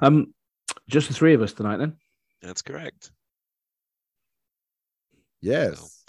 Um, 0.00 0.34
just 0.88 1.08
the 1.08 1.14
three 1.14 1.34
of 1.34 1.42
us 1.42 1.52
tonight, 1.52 1.78
then. 1.78 1.96
That's 2.42 2.62
correct. 2.62 3.10
Yes. 5.40 6.04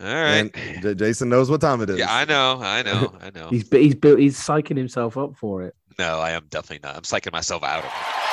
All 0.00 0.06
right. 0.06 0.50
And 0.54 0.98
Jason 0.98 1.28
knows 1.28 1.50
what 1.50 1.60
time 1.60 1.80
it 1.80 1.90
is. 1.90 1.98
Yeah, 1.98 2.14
I 2.14 2.24
know, 2.24 2.58
I 2.60 2.82
know, 2.82 3.14
I 3.20 3.30
know. 3.30 3.48
He's 3.50 3.68
he's 3.70 3.94
built. 3.94 4.18
He's 4.18 4.38
psyching 4.38 4.76
himself 4.76 5.16
up 5.16 5.36
for 5.36 5.62
it. 5.62 5.74
No, 5.98 6.18
I 6.18 6.32
am 6.32 6.46
definitely 6.50 6.86
not. 6.86 6.96
I'm 6.96 7.02
psyching 7.02 7.32
myself 7.32 7.62
out 7.62 7.78
of 7.78 7.84
it. 7.86 8.25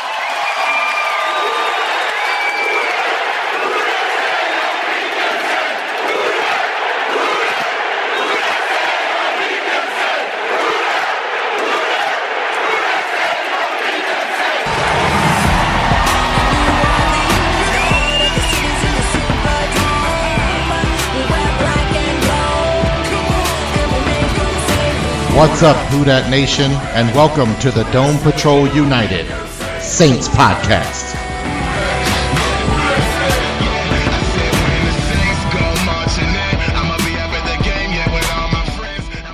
What's 25.36 25.64
up, 25.64 25.76
Who 25.88 26.06
Dat 26.06 26.30
Nation, 26.30 26.72
and 26.94 27.10
welcome 27.16 27.60
to 27.62 27.72
the 27.72 27.86
Dome 27.86 28.20
Patrol 28.20 28.68
United 28.68 29.26
Saints 29.82 30.28
Podcast. 30.28 31.16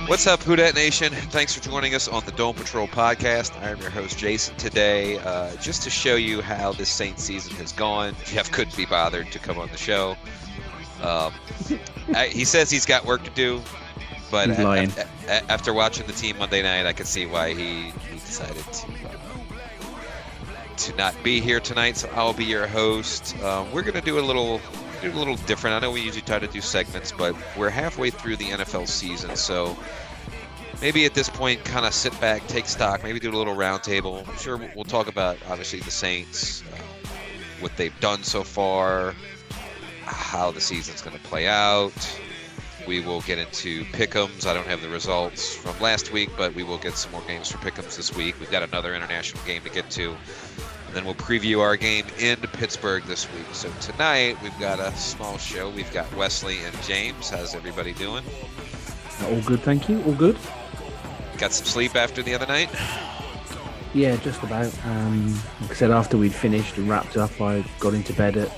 What's 0.08 0.26
up, 0.26 0.42
Who 0.42 0.56
Dat 0.56 0.74
Nation? 0.74 1.12
Thanks 1.12 1.54
for 1.54 1.62
joining 1.62 1.94
us 1.94 2.08
on 2.08 2.24
the 2.24 2.32
Dome 2.32 2.54
Patrol 2.54 2.88
podcast. 2.88 3.54
I 3.62 3.68
am 3.68 3.78
your 3.82 3.90
host, 3.90 4.16
Jason, 4.18 4.56
today, 4.56 5.18
uh, 5.18 5.54
just 5.56 5.82
to 5.82 5.90
show 5.90 6.16
you 6.16 6.40
how 6.40 6.72
this 6.72 6.88
Saints 6.88 7.22
season 7.22 7.54
has 7.56 7.72
gone. 7.72 8.16
Jeff 8.24 8.50
couldn't 8.50 8.74
be 8.74 8.86
bothered 8.86 9.30
to 9.32 9.38
come 9.38 9.58
on 9.58 9.68
the 9.68 9.76
show. 9.76 10.16
Um, 11.02 11.34
I, 12.14 12.28
he 12.32 12.46
says 12.46 12.70
he's 12.70 12.86
got 12.86 13.04
work 13.04 13.22
to 13.24 13.30
do, 13.32 13.60
but 14.30 14.48
He's 14.48 14.58
a- 14.58 14.64
lying. 14.64 14.92
a- 14.96 15.06
a- 15.30 15.50
after 15.50 15.72
watching 15.72 16.06
the 16.06 16.12
team 16.12 16.38
Monday 16.38 16.62
night, 16.62 16.86
I 16.86 16.92
could 16.92 17.06
see 17.06 17.26
why 17.26 17.54
he, 17.54 17.90
he 18.10 18.18
decided 18.18 18.64
to 18.72 18.86
uh, 18.86 20.76
to 20.76 20.96
not 20.96 21.14
be 21.22 21.40
here 21.40 21.60
tonight. 21.60 21.96
So 21.96 22.08
I'll 22.14 22.32
be 22.32 22.44
your 22.44 22.66
host. 22.66 23.38
Um, 23.42 23.70
we're 23.72 23.82
gonna 23.82 24.00
do 24.00 24.18
a 24.18 24.22
little 24.22 24.60
do 25.02 25.10
a 25.10 25.14
little 25.14 25.36
different. 25.36 25.74
I 25.76 25.80
know 25.80 25.90
we 25.92 26.00
usually 26.00 26.22
try 26.22 26.38
to 26.38 26.46
do 26.46 26.60
segments, 26.60 27.12
but 27.12 27.34
we're 27.56 27.70
halfway 27.70 28.10
through 28.10 28.36
the 28.36 28.46
NFL 28.50 28.86
season, 28.86 29.34
so 29.36 29.76
maybe 30.82 31.04
at 31.06 31.14
this 31.14 31.28
point, 31.28 31.62
kind 31.64 31.84
of 31.86 31.92
sit 31.94 32.18
back, 32.20 32.46
take 32.48 32.66
stock, 32.66 33.02
maybe 33.02 33.18
do 33.20 33.30
a 33.30 33.36
little 33.36 33.54
roundtable. 33.54 34.26
I'm 34.28 34.36
sure 34.38 34.56
we'll 34.74 34.84
talk 34.84 35.08
about 35.08 35.36
obviously 35.48 35.80
the 35.80 35.90
Saints, 35.90 36.62
uh, 36.72 36.76
what 37.60 37.74
they've 37.76 37.98
done 38.00 38.22
so 38.22 38.42
far, 38.42 39.14
how 40.04 40.50
the 40.50 40.60
season's 40.60 41.00
going 41.02 41.16
to 41.16 41.22
play 41.22 41.46
out. 41.48 41.92
We 42.90 42.98
will 42.98 43.20
get 43.20 43.38
into 43.38 43.84
pick'ems. 43.92 44.46
I 44.46 44.52
don't 44.52 44.66
have 44.66 44.82
the 44.82 44.88
results 44.88 45.54
from 45.54 45.78
last 45.78 46.10
week, 46.10 46.28
but 46.36 46.52
we 46.56 46.64
will 46.64 46.76
get 46.76 46.96
some 46.96 47.12
more 47.12 47.22
games 47.28 47.48
for 47.48 47.58
pick'ems 47.58 47.96
this 47.96 48.12
week. 48.16 48.34
We've 48.40 48.50
got 48.50 48.64
another 48.64 48.96
international 48.96 49.44
game 49.44 49.62
to 49.62 49.70
get 49.70 49.88
to. 49.90 50.10
And 50.10 50.96
then 50.96 51.04
we'll 51.04 51.14
preview 51.14 51.60
our 51.60 51.76
game 51.76 52.04
in 52.18 52.38
Pittsburgh 52.38 53.04
this 53.04 53.32
week. 53.32 53.46
So 53.52 53.70
tonight 53.80 54.42
we've 54.42 54.58
got 54.58 54.80
a 54.80 54.90
small 54.96 55.38
show. 55.38 55.70
We've 55.70 55.92
got 55.92 56.12
Wesley 56.16 56.58
and 56.64 56.82
James. 56.82 57.30
How's 57.30 57.54
everybody 57.54 57.92
doing? 57.92 58.24
All 59.22 59.40
good, 59.42 59.60
thank 59.60 59.88
you. 59.88 60.02
All 60.02 60.14
good. 60.14 60.36
Got 61.38 61.52
some 61.52 61.66
sleep 61.66 61.94
after 61.94 62.24
the 62.24 62.34
other 62.34 62.46
night? 62.46 62.70
Yeah, 63.94 64.16
just 64.16 64.42
about. 64.42 64.74
Um, 64.84 65.40
like 65.60 65.70
I 65.70 65.74
said, 65.74 65.92
after 65.92 66.18
we'd 66.18 66.34
finished 66.34 66.76
and 66.76 66.88
wrapped 66.88 67.16
up, 67.16 67.40
I 67.40 67.64
got 67.78 67.94
into 67.94 68.12
bed 68.14 68.36
at 68.36 68.48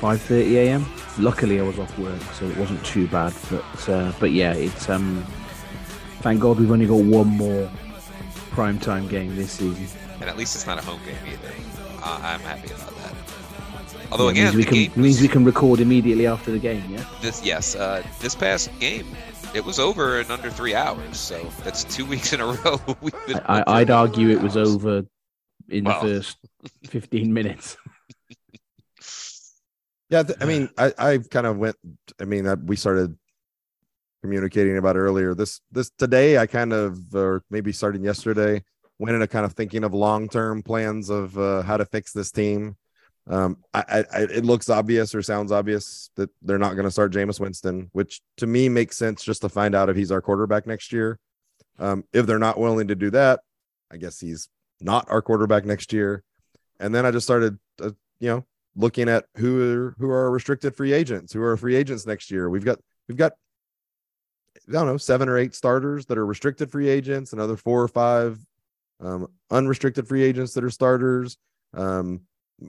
5:30 0.00 0.52
a.m. 0.54 0.86
Luckily, 1.18 1.60
I 1.60 1.62
was 1.62 1.78
off 1.78 1.96
work, 1.98 2.20
so 2.34 2.46
it 2.46 2.56
wasn't 2.56 2.84
too 2.84 3.06
bad. 3.08 3.32
But 3.50 3.88
uh, 3.88 4.12
but 4.18 4.32
yeah, 4.32 4.52
it's 4.54 4.88
um. 4.88 5.24
Thank 6.22 6.40
God 6.40 6.58
we've 6.60 6.70
only 6.70 6.86
got 6.86 6.96
one 7.02 7.28
more 7.28 7.70
prime 8.50 8.78
time 8.78 9.08
game 9.08 9.34
this 9.36 9.52
season. 9.52 9.86
And 10.20 10.28
at 10.28 10.36
least 10.36 10.54
it's 10.54 10.66
not 10.66 10.78
a 10.78 10.82
home 10.82 11.00
game 11.06 11.16
either. 11.26 11.52
Uh, 12.02 12.18
I'm 12.22 12.40
happy 12.40 12.68
about 12.74 12.94
that. 12.98 13.14
Although 14.12 14.28
It 14.28 14.34
means 14.34 14.54
we 14.54 14.64
can 14.64 14.74
game 14.74 14.92
means 14.96 15.20
we 15.22 15.28
can 15.28 15.44
record 15.44 15.80
immediately 15.80 16.26
after 16.26 16.50
the 16.50 16.58
game. 16.58 16.82
Yeah. 16.90 17.04
this 17.22 17.42
yes, 17.44 17.74
uh, 17.74 18.02
this 18.20 18.34
past 18.34 18.70
game, 18.80 19.06
it 19.54 19.64
was 19.64 19.78
over 19.78 20.20
in 20.20 20.30
under 20.30 20.50
three 20.50 20.74
hours. 20.74 21.16
So 21.18 21.40
that's 21.64 21.84
two 21.84 22.04
weeks 22.12 22.32
in 22.34 22.40
a 22.40 22.46
row. 22.46 22.80
We've 23.00 23.14
been 23.26 23.40
I- 23.46 23.64
I'd 23.66 23.90
argue 23.90 24.28
it 24.28 24.42
was 24.42 24.56
over 24.58 25.04
in 25.70 25.84
Well. 25.84 26.02
the 26.02 26.08
first 26.16 26.36
15 26.88 27.32
minutes. 27.32 27.76
Yeah, 30.10 30.24
th- 30.24 30.38
I 30.40 30.44
mean, 30.44 30.68
I 30.76 30.92
I 30.98 31.18
kind 31.18 31.46
of 31.46 31.56
went. 31.56 31.76
I 32.20 32.24
mean, 32.24 32.46
I, 32.46 32.54
we 32.54 32.76
started 32.76 33.16
communicating 34.22 34.76
about 34.76 34.96
earlier. 34.96 35.34
This 35.34 35.60
this 35.70 35.90
today, 35.96 36.36
I 36.38 36.46
kind 36.46 36.72
of, 36.72 37.14
or 37.14 37.42
maybe 37.50 37.72
starting 37.72 38.04
yesterday, 38.04 38.62
went 38.98 39.14
into 39.14 39.26
kind 39.28 39.46
of 39.46 39.52
thinking 39.54 39.84
of 39.84 39.94
long 39.94 40.28
term 40.28 40.62
plans 40.62 41.10
of 41.10 41.38
uh, 41.38 41.62
how 41.62 41.76
to 41.76 41.84
fix 41.84 42.12
this 42.12 42.30
team. 42.30 42.76
Um, 43.28 43.58
I, 43.72 44.04
I, 44.12 44.20
it 44.22 44.44
looks 44.44 44.68
obvious 44.68 45.14
or 45.14 45.22
sounds 45.22 45.52
obvious 45.52 46.10
that 46.16 46.30
they're 46.42 46.58
not 46.58 46.74
going 46.74 46.84
to 46.84 46.90
start 46.90 47.12
Jameis 47.12 47.38
Winston, 47.38 47.88
which 47.92 48.20
to 48.38 48.46
me 48.46 48.68
makes 48.68 48.96
sense 48.96 49.22
just 49.22 49.42
to 49.42 49.48
find 49.48 49.74
out 49.74 49.88
if 49.88 49.96
he's 49.96 50.10
our 50.10 50.20
quarterback 50.20 50.66
next 50.66 50.92
year. 50.92 51.18
Um, 51.78 52.04
if 52.12 52.26
they're 52.26 52.38
not 52.40 52.58
willing 52.58 52.88
to 52.88 52.96
do 52.96 53.10
that, 53.10 53.40
I 53.90 53.98
guess 53.98 54.18
he's 54.18 54.48
not 54.80 55.06
our 55.08 55.22
quarterback 55.22 55.64
next 55.64 55.92
year. 55.92 56.24
And 56.80 56.94
then 56.94 57.06
I 57.06 57.10
just 57.10 57.26
started, 57.26 57.58
uh, 57.80 57.90
you 58.18 58.28
know, 58.28 58.44
looking 58.76 59.08
at 59.08 59.24
who 59.36 59.60
are 59.62 59.94
who 59.98 60.10
are 60.10 60.30
restricted 60.30 60.76
free 60.76 60.92
agents, 60.92 61.32
who 61.32 61.42
are 61.42 61.56
free 61.56 61.76
agents 61.76 62.06
next 62.06 62.30
year. 62.30 62.48
We've 62.48 62.64
got 62.64 62.78
we've 63.08 63.18
got 63.18 63.32
I 64.68 64.72
don't 64.72 64.86
know 64.86 64.96
seven 64.96 65.28
or 65.28 65.38
eight 65.38 65.54
starters 65.54 66.06
that 66.06 66.18
are 66.18 66.26
restricted 66.26 66.70
free 66.70 66.88
agents, 66.88 67.32
another 67.32 67.56
four 67.56 67.82
or 67.82 67.88
five 67.88 68.38
um, 69.00 69.28
unrestricted 69.50 70.06
free 70.06 70.22
agents 70.22 70.54
that 70.54 70.64
are 70.64 70.70
starters. 70.70 71.36
Um, 71.74 72.22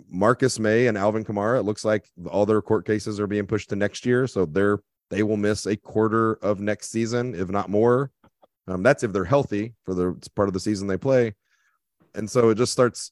Marcus 0.09 0.57
Maye 0.57 0.88
and 0.88 0.97
Alvin 0.97 1.25
Kamara. 1.25 1.59
It 1.59 1.63
looks 1.63 1.84
like 1.84 2.07
all 2.29 2.45
their 2.45 2.61
court 2.61 2.85
cases 2.85 3.19
are 3.19 3.28
being 3.28 3.45
pushed 3.45 3.69
to 3.69 3.75
next 3.75 4.06
year, 4.06 4.25
so 4.28 4.45
they're 4.45 4.79
they 5.09 5.23
will 5.23 5.38
miss 5.38 5.66
a 5.66 5.75
quarter 5.75 6.34
of 6.35 6.61
next 6.61 6.90
season, 6.90 7.35
if 7.35 7.50
not 7.50 7.69
more. 7.69 8.11
Um, 8.67 8.81
that's 8.81 9.03
if 9.03 9.11
they're 9.11 9.25
healthy 9.25 9.73
for 9.84 9.94
the 9.94 10.29
part 10.35 10.47
of 10.47 10.53
the 10.53 10.59
season 10.59 10.88
they 10.88 10.97
play, 10.97 11.34
and 12.16 12.29
so 12.29 12.50
it 12.50 12.56
just 12.56 12.72
starts 12.72 13.11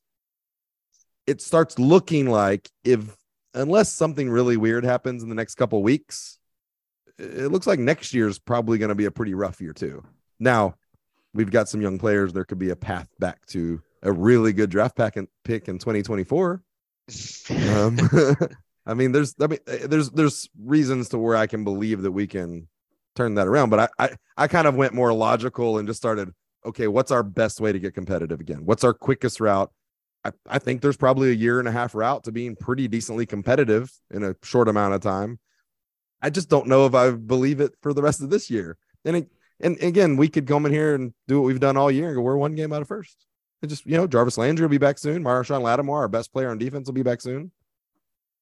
it 1.29 1.41
starts 1.41 1.78
looking 1.78 2.28
like 2.28 2.72
if 2.84 3.16
unless 3.53 3.94
something 3.94 4.31
really 4.31 4.57
weird 4.57 4.84
happens 4.84 5.22
in 5.22 5.29
the 5.29 5.35
next 5.35 5.56
couple 5.56 5.84
weeks, 5.84 6.40
it 7.19 7.51
looks 7.51 7.67
like 7.67 7.78
next 7.78 8.16
year 8.16 8.28
is 8.28 8.40
probably 8.40 8.79
going 8.79 8.90
to 8.90 8.95
be 8.95 9.06
a 9.06 9.12
pretty 9.12 9.35
rough 9.35 9.62
year 9.62 9.73
too. 9.73 10.03
Now, 10.40 10.73
we've 11.35 11.51
got 11.51 11.69
some 11.69 11.81
young 11.81 12.00
players. 12.00 12.34
There 12.34 12.45
could 12.45 12.57
be 12.57 12.72
a 12.72 12.75
path 12.75 13.07
back 13.19 13.45
to 13.47 13.79
a 14.01 14.12
really 14.12 14.53
good 14.53 14.72
draft 14.72 14.97
pack 14.97 15.17
and 15.17 15.28
pick 15.44 15.67
in 15.67 15.78
2024. 15.78 16.63
Um, 17.75 18.00
I 18.88 18.96
mean, 18.96 19.11
there's 19.11 19.35
I 19.40 19.46
mean, 19.46 19.59
there's 19.67 20.09
there's 20.09 20.50
reasons 20.59 21.09
to 21.09 21.19
where 21.19 21.35
I 21.35 21.46
can 21.46 21.63
believe 21.63 22.01
that 22.01 22.11
we 22.11 22.25
can 22.25 22.67
turn 23.16 23.35
that 23.35 23.47
around. 23.47 23.69
But 23.69 23.91
I 24.00 24.03
I, 24.06 24.09
I 24.35 24.47
kind 24.47 24.66
of 24.66 24.75
went 24.75 24.96
more 24.96 25.13
logical 25.13 25.78
and 25.78 25.88
just 25.88 26.00
started. 26.00 26.31
Okay, 26.66 26.88
what's 26.88 27.11
our 27.11 27.23
best 27.23 27.61
way 27.61 27.72
to 27.72 27.79
get 27.79 27.94
competitive 27.94 28.40
again? 28.40 28.66
What's 28.66 28.84
our 28.84 28.94
quickest 28.94 29.40
route? 29.40 29.72
I, 30.25 30.31
I 30.47 30.59
think 30.59 30.81
there's 30.81 30.97
probably 30.97 31.30
a 31.31 31.35
year 31.35 31.59
and 31.59 31.68
a 31.68 31.72
half 31.72 31.96
route 31.96 32.25
to 32.25 32.31
being 32.31 32.56
pretty 32.56 32.88
decently 32.88 33.25
competitive 33.25 33.91
in 34.12 34.24
a 34.24 34.35
short 34.44 34.68
amount 34.68 34.94
of 34.94 35.02
time. 35.02 35.40
I 36.22 36.30
just 36.30 36.50
don't 36.50 36.68
know 36.68 36.85
if 36.85 36.94
I 36.94 37.12
believe 37.12 37.62
it 37.62 37.74
for 37.81 37.94
the 37.94 38.02
rest 38.02 38.22
of 38.22 38.29
this 38.29 38.50
year. 38.50 38.78
And 39.06 39.16
it, 39.16 39.31
and 39.62 39.81
again, 39.81 40.18
we 40.18 40.28
could 40.28 40.47
come 40.47 40.66
in 40.66 40.74
here 40.74 40.96
and 40.96 41.13
do 41.28 41.40
what 41.40 41.47
we've 41.47 41.59
done 41.59 41.78
all 41.78 41.90
year 41.90 42.08
and 42.08 42.16
go, 42.16 42.22
we're 42.22 42.35
one 42.35 42.56
game 42.56 42.74
out 42.74 42.81
of 42.81 42.88
first. 42.88 43.25
And 43.62 43.69
just 43.69 43.85
you 43.85 43.97
know, 43.97 44.08
Jarvis 44.08 44.38
Landry 44.38 44.66
will 44.66 44.72
be 44.72 44.78
back 44.78 44.97
soon. 44.97 45.24
Marshon 45.24 45.62
Lattimore, 45.62 45.99
our 45.99 46.08
best 46.08 46.32
player 46.32 46.49
on 46.49 46.58
defense, 46.58 46.88
will 46.88 46.93
be 46.93 47.03
back 47.03 47.22
soon. 47.22 47.52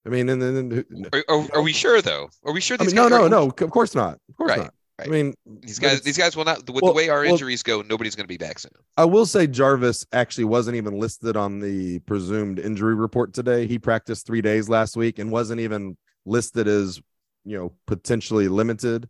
I 0.05 0.09
mean, 0.09 0.29
and 0.29 0.41
then 0.41 0.85
Are, 1.11 1.23
are, 1.27 1.47
are 1.55 1.61
we 1.61 1.73
sure 1.73 2.01
though? 2.01 2.29
Are 2.45 2.53
we 2.53 2.61
sure? 2.61 2.77
I 2.79 2.85
mean, 2.85 2.95
no, 2.95 3.07
no, 3.07 3.25
are- 3.25 3.29
no. 3.29 3.49
Of 3.49 3.71
course 3.71 3.93
not. 3.93 4.19
Of 4.29 4.37
course 4.37 4.49
Right, 4.49 4.59
not. 4.59 4.73
Right. 4.99 5.07
I 5.07 5.11
mean, 5.11 5.33
These 5.61 5.77
guys, 5.79 6.01
these 6.01 6.17
guys 6.17 6.35
will 6.35 6.45
not. 6.45 6.67
With 6.69 6.81
well- 6.81 6.91
the 6.91 6.97
way 6.97 7.09
our 7.09 7.21
well- 7.21 7.31
injuries 7.31 7.61
go, 7.61 7.81
nobody's 7.83 8.15
going 8.15 8.23
to 8.23 8.27
be 8.27 8.37
back 8.37 8.57
soon. 8.57 8.71
I 8.97 9.05
will 9.05 9.25
say 9.27 9.45
Jarvis 9.45 10.05
actually 10.11 10.45
wasn't 10.45 10.75
even 10.75 10.97
listed 10.99 11.37
on 11.37 11.59
the 11.59 11.99
presumed 11.99 12.57
injury 12.59 12.95
report 12.95 13.33
today. 13.33 13.67
He 13.67 13.77
practiced 13.77 14.25
three 14.25 14.41
days 14.41 14.69
last 14.69 14.97
week 14.97 15.19
and 15.19 15.31
wasn't 15.31 15.61
even 15.61 15.97
listed 16.25 16.67
as, 16.67 16.99
you 17.45 17.57
know, 17.57 17.73
potentially 17.85 18.47
limited. 18.47 19.07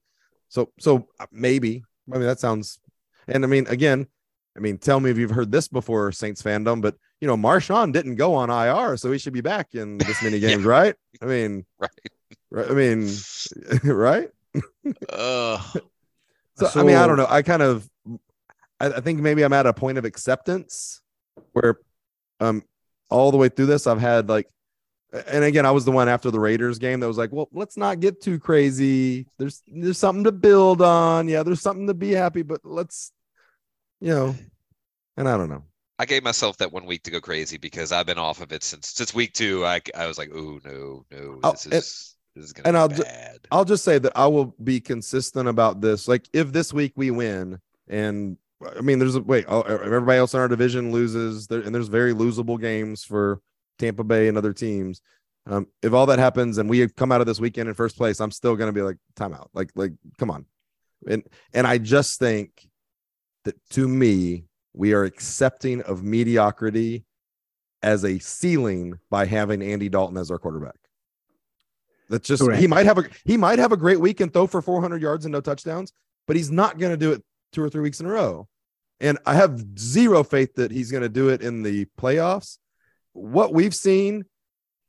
So, 0.50 0.72
so 0.80 1.08
uh, 1.22 1.26
maybe. 1.32 1.84
I 2.14 2.18
mean, 2.18 2.28
that 2.28 2.40
sounds. 2.40 2.80
And 3.30 3.46
I 3.46 3.48
mean, 3.48 3.66
again, 3.68 4.08
I 4.58 4.60
mean, 4.60 4.78
tell 4.80 5.00
me 5.00 5.10
if 5.10 5.18
you've 5.18 5.32
heard 5.32 5.52
this 5.52 5.68
before, 5.70 6.12
Saints 6.12 6.42
fandom, 6.42 6.82
but 6.82 6.96
you 7.22 7.28
know, 7.28 7.38
Marshon 7.38 7.94
didn't 7.94 8.16
go 8.16 8.34
on 8.36 8.50
IR, 8.50 8.98
so 8.98 9.12
he 9.12 9.18
should 9.20 9.34
be 9.34 9.42
back 9.42 9.74
in 9.74 9.98
this 10.00 10.22
many 10.24 10.38
Yeah. 10.38 10.50
games, 10.50 10.66
right? 10.66 10.96
I 11.22 11.26
mean, 11.26 11.66
Right. 11.80 11.92
right? 12.52 12.70
I 12.70 12.74
mean, 12.74 13.10
right? 13.84 14.30
Uh, 15.10 15.62
So 16.56 16.70
I 16.76 16.84
mean, 16.84 16.96
I 16.96 17.06
don't 17.06 17.18
know. 17.18 17.28
I 17.30 17.44
kind 17.44 17.62
of, 17.62 17.88
I, 18.80 18.88
I 18.88 19.00
think 19.02 19.20
maybe 19.20 19.44
I'm 19.44 19.54
at 19.54 19.68
a 19.68 19.74
point 19.74 19.98
of 20.00 20.06
acceptance 20.06 21.02
where 21.54 21.80
um, 22.40 22.64
all 23.10 23.30
the 23.32 23.38
way 23.38 23.48
through 23.50 23.68
this, 23.68 23.86
I've 23.86 24.00
had 24.02 24.28
like, 24.28 24.48
and 25.14 25.44
again, 25.44 25.66
I 25.68 25.72
was 25.72 25.86
the 25.86 25.92
one 25.92 26.10
after 26.10 26.32
the 26.32 26.40
Raiders 26.40 26.80
game 26.80 27.00
that 27.00 27.08
was 27.08 27.18
like, 27.18 27.32
well, 27.32 27.48
let's 27.54 27.78
not 27.78 28.00
get 28.00 28.22
too 28.22 28.40
crazy. 28.40 29.28
There's 29.38 29.62
there's 29.68 29.98
something 30.00 30.24
to 30.26 30.32
build 30.32 30.82
on. 30.82 31.28
Yeah, 31.28 31.44
there's 31.44 31.62
something 31.62 31.88
to 31.88 31.94
be 31.94 32.12
happy, 32.12 32.42
but 32.42 32.62
let's, 32.64 33.12
you 34.02 34.10
know, 34.10 34.36
and 35.16 35.30
I 35.30 35.38
don't 35.38 35.50
know. 35.50 35.64
I 36.00 36.06
gave 36.06 36.24
myself 36.24 36.58
that 36.58 36.72
one 36.72 36.86
week 36.86 37.04
to 37.04 37.12
go 37.12 37.22
crazy 37.22 37.58
because 37.58 37.92
I've 37.92 38.06
been 38.06 38.18
off 38.20 38.42
of 38.42 38.52
it 38.52 38.64
since 38.64 38.90
since 38.90 39.14
week 39.14 39.34
two. 39.34 39.66
I 39.66 39.80
I 39.96 40.08
was 40.08 40.18
like, 40.18 40.30
oh 40.34 40.60
no, 40.66 41.06
no, 41.12 41.40
Oh, 41.44 41.52
this 41.52 41.66
and- 41.66 41.74
is 41.76 42.16
this 42.38 42.46
is 42.46 42.54
gonna 42.54 42.70
and 42.70 42.78
I'll 42.78 42.88
ju- 42.88 43.04
I'll 43.52 43.66
just 43.66 43.84
say 43.84 43.98
that 44.00 44.14
I 44.16 44.28
will 44.28 44.56
be 44.64 44.80
consistent 44.80 45.48
about 45.48 45.82
this. 45.82 46.08
Like 46.08 46.28
if 46.34 46.52
this 46.52 46.74
week 46.74 46.94
we 46.96 47.12
win, 47.12 47.60
and 47.88 48.38
I 48.78 48.82
mean, 48.82 49.00
there's 49.00 49.16
a 49.16 49.22
wait, 49.22 49.46
oh, 49.48 49.62
everybody 49.62 50.18
else 50.18 50.34
in 50.34 50.40
our 50.40 50.48
division 50.48 50.92
loses, 50.92 51.48
there, 51.48 51.62
and 51.62 51.74
there's 51.74 51.88
very 51.88 52.14
losable 52.14 52.60
games 52.60 53.04
for 53.04 53.42
Tampa 53.80 54.04
Bay 54.04 54.28
and 54.28 54.38
other 54.38 54.54
teams. 54.54 55.02
Um, 55.46 55.68
if 55.82 55.94
all 55.94 56.06
that 56.08 56.20
happens 56.20 56.58
and 56.58 56.70
we 56.70 56.88
come 56.90 57.12
out 57.12 57.22
of 57.22 57.28
this 57.28 57.40
weekend 57.40 57.70
in 57.70 57.76
first 57.76 57.98
place, 57.98 58.20
I'm 58.20 58.32
still 58.32 58.56
gonna 58.56 58.74
be 58.74 58.82
like 58.82 58.98
timeout. 59.16 59.48
Like, 59.54 59.72
like, 59.76 59.94
come 60.18 60.32
on. 60.32 60.46
And 61.08 61.24
and 61.54 61.66
I 61.66 61.78
just 61.78 62.20
think 62.20 62.68
that 63.46 63.56
to 63.72 63.88
me, 63.88 64.46
we 64.74 64.94
are 64.94 65.04
accepting 65.04 65.82
of 65.84 66.04
mediocrity 66.04 67.06
as 67.82 68.04
a 68.04 68.20
ceiling 68.20 69.00
by 69.10 69.26
having 69.26 69.62
Andy 69.62 69.90
Dalton 69.90 70.18
as 70.18 70.32
our 70.32 70.40
quarterback. 70.40 70.76
That's 72.10 72.28
just 72.28 72.44
Correct. 72.44 72.62
he 72.62 72.68
might 72.68 72.86
have 72.86 72.98
a 72.98 73.04
he 73.26 73.38
might 73.38 73.60
have 73.60 73.72
a 73.72 73.78
great 73.78 74.00
week 74.00 74.20
and 74.22 74.32
throw 74.32 74.48
for 74.48 74.62
400 74.62 75.02
yards 75.02 75.26
and 75.26 75.32
no 75.32 75.42
touchdowns, 75.42 75.92
but 76.26 76.36
he's 76.36 76.52
not 76.52 76.78
going 76.78 76.92
to 76.92 76.98
do 76.98 77.12
it 77.12 77.24
two 77.52 77.64
or 77.64 77.70
three 77.70 77.82
weeks 77.82 78.00
in 78.00 78.06
a 78.06 78.10
row. 78.10 78.48
And 79.00 79.18
I 79.26 79.36
have 79.36 79.64
zero 79.78 80.24
faith 80.24 80.56
that 80.56 80.72
he's 80.72 80.92
going 80.92 81.04
to 81.04 81.10
do 81.10 81.30
it 81.30 81.42
in 81.42 81.64
the 81.64 81.86
playoffs. 82.00 82.58
What 83.14 83.54
we've 83.54 83.76
seen 83.76 84.26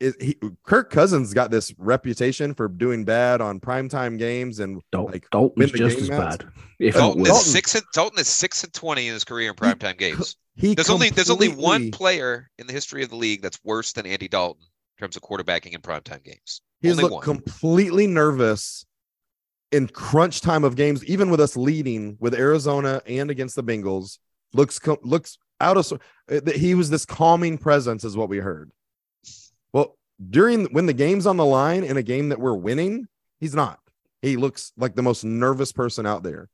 is 0.00 0.16
he, 0.20 0.36
Kirk 0.64 0.90
Cousins 0.90 1.34
got 1.34 1.50
this 1.50 1.74
reputation 1.76 2.54
for 2.54 2.68
doing 2.68 3.04
bad 3.04 3.40
on 3.40 3.60
primetime 3.60 4.18
games 4.18 4.60
and 4.60 4.80
Dal- 4.92 5.06
like 5.06 5.28
Dalton's 5.30 5.72
just 5.72 5.98
as 5.98 6.08
bad, 6.08 6.46
if 6.78 6.94
Dalton 6.94 7.22
is 7.22 7.30
worse. 7.30 7.46
six 7.46 7.74
and 7.74 7.84
Dalton 7.92 8.18
is 8.20 8.28
six 8.28 8.62
and 8.64 8.72
twenty 8.72 9.08
in 9.08 9.14
his 9.14 9.24
career 9.24 9.50
in 9.50 9.56
primetime 9.56 9.98
games. 9.98 10.36
he 10.56 10.74
There's 10.74 10.90
only 10.90 11.10
there's 11.10 11.30
only 11.30 11.48
one 11.48 11.90
player 11.90 12.48
in 12.58 12.66
the 12.66 12.72
history 12.72 13.02
of 13.02 13.10
the 13.10 13.16
league 13.16 13.42
that's 13.42 13.58
worse 13.64 13.92
than 13.92 14.06
Andy 14.06 14.28
Dalton 14.28 14.62
in 14.62 15.04
terms 15.04 15.16
of 15.16 15.22
quarterbacking 15.22 15.72
in 15.72 15.80
primetime 15.80 16.22
games. 16.22 16.62
He's 16.80 16.96
looked 16.96 17.14
one. 17.14 17.22
completely 17.22 18.06
nervous 18.06 18.84
in 19.72 19.88
crunch 19.88 20.40
time 20.40 20.64
of 20.64 20.76
games, 20.76 21.04
even 21.04 21.30
with 21.30 21.40
us 21.40 21.56
leading 21.56 22.16
with 22.20 22.34
Arizona 22.34 23.02
and 23.06 23.30
against 23.30 23.56
the 23.56 23.64
Bengals. 23.64 24.18
Looks 24.54 24.78
co- 24.78 24.98
looks 25.02 25.38
out 25.60 25.76
of 25.76 25.92
uh, 25.92 25.96
that 26.28 26.56
he 26.56 26.74
was 26.74 26.88
this 26.90 27.04
calming 27.04 27.58
presence, 27.58 28.04
is 28.04 28.16
what 28.16 28.28
we 28.28 28.38
heard. 28.38 28.70
Well, 29.72 29.96
during 30.30 30.66
when 30.66 30.86
the 30.86 30.92
game's 30.92 31.26
on 31.26 31.36
the 31.36 31.44
line 31.44 31.84
in 31.84 31.96
a 31.96 32.02
game 32.02 32.30
that 32.30 32.40
we're 32.40 32.54
winning, 32.54 33.06
he's 33.40 33.54
not. 33.54 33.78
He 34.22 34.36
looks 34.36 34.72
like 34.76 34.94
the 34.94 35.02
most 35.02 35.24
nervous 35.24 35.72
person 35.72 36.06
out 36.06 36.22
there. 36.22 36.48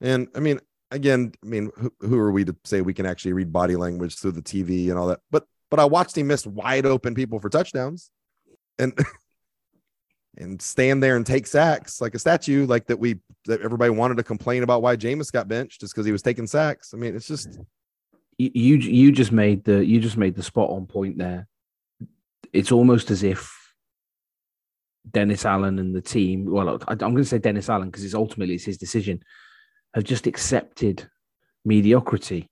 And 0.00 0.28
I 0.34 0.40
mean, 0.40 0.60
again, 0.90 1.32
I 1.42 1.46
mean, 1.46 1.70
who, 1.76 1.92
who 2.00 2.18
are 2.18 2.32
we 2.32 2.44
to 2.44 2.56
say 2.64 2.80
we 2.80 2.94
can 2.94 3.06
actually 3.06 3.32
read 3.32 3.52
body 3.52 3.76
language 3.76 4.18
through 4.18 4.32
the 4.32 4.42
TV 4.42 4.88
and 4.88 4.98
all 4.98 5.08
that? 5.08 5.20
But 5.30 5.44
but 5.70 5.80
I 5.80 5.84
watched 5.84 6.16
him 6.16 6.28
miss 6.28 6.46
wide 6.46 6.86
open 6.86 7.14
people 7.14 7.38
for 7.38 7.48
touchdowns, 7.48 8.10
and 8.78 8.98
and 10.36 10.60
stand 10.60 11.02
there 11.02 11.16
and 11.16 11.24
take 11.24 11.46
sacks 11.46 12.00
like 12.00 12.14
a 12.14 12.18
statue, 12.18 12.66
like 12.66 12.86
that 12.86 12.98
we 12.98 13.20
that 13.46 13.60
everybody 13.62 13.90
wanted 13.90 14.16
to 14.16 14.22
complain 14.22 14.62
about 14.62 14.82
why 14.82 14.96
Jameis 14.96 15.32
got 15.32 15.48
benched 15.48 15.80
just 15.80 15.94
because 15.94 16.06
he 16.06 16.12
was 16.12 16.22
taking 16.22 16.46
sacks. 16.46 16.92
I 16.92 16.96
mean, 16.96 17.14
it's 17.14 17.28
just 17.28 17.58
you 18.38 18.50
you 18.54 18.76
you 18.76 19.12
just 19.12 19.32
made 19.32 19.64
the 19.64 19.84
you 19.84 20.00
just 20.00 20.16
made 20.16 20.34
the 20.34 20.42
spot 20.42 20.70
on 20.70 20.86
point 20.86 21.18
there. 21.18 21.48
It's 22.52 22.72
almost 22.72 23.10
as 23.10 23.22
if 23.22 23.52
Dennis 25.10 25.44
Allen 25.44 25.78
and 25.78 25.94
the 25.94 26.00
team. 26.02 26.46
Well, 26.50 26.78
I, 26.86 26.92
I'm 26.92 26.98
going 26.98 27.16
to 27.16 27.24
say 27.24 27.38
Dennis 27.38 27.68
Allen 27.68 27.88
because 27.88 28.04
it's 28.04 28.14
ultimately 28.14 28.54
it's 28.54 28.64
his 28.64 28.78
decision. 28.78 29.22
Have 29.94 30.04
just 30.04 30.26
accepted 30.26 31.08
mediocrity. 31.64 32.50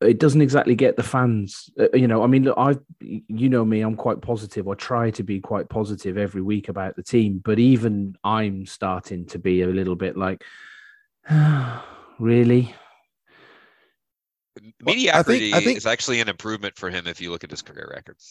It 0.00 0.18
doesn't 0.18 0.40
exactly 0.40 0.74
get 0.74 0.96
the 0.96 1.02
fans. 1.02 1.68
uh, 1.78 1.88
You 1.92 2.08
know, 2.08 2.22
I 2.22 2.26
mean, 2.26 2.44
look, 2.44 2.56
I, 2.56 2.76
you 3.00 3.48
know 3.50 3.64
me, 3.64 3.82
I'm 3.82 3.96
quite 3.96 4.22
positive. 4.22 4.66
I 4.66 4.74
try 4.74 5.10
to 5.10 5.22
be 5.22 5.40
quite 5.40 5.68
positive 5.68 6.16
every 6.16 6.40
week 6.40 6.68
about 6.70 6.96
the 6.96 7.02
team, 7.02 7.40
but 7.44 7.58
even 7.58 8.16
I'm 8.24 8.64
starting 8.64 9.26
to 9.26 9.38
be 9.38 9.60
a 9.62 9.66
little 9.66 9.96
bit 9.96 10.16
like, 10.16 10.42
really. 12.18 12.74
Mediocrity 14.82 15.54
I 15.54 15.60
think- 15.60 15.78
is 15.78 15.86
actually 15.86 16.20
an 16.20 16.28
improvement 16.28 16.76
for 16.76 16.90
him 16.90 17.06
if 17.06 17.20
you 17.20 17.30
look 17.30 17.44
at 17.44 17.50
his 17.50 17.62
career 17.62 17.90
record. 17.94 18.16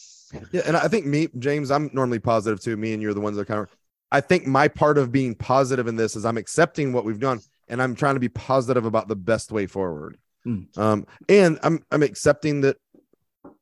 Yeah, 0.52 0.62
and 0.64 0.76
I 0.76 0.86
think 0.86 1.06
me, 1.06 1.26
James, 1.40 1.72
I'm 1.72 1.90
normally 1.92 2.20
positive 2.20 2.60
too. 2.60 2.76
Me 2.76 2.92
and 2.92 3.02
you 3.02 3.10
are 3.10 3.14
the 3.14 3.20
ones 3.20 3.36
that 3.36 3.48
kind 3.48 3.60
of. 3.62 3.76
I 4.12 4.20
think 4.20 4.46
my 4.46 4.68
part 4.68 4.96
of 4.96 5.10
being 5.10 5.34
positive 5.34 5.88
in 5.88 5.96
this 5.96 6.14
is 6.14 6.24
I'm 6.24 6.36
accepting 6.36 6.92
what 6.92 7.04
we've 7.04 7.18
done, 7.18 7.40
and 7.68 7.82
I'm 7.82 7.96
trying 7.96 8.14
to 8.14 8.20
be 8.20 8.28
positive 8.28 8.84
about 8.84 9.08
the 9.08 9.16
best 9.16 9.50
way 9.50 9.66
forward. 9.66 10.18
Hmm. 10.44 10.62
Um, 10.76 11.06
and 11.28 11.58
I'm 11.62 11.82
I'm 11.90 12.02
accepting 12.02 12.62
that 12.62 12.76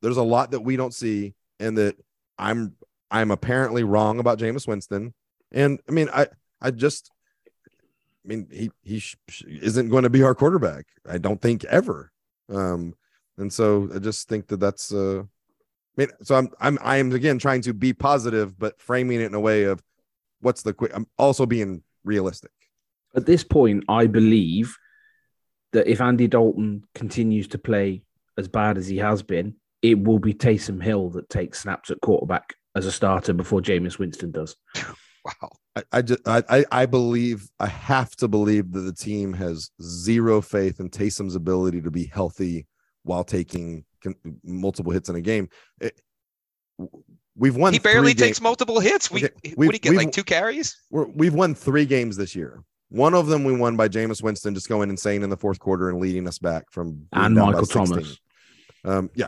there's 0.01 0.17
a 0.17 0.23
lot 0.23 0.51
that 0.51 0.61
we 0.61 0.77
don't 0.77 0.93
see, 0.93 1.33
and 1.59 1.77
that 1.77 1.95
I'm 2.37 2.75
I'm 3.11 3.31
apparently 3.31 3.83
wrong 3.83 4.19
about 4.19 4.39
Jameis 4.39 4.67
Winston. 4.67 5.13
And 5.51 5.79
I 5.89 5.91
mean, 5.91 6.09
I 6.13 6.27
I 6.61 6.71
just, 6.71 7.11
I 8.23 8.27
mean, 8.27 8.47
he 8.51 8.71
he 8.83 8.99
sh- 8.99 9.17
sh- 9.29 9.43
isn't 9.47 9.89
going 9.89 10.03
to 10.03 10.09
be 10.09 10.23
our 10.23 10.35
quarterback. 10.35 10.85
I 11.09 11.17
don't 11.17 11.41
think 11.41 11.63
ever. 11.65 12.11
Um, 12.49 12.95
and 13.37 13.51
so 13.51 13.89
I 13.93 13.99
just 13.99 14.27
think 14.29 14.47
that 14.47 14.59
that's 14.59 14.93
uh 14.93 15.21
I 15.21 15.25
mean, 15.97 16.09
so 16.23 16.35
I'm 16.35 16.49
I'm 16.59 16.77
I 16.81 16.97
am 16.97 17.11
again 17.11 17.39
trying 17.39 17.61
to 17.63 17.73
be 17.73 17.91
positive, 17.93 18.57
but 18.57 18.79
framing 18.81 19.19
it 19.19 19.25
in 19.25 19.33
a 19.33 19.39
way 19.39 19.63
of 19.63 19.81
what's 20.39 20.61
the 20.61 20.73
quick. 20.73 20.91
I'm 20.93 21.07
also 21.17 21.45
being 21.45 21.83
realistic. 22.05 22.51
at 23.15 23.25
this 23.25 23.43
point, 23.43 23.83
I 23.89 24.07
believe 24.07 24.77
that 25.73 25.87
if 25.87 26.01
Andy 26.01 26.27
Dalton 26.27 26.83
continues 26.95 27.47
to 27.49 27.57
play 27.57 28.01
as 28.37 28.47
bad 28.47 28.77
as 28.77 28.87
he 28.87 28.97
has 28.97 29.21
been, 29.23 29.55
it 29.81 29.99
will 29.99 30.19
be 30.19 30.33
Taysom 30.33 30.81
Hill 30.81 31.09
that 31.11 31.29
takes 31.29 31.59
snaps 31.61 31.89
at 31.91 32.01
quarterback 32.01 32.55
as 32.75 32.85
a 32.85 32.91
starter 32.91 33.33
before 33.33 33.61
Jameis 33.61 33.99
Winston 33.99 34.31
does. 34.31 34.55
Wow. 35.25 35.49
I, 35.75 35.83
I 35.91 36.01
just 36.01 36.25
I, 36.25 36.41
I 36.49 36.65
I 36.71 36.85
believe 36.85 37.49
I 37.59 37.67
have 37.67 38.15
to 38.15 38.29
believe 38.29 38.71
that 38.71 38.79
the 38.79 38.93
team 38.93 39.33
has 39.33 39.69
zero 39.81 40.39
faith 40.41 40.79
in 40.79 40.89
Taysom's 40.89 41.35
ability 41.35 41.81
to 41.81 41.91
be 41.91 42.05
healthy 42.05 42.67
while 43.03 43.25
taking 43.25 43.83
con- 44.01 44.15
multiple 44.45 44.93
hits 44.93 45.09
in 45.09 45.17
a 45.17 45.21
game. 45.21 45.49
It- 45.81 45.99
we've 47.35 47.55
won. 47.57 47.73
He 47.73 47.79
barely 47.79 48.13
three 48.13 48.27
takes 48.27 48.39
games. 48.39 48.43
multiple 48.43 48.79
hits. 48.79 49.11
We 49.11 49.25
Okay, 49.25 49.33
what 49.55 49.57
we've- 49.57 49.77
do 49.79 49.89
you 49.89 49.97
get? 49.97 50.05
Like 50.05 50.13
two 50.13 50.23
carries? 50.23 50.77
We're, 50.89 51.05
we've 51.07 51.33
won 51.33 51.53
three 51.53 51.85
games 51.85 52.15
this 52.15 52.33
year. 52.33 52.63
One 52.89 53.13
of 53.13 53.27
them 53.27 53.43
we 53.43 53.55
won 53.55 53.75
by 53.75 53.87
Jameis 53.87 54.23
Winston 54.23 54.55
just 54.55 54.67
going 54.67 54.89
insane 54.89 55.21
in 55.23 55.29
the 55.29 55.37
fourth 55.37 55.59
quarter 55.59 55.89
and 55.89 55.99
leading 55.99 56.27
us 56.27 56.39
back 56.39 56.71
from 56.71 57.07
And 57.13 57.35
Michael 57.35 57.65
Thomas. 57.65 58.19
Um, 58.83 59.11
yeah, 59.13 59.27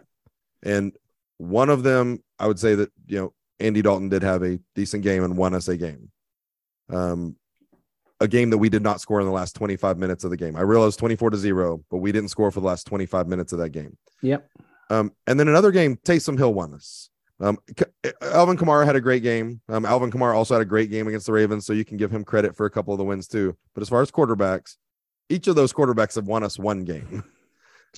and 0.63 0.93
one 1.37 1.69
of 1.69 1.83
them, 1.83 2.23
I 2.39 2.47
would 2.47 2.59
say 2.59 2.75
that 2.75 2.91
you 3.05 3.19
know 3.19 3.33
Andy 3.59 3.81
Dalton 3.81 4.09
did 4.09 4.23
have 4.23 4.43
a 4.43 4.59
decent 4.75 5.03
game 5.03 5.23
and 5.23 5.37
won 5.37 5.53
us 5.53 5.67
a 5.67 5.77
game. 5.77 6.11
Um, 6.89 7.35
a 8.19 8.27
game 8.27 8.51
that 8.51 8.57
we 8.57 8.69
did 8.69 8.83
not 8.83 9.01
score 9.01 9.19
in 9.19 9.25
the 9.25 9.31
last 9.31 9.55
25 9.55 9.97
minutes 9.97 10.23
of 10.23 10.29
the 10.29 10.37
game. 10.37 10.55
I 10.55 10.61
realized 10.61 10.99
24 10.99 11.31
to 11.31 11.37
zero, 11.37 11.83
but 11.89 11.97
we 11.97 12.11
didn't 12.11 12.29
score 12.29 12.51
for 12.51 12.59
the 12.59 12.67
last 12.67 12.85
25 12.85 13.27
minutes 13.27 13.51
of 13.51 13.59
that 13.59 13.69
game. 13.69 13.97
Yep. 14.21 14.47
Um, 14.91 15.11
and 15.25 15.39
then 15.39 15.47
another 15.47 15.71
game, 15.71 15.97
Taysom 15.97 16.37
Hill 16.37 16.53
won 16.53 16.73
us. 16.73 17.09
Um, 17.41 17.57
Alvin 18.21 18.55
Kamara 18.55 18.85
had 18.85 18.95
a 18.95 19.01
great 19.01 19.23
game. 19.23 19.61
Um, 19.67 19.83
Alvin 19.85 20.11
Kamara 20.11 20.35
also 20.35 20.53
had 20.53 20.61
a 20.61 20.65
great 20.65 20.89
game 20.91 21.07
against 21.07 21.25
the 21.25 21.33
Ravens, 21.33 21.65
so 21.65 21.73
you 21.73 21.83
can 21.83 21.97
give 21.97 22.11
him 22.11 22.23
credit 22.23 22.55
for 22.55 22.65
a 22.65 22.69
couple 22.69 22.93
of 22.93 22.99
the 22.99 23.03
wins 23.03 23.27
too. 23.27 23.57
But 23.73 23.81
as 23.81 23.89
far 23.89 24.01
as 24.01 24.11
quarterbacks, 24.11 24.77
each 25.27 25.47
of 25.47 25.55
those 25.55 25.73
quarterbacks 25.73 26.15
have 26.15 26.27
won 26.27 26.43
us 26.43 26.57
one 26.59 26.83
game. 26.83 27.23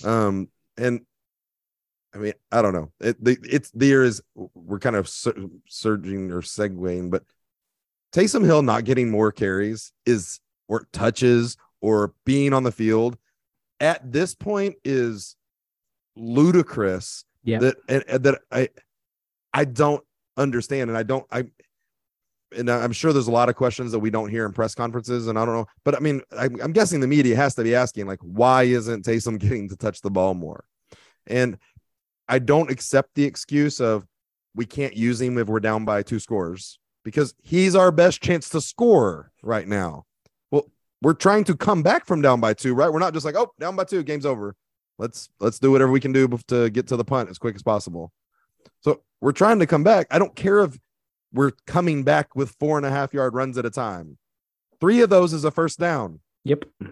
Um, 0.02 0.48
and 0.76 1.02
I 2.12 2.18
mean, 2.18 2.32
I 2.50 2.62
don't 2.62 2.72
know. 2.72 2.90
It 2.98 3.22
the 3.22 3.38
it's 3.44 3.70
there 3.70 4.02
is 4.02 4.20
we're 4.34 4.80
kind 4.80 4.96
of 4.96 5.08
sur- 5.08 5.46
surging 5.68 6.32
or 6.32 6.40
segueing, 6.40 7.12
but 7.12 7.22
Taysom 8.12 8.44
Hill 8.44 8.62
not 8.62 8.82
getting 8.82 9.08
more 9.08 9.30
carries 9.30 9.92
is 10.04 10.40
or 10.66 10.88
touches 10.92 11.56
or 11.80 12.12
being 12.24 12.52
on 12.52 12.64
the 12.64 12.72
field 12.72 13.16
at 13.78 14.10
this 14.10 14.34
point 14.34 14.74
is 14.84 15.36
ludicrous 16.16 17.24
Yeah. 17.44 17.58
that 17.58 17.76
and, 17.88 18.04
and 18.08 18.24
that 18.24 18.40
I 18.50 18.68
I 19.54 19.64
don't 19.64 20.02
understand 20.36 20.90
and 20.90 20.98
I 20.98 21.04
don't 21.04 21.24
I 21.30 21.44
and 22.56 22.70
I'm 22.70 22.92
sure 22.92 23.12
there's 23.12 23.28
a 23.28 23.32
lot 23.32 23.48
of 23.48 23.56
questions 23.56 23.92
that 23.92 23.98
we 23.98 24.10
don't 24.10 24.28
hear 24.28 24.46
in 24.46 24.52
press 24.52 24.74
conferences 24.74 25.28
and 25.28 25.38
I 25.38 25.44
don't 25.44 25.54
know 25.54 25.66
but 25.84 25.94
I 25.94 26.00
mean 26.00 26.22
I'm, 26.36 26.60
I'm 26.60 26.72
guessing 26.72 27.00
the 27.00 27.06
media 27.06 27.36
has 27.36 27.54
to 27.54 27.62
be 27.62 27.74
asking 27.74 28.06
like 28.06 28.18
why 28.20 28.64
isn't 28.64 29.04
Taysom 29.04 29.38
getting 29.38 29.68
to 29.68 29.76
touch 29.76 30.00
the 30.00 30.10
ball 30.10 30.34
more? 30.34 30.64
And 31.26 31.56
I 32.28 32.40
don't 32.40 32.70
accept 32.70 33.10
the 33.14 33.24
excuse 33.24 33.80
of 33.80 34.04
we 34.54 34.66
can't 34.66 34.96
use 34.96 35.20
him 35.20 35.38
if 35.38 35.46
we're 35.46 35.60
down 35.60 35.84
by 35.84 36.02
two 36.02 36.18
scores 36.18 36.78
because 37.04 37.34
he's 37.42 37.76
our 37.76 37.92
best 37.92 38.22
chance 38.22 38.48
to 38.50 38.60
score 38.60 39.30
right 39.42 39.68
now. 39.68 40.04
Well 40.50 40.68
we're 41.00 41.14
trying 41.14 41.44
to 41.44 41.56
come 41.56 41.84
back 41.84 42.06
from 42.06 42.22
down 42.22 42.40
by 42.40 42.54
two 42.54 42.74
right? 42.74 42.92
We're 42.92 42.98
not 42.98 43.14
just 43.14 43.24
like 43.24 43.36
oh 43.36 43.52
down 43.60 43.76
by 43.76 43.84
two 43.84 44.02
game's 44.02 44.26
over. 44.26 44.56
Let's 44.98 45.28
let's 45.38 45.60
do 45.60 45.70
whatever 45.70 45.92
we 45.92 46.00
can 46.00 46.12
do 46.12 46.28
to 46.48 46.70
get 46.70 46.88
to 46.88 46.96
the 46.96 47.04
punt 47.04 47.30
as 47.30 47.38
quick 47.38 47.54
as 47.54 47.62
possible. 47.62 48.12
So 48.84 49.02
we're 49.20 49.32
trying 49.32 49.58
to 49.60 49.66
come 49.66 49.82
back. 49.84 50.06
I 50.10 50.18
don't 50.18 50.34
care 50.36 50.60
if 50.60 50.78
we're 51.32 51.52
coming 51.66 52.04
back 52.04 52.36
with 52.36 52.50
four 52.60 52.76
and 52.76 52.86
a 52.86 52.90
half 52.90 53.12
yard 53.14 53.34
runs 53.34 53.58
at 53.58 53.66
a 53.66 53.70
time. 53.70 54.18
Three 54.80 55.00
of 55.00 55.10
those 55.10 55.32
is 55.32 55.44
a 55.44 55.50
first 55.50 55.78
down. 55.78 56.20
Yep. 56.44 56.64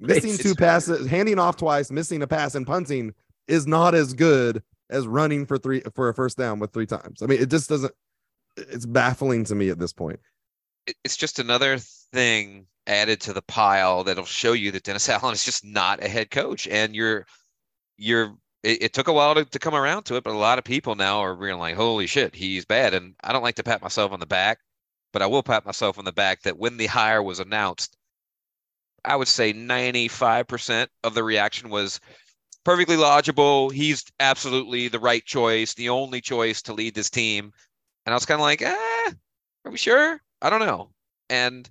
Missing 0.00 0.30
It's- 0.30 0.42
two 0.42 0.54
passes, 0.54 1.06
handing 1.06 1.38
off 1.38 1.56
twice, 1.56 1.90
missing 1.90 2.22
a 2.22 2.26
pass, 2.26 2.54
and 2.54 2.66
punting 2.66 3.12
is 3.46 3.66
not 3.66 3.94
as 3.94 4.14
good 4.14 4.62
as 4.90 5.06
running 5.06 5.46
for 5.46 5.58
three 5.58 5.80
for 5.94 6.08
a 6.08 6.14
first 6.14 6.36
down 6.36 6.58
with 6.58 6.72
three 6.72 6.86
times. 6.86 7.22
I 7.22 7.26
mean, 7.26 7.40
it 7.40 7.50
just 7.50 7.68
doesn't. 7.68 7.92
It's 8.56 8.84
baffling 8.86 9.44
to 9.44 9.54
me 9.54 9.68
at 9.70 9.78
this 9.78 9.92
point. 9.92 10.18
it's 11.04 11.16
just 11.16 11.38
another 11.38 11.78
thing 11.78 12.66
added 12.86 13.20
to 13.22 13.32
the 13.32 13.42
pile 13.42 14.02
that'll 14.04 14.24
show 14.24 14.52
you 14.52 14.72
that 14.72 14.82
Dennis 14.82 15.08
Allen 15.08 15.32
is 15.32 15.44
just 15.44 15.64
not 15.64 16.02
a 16.02 16.08
head 16.08 16.30
coach. 16.30 16.66
And 16.66 16.94
you're, 16.94 17.26
you're, 17.96 18.34
it, 18.62 18.82
it 18.82 18.92
took 18.92 19.08
a 19.08 19.12
while 19.12 19.34
to, 19.34 19.44
to 19.44 19.58
come 19.58 19.74
around 19.74 20.04
to 20.04 20.16
it, 20.16 20.24
but 20.24 20.34
a 20.34 20.38
lot 20.38 20.58
of 20.58 20.64
people 20.64 20.94
now 20.94 21.20
are 21.20 21.34
realizing, 21.34 21.60
like, 21.60 21.76
holy 21.76 22.06
shit, 22.06 22.34
he's 22.34 22.64
bad. 22.64 22.94
And 22.94 23.14
I 23.22 23.32
don't 23.32 23.42
like 23.42 23.56
to 23.56 23.62
pat 23.62 23.82
myself 23.82 24.12
on 24.12 24.20
the 24.20 24.26
back, 24.26 24.58
but 25.12 25.22
I 25.22 25.26
will 25.26 25.42
pat 25.42 25.66
myself 25.66 25.98
on 25.98 26.04
the 26.04 26.12
back 26.12 26.42
that 26.42 26.58
when 26.58 26.76
the 26.76 26.86
hire 26.86 27.22
was 27.22 27.40
announced, 27.40 27.96
I 29.04 29.16
would 29.16 29.28
say 29.28 29.52
95% 29.52 30.86
of 31.02 31.14
the 31.14 31.24
reaction 31.24 31.70
was 31.70 32.00
perfectly 32.64 32.96
logical. 32.96 33.70
He's 33.70 34.04
absolutely 34.20 34.88
the 34.88 35.00
right 35.00 35.24
choice, 35.24 35.74
the 35.74 35.88
only 35.88 36.20
choice 36.20 36.62
to 36.62 36.72
lead 36.72 36.94
this 36.94 37.10
team. 37.10 37.52
And 38.06 38.12
I 38.12 38.16
was 38.16 38.26
kind 38.26 38.40
of 38.40 38.44
like, 38.44 38.62
eh, 38.62 39.12
are 39.64 39.70
we 39.70 39.76
sure? 39.76 40.20
I 40.40 40.50
don't 40.50 40.60
know. 40.60 40.90
And 41.28 41.68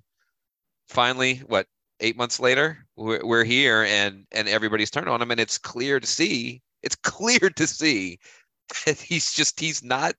finally, 0.88 1.36
what 1.46 1.66
eight 2.00 2.16
months 2.16 2.40
later, 2.40 2.86
we're, 2.96 3.24
we're 3.24 3.44
here, 3.44 3.84
and 3.84 4.26
and 4.32 4.48
everybody's 4.48 4.90
turned 4.90 5.08
on 5.08 5.22
him, 5.22 5.30
and 5.30 5.40
it's 5.40 5.58
clear 5.58 6.00
to 6.00 6.06
see. 6.06 6.62
It's 6.82 6.96
clear 6.96 7.38
to 7.38 7.66
see 7.66 8.18
that 8.86 8.98
he's 9.00 9.32
just 9.32 9.58
he's 9.60 9.82
not 9.82 10.14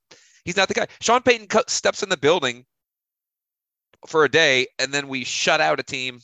he's 0.46 0.58
not 0.58 0.68
the 0.68 0.74
guy. 0.74 0.88
Sean 1.02 1.22
Payton 1.22 1.48
steps 1.68 2.04
in 2.04 2.10
the 2.10 2.18
building 2.18 2.66
for 4.08 4.26
a 4.26 4.30
day, 4.30 4.68
and 4.80 4.94
then 4.94 5.08
we 5.08 5.24
shut 5.24 5.62
out 5.62 5.80
a 5.80 5.84
team, 5.84 6.20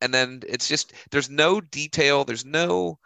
and 0.00 0.12
then 0.12 0.42
it's 0.48 0.68
just 0.68 0.92
there's 1.10 1.30
no 1.30 1.60
detail. 1.60 2.24
There's 2.24 2.44
no 2.44 2.98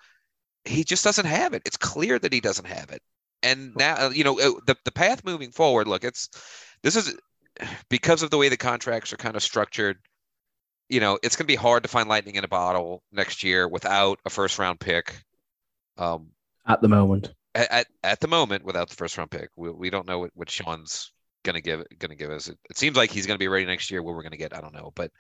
he 0.65 0.85
just 0.85 1.05
doesn't 1.05 1.27
have 1.27 1.55
it. 1.55 1.63
It's 1.65 1.77
clear 1.77 2.19
that 2.19 2.33
he 2.33 2.41
doesn't 2.41 2.67
have 2.67 2.91
it. 2.91 3.03
And 3.43 3.75
now, 3.77 4.09
you 4.11 4.25
know, 4.25 4.37
the 4.67 4.77
the 4.85 4.93
path 4.93 5.25
moving 5.25 5.53
forward. 5.53 5.89
Look, 5.89 6.05
it's 6.05 6.29
this 6.83 6.97
is 6.97 7.17
because 7.89 8.23
of 8.23 8.31
the 8.31 8.39
way 8.39 8.49
the 8.49 8.57
contracts 8.57 9.13
are 9.13 9.17
kind 9.17 9.37
of 9.37 9.43
structured, 9.43 9.99
you 10.89 11.01
know, 11.01 11.19
it's 11.23 11.37
going 11.37 11.45
to 11.45 11.53
be 11.53 11.57
hard 11.57 11.83
to 11.83 11.89
find 11.89 12.09
lightning 12.09 12.37
in 12.37 12.45
a 12.45 12.49
bottle 12.49 13.03
next 13.13 13.43
year 13.45 13.69
without 13.69 14.19
a 14.25 14.31
first 14.31 14.59
round 14.59 14.81
pick. 14.81 15.15
Um, 15.99 16.29
At 16.67 16.81
the 16.81 16.89
moment. 16.89 17.35
at, 17.55 17.71
at, 17.73 17.87
at 18.05 18.21
the 18.21 18.29
moment, 18.29 18.65
without 18.65 18.89
the 18.89 18.95
first 18.97 19.19
round 19.19 19.31
pick, 19.31 19.51
we, 19.57 19.71
we 19.71 19.91
don't 19.91 20.07
know 20.07 20.21
what, 20.21 20.31
what 20.35 20.51
Sean's 20.51 21.13
going 21.45 21.55
to 21.55 21.61
give 21.61 21.85
going 21.99 22.11
to 22.11 22.17
give 22.17 22.31
us. 22.31 22.49
It, 22.49 22.59
it 22.71 22.77
seems 22.79 22.97
like 22.97 23.11
he's 23.11 23.27
going 23.27 23.37
to 23.37 23.43
be 23.43 23.49
ready 23.49 23.65
next 23.67 23.91
year. 23.91 24.03
What 24.03 24.15
we're 24.15 24.23
going 24.23 24.33
to 24.33 24.39
get, 24.39 24.57
I 24.57 24.61
don't 24.61 24.75
know. 24.75 24.93
But 24.95 25.11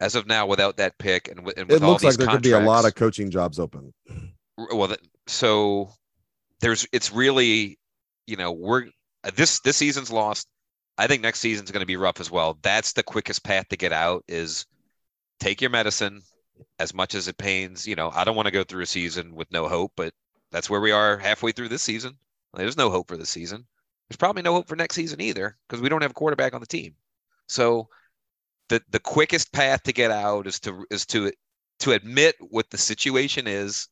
as 0.00 0.14
of 0.14 0.26
now, 0.26 0.46
without 0.46 0.76
that 0.78 0.96
pick 0.98 1.28
and, 1.28 1.44
with- 1.44 1.58
and 1.58 1.68
with 1.68 1.76
It 1.78 1.84
all 1.84 1.90
looks 1.92 2.04
like 2.04 2.12
these 2.12 2.18
there 2.18 2.28
could 2.28 2.42
be 2.42 2.52
a 2.52 2.60
lot 2.60 2.84
of 2.84 2.94
coaching 2.94 3.30
jobs 3.30 3.58
open. 3.58 3.92
well 4.56 4.88
that, 4.88 5.00
so 5.26 5.90
there's 6.60 6.86
it's 6.92 7.12
really 7.12 7.78
you 8.26 8.36
know 8.36 8.52
we're 8.52 8.86
this 9.34 9.60
this 9.60 9.76
season's 9.76 10.12
lost 10.12 10.46
i 10.98 11.06
think 11.06 11.22
next 11.22 11.40
season's 11.40 11.70
going 11.70 11.80
to 11.80 11.86
be 11.86 11.96
rough 11.96 12.20
as 12.20 12.30
well 12.30 12.56
that's 12.62 12.92
the 12.92 13.02
quickest 13.02 13.42
path 13.42 13.66
to 13.68 13.76
get 13.76 13.92
out 13.92 14.22
is 14.28 14.66
take 15.40 15.60
your 15.60 15.70
medicine 15.70 16.22
as 16.78 16.94
much 16.94 17.14
as 17.16 17.26
it 17.28 17.36
pains 17.36 17.86
you 17.86 17.96
know 17.96 18.10
i 18.14 18.22
don't 18.24 18.36
want 18.36 18.46
to 18.46 18.52
go 18.52 18.62
through 18.62 18.82
a 18.82 18.86
season 18.86 19.34
with 19.34 19.50
no 19.50 19.66
hope 19.68 19.90
but 19.96 20.12
that's 20.52 20.70
where 20.70 20.80
we 20.80 20.92
are 20.92 21.18
halfway 21.18 21.50
through 21.50 21.68
this 21.68 21.82
season. 21.82 22.16
There's 22.54 22.76
no 22.76 22.90
hope 22.90 23.08
for 23.08 23.16
this 23.16 23.30
season. 23.30 23.66
There's 24.08 24.18
probably 24.18 24.42
no 24.42 24.52
hope 24.52 24.68
for 24.68 24.76
next 24.76 24.94
season 24.94 25.20
either 25.20 25.56
because 25.66 25.80
we 25.80 25.88
don't 25.88 26.02
have 26.02 26.10
a 26.10 26.14
quarterback 26.14 26.54
on 26.54 26.60
the 26.60 26.66
team. 26.66 26.94
So 27.48 27.88
the 28.68 28.82
the 28.90 29.00
quickest 29.00 29.52
path 29.52 29.82
to 29.84 29.92
get 29.92 30.10
out 30.10 30.46
is 30.46 30.60
to 30.60 30.86
is 30.90 31.06
to 31.06 31.32
to 31.80 31.92
admit 31.92 32.36
what 32.40 32.70
the 32.70 32.78
situation 32.78 33.46
is 33.46 33.88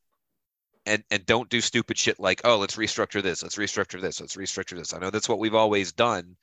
and 0.87 1.02
and 1.11 1.25
don't 1.26 1.49
do 1.49 1.61
stupid 1.61 1.99
shit 1.99 2.21
like 2.21 2.40
oh 2.45 2.59
let's 2.59 2.76
restructure 2.76 3.23
this 3.23 3.43
let's 3.43 3.57
restructure 3.57 4.00
this 4.00 4.21
let's 4.21 4.37
restructure 4.37 4.76
this. 4.76 4.93
I 4.93 4.99
know 4.99 5.11
that's 5.11 5.29
what 5.29 5.38
we've 5.38 5.55
always 5.55 5.93
done 5.93 6.37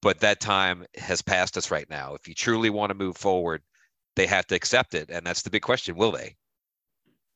but 0.00 0.20
that 0.20 0.40
time 0.40 0.84
has 0.96 1.22
passed 1.22 1.56
us 1.56 1.70
right 1.70 1.88
now. 1.88 2.14
If 2.14 2.26
you 2.26 2.34
truly 2.34 2.70
want 2.70 2.90
to 2.90 2.94
move 2.94 3.16
forward 3.16 3.62
they 4.14 4.26
have 4.26 4.46
to 4.48 4.54
accept 4.54 4.94
it 4.94 5.10
and 5.10 5.26
that's 5.26 5.42
the 5.42 5.50
big 5.50 5.62
question. 5.62 5.96
Will 5.96 6.12
they? 6.12 6.36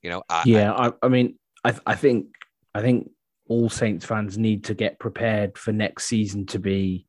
You 0.03 0.11
know 0.11 0.23
I, 0.29 0.43
Yeah, 0.47 0.73
I, 0.73 0.93
I 1.03 1.09
mean, 1.09 1.37
I, 1.67 1.75
I 1.87 1.95
think, 1.97 2.27
I 2.75 2.81
think 2.81 3.11
all 3.49 3.69
Saints 3.69 4.05
fans 4.07 4.39
need 4.39 4.65
to 4.65 4.75
get 4.75 4.99
prepared 5.01 5.59
for 5.59 5.73
next 5.73 6.05
season 6.07 6.47
to 6.47 6.59
be 6.59 7.07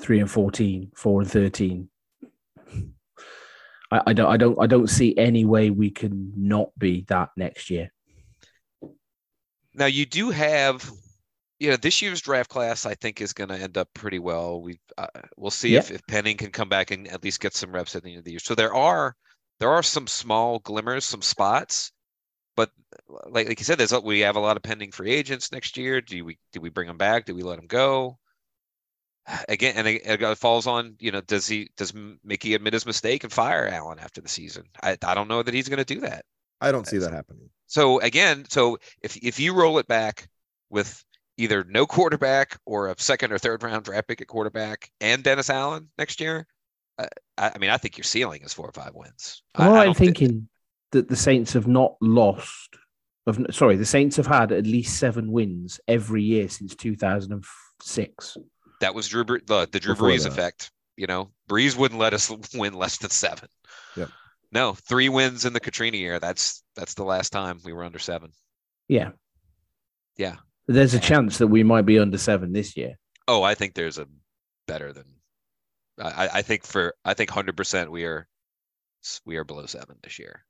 three 0.00 0.20
and 0.20 0.30
14, 0.30 0.92
four 0.96 1.20
and 1.20 1.30
13. 1.30 1.88
I, 3.90 4.00
I 4.06 4.12
don't, 4.14 4.26
I 4.30 4.36
don't, 4.38 4.58
I 4.60 4.66
don't 4.66 4.88
see 4.88 5.16
any 5.18 5.44
way 5.44 5.70
we 5.70 5.90
can 5.90 6.32
not 6.36 6.70
be 6.78 7.04
that 7.08 7.28
next 7.36 7.68
year. 7.70 7.92
now 9.74 9.86
you 9.86 10.06
do 10.06 10.30
have 10.30 10.90
you 11.60 11.70
know 11.70 11.76
this 11.76 12.02
year's 12.02 12.20
draft 12.20 12.50
class 12.50 12.84
i 12.86 12.94
think 12.94 13.20
is 13.20 13.32
going 13.32 13.48
to 13.48 13.56
end 13.56 13.78
up 13.78 13.88
pretty 13.94 14.18
well 14.18 14.60
we 14.60 14.78
uh, 14.98 15.06
we'll 15.36 15.50
see 15.50 15.76
if, 15.76 15.88
Yeah. 15.90 15.94
if 15.96 16.06
penning 16.08 16.36
can 16.36 16.50
come 16.50 16.68
back 16.68 16.90
and 16.90 17.06
at 17.08 17.22
least 17.22 17.40
get 17.40 17.54
some 17.54 17.72
reps 17.72 17.94
at 17.94 18.02
the 18.02 18.10
end 18.10 18.18
of 18.18 18.24
the 18.24 18.32
year 18.32 18.40
so 18.40 18.54
there 18.54 18.74
are 18.74 19.14
there 19.60 19.70
are 19.70 19.82
some 19.82 20.06
small 20.08 20.58
glimmers 20.58 21.04
some 21.04 21.22
spots 21.22 21.92
but 22.56 22.70
like, 23.28 23.48
like 23.48 23.58
you 23.58 23.64
said 23.64 23.78
there's 23.78 23.92
we 24.02 24.20
have 24.20 24.36
a 24.36 24.40
lot 24.40 24.56
of 24.56 24.62
pending 24.62 24.92
free 24.92 25.10
agents 25.12 25.52
next 25.52 25.76
year. 25.76 26.00
Do 26.00 26.24
we 26.24 26.38
do 26.52 26.60
we 26.60 26.70
bring 26.70 26.88
them 26.88 26.98
back? 26.98 27.24
Do 27.24 27.34
we 27.34 27.42
let 27.42 27.56
them 27.56 27.66
go? 27.66 28.18
Again 29.48 29.74
and 29.76 29.86
it, 29.86 30.02
it 30.04 30.38
falls 30.38 30.66
on 30.66 30.96
you 30.98 31.10
know 31.12 31.20
does 31.20 31.46
he 31.46 31.70
does 31.76 31.92
mickey 32.24 32.54
admit 32.54 32.72
his 32.72 32.86
mistake 32.86 33.24
and 33.24 33.32
fire 33.32 33.66
allen 33.68 33.98
after 33.98 34.20
the 34.20 34.28
season? 34.28 34.64
I, 34.82 34.96
I 35.04 35.14
don't 35.14 35.28
know 35.28 35.42
that 35.42 35.54
he's 35.54 35.68
going 35.68 35.84
to 35.84 35.94
do 35.94 36.00
that. 36.00 36.24
I 36.60 36.70
don't 36.72 36.86
see 36.86 36.98
that 36.98 37.12
happening. 37.12 37.50
so 37.66 38.00
again, 38.00 38.44
so 38.48 38.78
if 39.02 39.16
if 39.16 39.40
you 39.40 39.54
roll 39.54 39.78
it 39.78 39.86
back 39.88 40.28
with 40.70 41.04
either 41.38 41.64
no 41.64 41.86
quarterback 41.86 42.58
or 42.66 42.88
a 42.88 42.94
second 42.98 43.32
or 43.32 43.38
third 43.38 43.62
round 43.62 43.84
draft 43.84 44.06
pick 44.08 44.20
at 44.20 44.26
quarterback 44.28 44.90
and 45.00 45.22
Dennis 45.24 45.50
Allen 45.50 45.88
next 45.98 46.20
year, 46.20 46.46
uh, 46.98 47.06
I, 47.38 47.52
I 47.54 47.58
mean, 47.58 47.70
I 47.70 47.78
think 47.78 47.96
your 47.96 48.04
ceiling 48.04 48.42
is 48.42 48.52
four 48.54 48.68
or 48.68 48.72
five 48.72 48.94
wins. 48.94 49.42
I- 49.54 49.68
Well, 49.68 49.76
I 49.76 49.80
I'm 49.80 49.86
don't 49.86 49.96
thinking 49.96 50.48
that 50.92 51.08
the 51.08 51.16
Saints 51.16 51.52
have 51.54 51.66
not 51.66 51.94
lost. 52.00 52.76
Of 53.26 53.38
sorry, 53.52 53.76
the 53.76 53.84
Saints 53.86 54.16
have 54.16 54.26
had 54.26 54.50
at 54.52 54.66
least 54.66 54.98
seven 54.98 55.30
wins 55.30 55.78
every 55.86 56.22
year 56.22 56.48
since 56.48 56.74
2006. 56.74 58.36
that 58.80 58.94
was 58.94 59.08
Drew 59.08 59.24
the, 59.24 59.68
the 59.70 59.80
Drew 59.80 59.94
Before 59.94 60.08
Brees 60.08 60.22
that. 60.24 60.32
effect. 60.32 60.70
You 60.96 61.06
know, 61.06 61.30
Brees 61.48 61.76
wouldn't 61.76 62.00
let 62.00 62.14
us 62.14 62.30
win 62.54 62.74
less 62.74 62.98
than 62.98 63.10
seven. 63.10 63.48
Yep. 63.96 64.08
No, 64.52 64.74
three 64.74 65.08
wins 65.08 65.44
in 65.44 65.52
the 65.52 65.60
Katrina 65.60 65.96
year. 65.96 66.18
That's 66.18 66.62
that's 66.76 66.94
the 66.94 67.04
last 67.04 67.30
time 67.30 67.58
we 67.64 67.72
were 67.72 67.84
under 67.84 67.98
seven. 67.98 68.30
Yeah, 68.88 69.10
Yeah. 70.16 70.36
There's 70.68 70.94
a 70.94 71.00
chance 71.00 71.38
that 71.38 71.46
we 71.48 71.62
might 71.64 71.86
be 71.86 71.98
under 71.98 72.18
seven 72.18 72.52
this 72.52 72.76
year. 72.76 72.98
Oh, 73.26 73.42
I 73.42 73.54
think 73.54 73.74
there's 73.74 73.98
a 73.98 74.06
better 74.68 74.92
than. 74.92 75.04
I, 76.00 76.24
I- 76.26 76.30
I 76.38 76.42
think 76.42 76.64
for 76.66 76.94
I 77.04 77.14
think 77.14 77.30
hundred 77.30 77.56
percent 77.56 77.90
we 77.90 78.04
are 78.04 78.26
we 79.24 79.36
are 79.36 79.44
below 79.44 79.66
seven 79.66 79.96
this 80.02 80.18
year. 80.18 80.44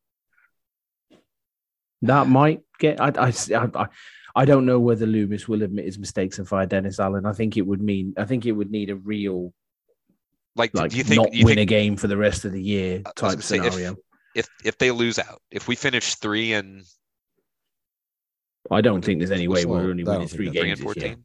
That 2.03 2.27
might 2.29 2.63
get. 2.79 3.01
I, 3.01 3.13
I, 3.17 3.33
I, 3.75 3.87
I 4.35 4.45
don't 4.45 4.67
know 4.67 4.81
whether 4.81 5.07
Loomis 5.07 5.47
will 5.47 5.63
admit 5.63 5.85
his 5.85 5.99
mistakes 5.99 6.39
and 6.39 6.49
fire 6.49 6.67
Dennis 6.67 6.99
Allen. 6.99 7.27
I 7.27 7.33
think 7.33 7.57
it 7.57 7.63
would 7.63 7.81
mean. 7.83 8.15
I 8.17 8.25
think 8.25 8.47
it 8.47 8.53
would 8.53 8.71
need 8.71 8.91
a 8.91 8.97
real 8.97 9.53
Like, 10.57 10.75
like 10.75 10.91
do 10.91 10.97
you 10.97 11.05
think 11.05 11.21
not 11.23 11.35
you 11.35 11.45
win 11.45 11.59
a 11.59 11.65
game 11.65 11.97
for 11.97 12.09
the 12.09 12.17
rest 12.17 12.45
of 12.45 12.53
the 12.53 12.63
year 12.63 13.01
type 13.03 13.15
gonna 13.17 13.43
say, 13.43 13.59
if- 13.59 13.73
scenario. 13.75 13.97
if 14.35 14.49
if 14.65 14.79
they 14.79 14.91
lose 14.91 15.19
out, 15.19 15.41
if 15.51 15.69
we 15.69 15.77
finish 15.77 16.15
three 16.17 16.53
and 16.55 16.85
I 18.71 18.81
don't 18.81 19.05
think 19.05 19.19
there's 19.21 19.31
any 19.31 19.49
way 19.49 19.65
we're 19.65 19.79
only 19.91 20.05
winning 20.05 20.05
three 20.05 20.15
that's- 20.17 20.33
three 20.33 20.47
and 20.47 20.55
games 20.55 20.81
this 20.81 20.97
year. 21.05 21.17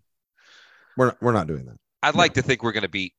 We're 0.98 1.06
not, 1.08 1.22
we're 1.22 1.32
not 1.34 1.48
doing 1.48 1.66
that. 1.66 1.78
I'd 2.04 2.16
No. 2.16 2.20
like 2.20 2.34
to 2.34 2.42
think 2.42 2.64
we're 2.64 2.72
going 2.72 2.84
to 2.84 2.90
beat. 2.90 3.14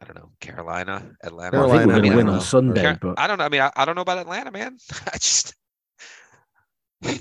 I 0.00 0.04
don't 0.04 0.16
know 0.16 0.30
Carolina, 0.40 1.10
Atlanta. 1.22 1.58
Well, 1.58 1.70
I 1.72 1.78
think 1.78 1.86
we're 1.88 1.92
going 2.00 2.10
to 2.10 2.16
win 2.16 2.26
don't 2.26 2.28
on 2.34 2.38
know. 2.38 2.42
Sunday, 2.44 2.82
Car- 2.82 2.98
but 3.02 3.18
I 3.18 3.26
don't 3.26 3.38
know. 3.38 3.44
I 3.44 3.48
mean, 3.48 3.60
I, 3.60 3.70
I 3.76 3.84
don't 3.84 3.94
know 3.96 4.02
about 4.02 4.18
Atlanta, 4.18 4.50
man. 4.52 4.78
I 5.12 5.18
just 5.18 5.54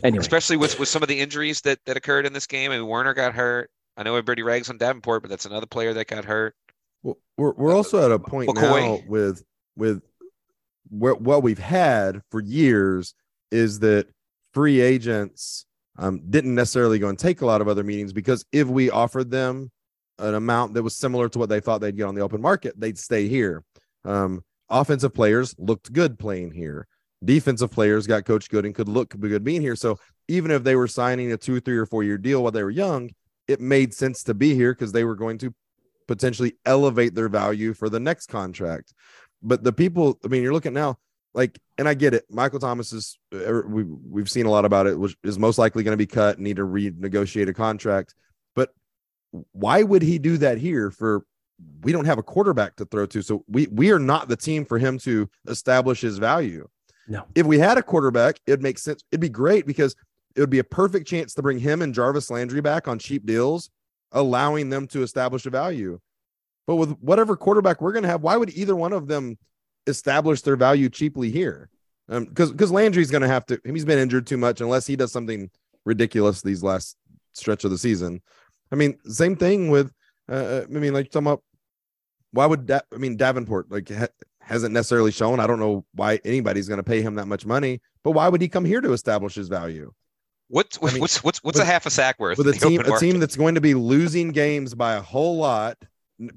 anyway, 0.03 0.19
especially 0.19 0.57
with 0.57 0.79
with 0.79 0.89
some 0.89 1.01
of 1.01 1.09
the 1.09 1.19
injuries 1.19 1.61
that 1.61 1.79
that 1.85 1.97
occurred 1.97 2.25
in 2.25 2.33
this 2.33 2.47
game. 2.47 2.71
I 2.71 2.77
mean, 2.77 2.87
Werner 2.87 3.13
got 3.13 3.33
hurt. 3.33 3.69
I 3.97 4.03
know 4.03 4.15
everybody 4.15 4.41
rags 4.41 4.69
on 4.69 4.77
Davenport, 4.77 5.21
but 5.23 5.29
that's 5.29 5.45
another 5.45 5.65
player 5.65 5.93
that 5.93 6.07
got 6.07 6.25
hurt. 6.25 6.55
Well, 7.03 7.17
we're 7.37 7.53
we're 7.53 7.75
also 7.75 8.03
at 8.03 8.11
a 8.11 8.19
point 8.19 8.49
McCoy. 8.49 8.99
now 8.99 9.03
with 9.07 9.43
with 9.75 10.01
where, 10.89 11.15
what 11.15 11.43
we've 11.43 11.59
had 11.59 12.21
for 12.31 12.41
years 12.41 13.13
is 13.51 13.79
that 13.79 14.07
free 14.53 14.81
agents 14.81 15.65
um, 15.97 16.21
didn't 16.29 16.55
necessarily 16.55 16.99
go 16.99 17.09
and 17.09 17.19
take 17.19 17.41
a 17.41 17.45
lot 17.45 17.61
of 17.61 17.67
other 17.67 17.83
meetings 17.83 18.13
because 18.13 18.45
if 18.51 18.67
we 18.67 18.89
offered 18.89 19.31
them 19.31 19.71
an 20.19 20.35
amount 20.35 20.73
that 20.73 20.83
was 20.83 20.95
similar 20.95 21.29
to 21.29 21.39
what 21.39 21.49
they 21.49 21.59
thought 21.59 21.81
they'd 21.81 21.97
get 21.97 22.03
on 22.03 22.15
the 22.15 22.21
open 22.21 22.41
market, 22.41 22.79
they'd 22.79 22.97
stay 22.97 23.27
here. 23.27 23.63
Um, 24.05 24.43
offensive 24.69 25.13
players 25.13 25.55
looked 25.57 25.91
good 25.91 26.19
playing 26.19 26.51
here. 26.51 26.87
Defensive 27.23 27.71
players 27.71 28.07
got 28.07 28.25
coached 28.25 28.49
good 28.49 28.65
and 28.65 28.73
could 28.73 28.89
look 28.89 29.17
good 29.19 29.43
being 29.43 29.61
here. 29.61 29.75
So 29.75 29.99
even 30.27 30.51
if 30.51 30.63
they 30.63 30.75
were 30.75 30.87
signing 30.87 31.31
a 31.31 31.37
two, 31.37 31.59
three, 31.59 31.77
or 31.77 31.85
four 31.85 32.03
year 32.03 32.17
deal 32.17 32.41
while 32.43 32.51
they 32.51 32.63
were 32.63 32.69
young, 32.69 33.11
it 33.47 33.59
made 33.59 33.93
sense 33.93 34.23
to 34.23 34.33
be 34.33 34.55
here 34.55 34.73
because 34.73 34.91
they 34.91 35.03
were 35.03 35.15
going 35.15 35.37
to 35.39 35.53
potentially 36.07 36.53
elevate 36.65 37.13
their 37.15 37.29
value 37.29 37.73
for 37.73 37.89
the 37.89 37.99
next 37.99 38.27
contract. 38.27 38.93
But 39.41 39.63
the 39.63 39.73
people, 39.73 40.19
I 40.23 40.27
mean, 40.27 40.43
you're 40.43 40.53
looking 40.53 40.73
now, 40.73 40.97
like, 41.33 41.59
and 41.77 41.87
I 41.87 41.93
get 41.93 42.13
it. 42.13 42.25
Michael 42.29 42.59
Thomas 42.59 42.91
is, 42.93 43.17
er, 43.33 43.65
we, 43.67 43.83
we've 43.83 44.29
seen 44.29 44.45
a 44.45 44.51
lot 44.51 44.65
about 44.65 44.87
it, 44.87 44.99
which 44.99 45.15
is 45.23 45.39
most 45.39 45.57
likely 45.57 45.83
going 45.83 45.93
to 45.93 45.97
be 45.97 46.07
cut, 46.07 46.39
need 46.39 46.57
to 46.57 46.63
renegotiate 46.63 47.49
a 47.49 47.53
contract. 47.53 48.13
But 48.55 48.69
why 49.51 49.83
would 49.83 50.01
he 50.01 50.19
do 50.19 50.37
that 50.37 50.57
here 50.57 50.91
for 50.91 51.23
we 51.81 51.91
don't 51.91 52.05
have 52.05 52.17
a 52.17 52.23
quarterback 52.23 52.75
to 52.77 52.85
throw 52.85 53.05
to. 53.07 53.21
So 53.21 53.43
we 53.47 53.67
we 53.67 53.91
are 53.91 53.99
not 53.99 54.27
the 54.27 54.35
team 54.35 54.65
for 54.65 54.77
him 54.77 54.97
to 54.99 55.29
establish 55.47 56.01
his 56.01 56.17
value. 56.17 56.67
No. 57.07 57.25
If 57.35 57.45
we 57.45 57.59
had 57.59 57.77
a 57.77 57.83
quarterback, 57.83 58.39
it'd 58.45 58.61
make 58.61 58.77
sense. 58.77 59.03
It'd 59.11 59.21
be 59.21 59.29
great 59.29 59.65
because 59.65 59.95
it 60.35 60.39
would 60.39 60.49
be 60.49 60.59
a 60.59 60.63
perfect 60.63 61.07
chance 61.07 61.33
to 61.33 61.41
bring 61.41 61.59
him 61.59 61.81
and 61.81 61.93
Jarvis 61.93 62.29
Landry 62.29 62.61
back 62.61 62.87
on 62.87 62.99
cheap 62.99 63.25
deals, 63.25 63.69
allowing 64.11 64.69
them 64.69 64.87
to 64.87 65.03
establish 65.03 65.45
a 65.45 65.49
value. 65.49 65.99
But 66.67 66.75
with 66.75 66.91
whatever 66.99 67.35
quarterback 67.35 67.81
we're 67.81 67.91
going 67.91 68.03
to 68.03 68.09
have, 68.09 68.21
why 68.21 68.37
would 68.37 68.51
either 68.51 68.75
one 68.75 68.93
of 68.93 69.07
them 69.07 69.37
establish 69.87 70.41
their 70.41 70.55
value 70.55 70.89
cheaply 70.89 71.31
here? 71.31 71.69
Because 72.07 72.49
um, 72.49 72.51
because 72.51 72.71
Landry's 72.71 73.11
going 73.11 73.21
to 73.21 73.27
have 73.27 73.45
to. 73.47 73.59
He's 73.65 73.85
been 73.85 73.99
injured 73.99 74.27
too 74.27 74.37
much 74.37 74.61
unless 74.61 74.85
he 74.85 74.95
does 74.95 75.11
something 75.11 75.49
ridiculous 75.85 76.41
these 76.41 76.63
last 76.63 76.97
stretch 77.33 77.63
of 77.63 77.71
the 77.71 77.77
season. 77.77 78.21
I 78.71 78.75
mean, 78.75 78.97
same 79.05 79.35
thing 79.35 79.69
with. 79.69 79.91
Uh, 80.29 80.35
uh 80.35 80.65
I 80.69 80.79
mean, 80.79 80.93
like 80.93 81.09
talking 81.09 81.27
about 81.27 81.43
why 82.31 82.45
would 82.45 82.67
that? 82.67 82.85
I 82.93 82.97
mean, 82.97 83.17
Davenport 83.17 83.71
like 83.71 83.89
ha- 83.89 84.07
hasn't 84.41 84.73
necessarily 84.73 85.11
shown. 85.11 85.39
I 85.39 85.47
don't 85.47 85.59
know 85.59 85.85
why 85.93 86.19
anybody's 86.25 86.67
going 86.67 86.79
to 86.79 86.83
pay 86.83 87.01
him 87.01 87.15
that 87.15 87.27
much 87.27 87.45
money, 87.45 87.81
but 88.03 88.11
why 88.11 88.27
would 88.27 88.41
he 88.41 88.49
come 88.49 88.65
here 88.65 88.81
to 88.81 88.93
establish 88.93 89.35
his 89.35 89.47
value? 89.47 89.91
What's 90.47 90.77
I 90.81 90.91
mean, 90.91 90.99
what's 90.99 91.23
what's 91.23 91.43
what's 91.43 91.57
with, 91.57 91.67
a 91.67 91.71
half 91.71 91.85
a 91.85 91.89
sack 91.89 92.19
worth 92.19 92.37
with 92.37 92.47
a 92.47 92.53
team 92.53 92.81
a 92.81 92.99
team 92.99 93.19
that's 93.19 93.37
going 93.37 93.55
to 93.55 93.61
be 93.61 93.73
losing 93.73 94.31
games 94.31 94.75
by 94.75 94.95
a 94.95 95.01
whole 95.01 95.37
lot 95.37 95.77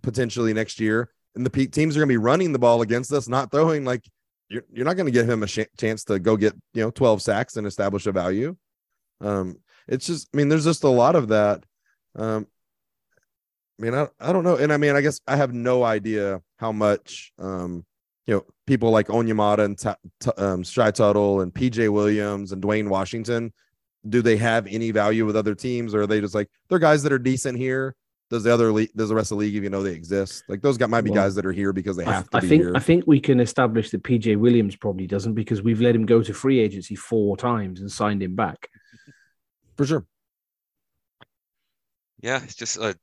potentially 0.03 0.55
next 0.55 0.79
year, 0.79 1.11
and 1.35 1.45
the 1.45 1.51
teams 1.67 1.97
are 1.97 2.01
going 2.01 2.09
to 2.09 2.13
be 2.13 2.17
running 2.17 2.53
the 2.53 2.59
ball 2.59 2.81
against 2.83 3.13
us, 3.13 3.29
not 3.29 3.51
throwing. 3.51 3.85
Like 3.85 4.05
you're 4.49 4.63
you're 4.73 4.85
not 4.85 4.95
going 4.95 5.07
to 5.07 5.13
give 5.13 5.29
him 5.29 5.43
a 5.43 5.49
sh- 5.49 5.67
chance 5.77 6.05
to 6.05 6.21
go 6.21 6.37
get 6.37 6.55
you 6.75 6.83
know 6.83 6.93
12 6.93 7.23
sacks 7.23 7.57
and 7.57 7.67
establish 7.67 8.07
a 8.07 8.13
value. 8.13 8.57
Um, 9.21 9.57
it's 9.89 10.07
just 10.07 10.29
I 10.33 10.37
mean, 10.37 10.49
there's 10.49 10.65
just 10.65 10.85
a 10.85 10.89
lot 10.89 11.17
of 11.17 11.29
that. 11.29 11.65
Um, 12.15 12.47
I 13.79 13.83
mean, 13.83 13.95
I, 13.95 14.09
I 14.21 14.33
don't 14.33 14.45
know. 14.45 14.57
And 14.57 14.73
I 14.73 14.77
mean, 14.77 14.95
I 14.95 15.01
guess 15.01 15.21
I 15.27 15.37
have 15.37 15.53
no 15.53 15.83
idea 15.83 16.41
how 16.59 16.71
much, 16.71 17.33
um, 17.39 17.85
you 18.27 18.35
know, 18.35 18.45
people 18.67 18.91
like 18.91 19.09
Onyemata 19.09 19.65
and 19.65 19.79
t- 19.79 19.91
t- 20.21 20.31
um, 20.39 20.63
Shy 20.63 20.91
Tuttle 20.91 21.41
and 21.41 21.53
PJ 21.53 21.91
Williams 21.91 22.53
and 22.53 22.63
Dwayne 22.63 22.89
Washington, 22.89 23.53
do 24.09 24.23
they 24.23 24.37
have 24.37 24.67
any 24.67 24.91
value 24.91 25.27
with 25.27 25.37
other 25.37 25.55
teams 25.55 25.95
or 25.95 26.03
are 26.03 26.07
they 26.07 26.21
just 26.21 26.35
like, 26.35 26.49
they're 26.69 26.79
guys 26.79 27.03
that 27.03 27.13
are 27.13 27.19
decent 27.19 27.59
here? 27.59 27.95
Does 28.31 28.43
the 28.43 28.53
other 28.53 28.73
league, 28.73 28.91
does 28.97 29.11
the 29.11 29.15
rest 29.15 29.31
of 29.31 29.37
the 29.37 29.45
league 29.45 29.55
even 29.55 29.73
know 29.73 29.83
they 29.83 29.93
exist? 29.93 30.45
Like 30.49 30.63
those 30.63 30.79
guys 30.79 30.89
might 30.89 31.03
be 31.03 31.11
well, 31.11 31.23
guys 31.23 31.35
that 31.35 31.45
are 31.45 31.53
here 31.53 31.73
because 31.73 31.97
they 31.97 32.05
have 32.05 32.29
I, 32.33 32.41
to 32.41 32.47
I 32.47 32.49
think, 32.49 32.63
here. 32.63 32.73
I 32.75 32.81
think 32.81 33.05
we 33.07 33.21
can 33.21 33.39
establish 33.39 33.91
that 33.91 34.03
PJ 34.03 34.37
Williams 34.37 34.77
probably 34.77 35.07
doesn't 35.07 35.35
because 35.35 35.63
we've 35.63 35.81
let 35.81 35.95
him 35.95 36.07
go 36.07 36.23
to 36.23 36.33
free 36.33 36.59
agency 36.59 36.95
four 36.95 37.37
times 37.37 37.81
and 37.81 37.93
signed 37.93 38.23
him 38.23 38.35
back. 38.35 38.69
For 39.77 39.85
sure. 39.85 40.07
Yeah, 42.23 42.43
it's 42.43 42.55
just 42.55 42.79
a 42.79 42.97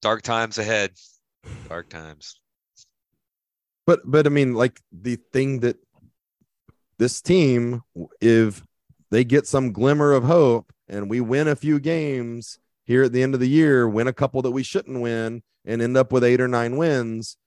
dark 0.00 0.22
times 0.22 0.58
ahead. 0.58 0.92
Dark 1.68 1.88
times. 1.88 2.40
But 3.88 4.00
but 4.04 4.26
I 4.26 4.28
mean, 4.28 4.52
like 4.52 4.82
the 4.92 5.16
thing 5.32 5.60
that 5.60 5.78
this 6.98 7.22
team, 7.22 7.80
if 8.20 8.62
they 9.10 9.24
get 9.24 9.46
some 9.46 9.72
glimmer 9.72 10.12
of 10.12 10.24
hope 10.24 10.70
and 10.88 11.08
we 11.08 11.22
win 11.22 11.48
a 11.48 11.56
few 11.56 11.80
games 11.80 12.58
here 12.84 13.04
at 13.04 13.14
the 13.14 13.22
end 13.22 13.32
of 13.32 13.40
the 13.40 13.48
year, 13.48 13.88
win 13.88 14.06
a 14.06 14.12
couple 14.12 14.42
that 14.42 14.50
we 14.50 14.62
shouldn't 14.62 15.00
win, 15.00 15.42
and 15.64 15.80
end 15.80 15.96
up 15.96 16.12
with 16.12 16.22
eight 16.22 16.38
or 16.38 16.48
nine 16.48 16.76
wins, 16.76 17.38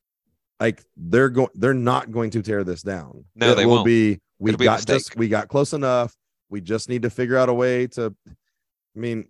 like 0.59 0.83
they're 0.97 1.29
going, 1.29 1.49
they're 1.53 1.75
not 1.75 2.09
going 2.09 2.31
to 2.31 2.41
tear 2.41 2.63
this 2.63 2.81
down. 2.81 3.25
No, 3.35 3.51
it 3.51 3.55
they 3.57 3.67
will 3.67 3.75
won't. 3.75 3.85
be. 3.85 4.19
We 4.39 4.51
It'll 4.51 4.63
got 4.63 4.79
be 4.79 4.93
just 4.93 5.15
we 5.15 5.27
got 5.27 5.47
close 5.47 5.73
enough. 5.73 6.11
We 6.49 6.59
just 6.59 6.89
need 6.89 7.03
to 7.03 7.11
figure 7.11 7.37
out 7.37 7.49
a 7.49 7.53
way 7.53 7.85
to. 7.85 8.15
I 8.27 8.99
mean, 8.99 9.27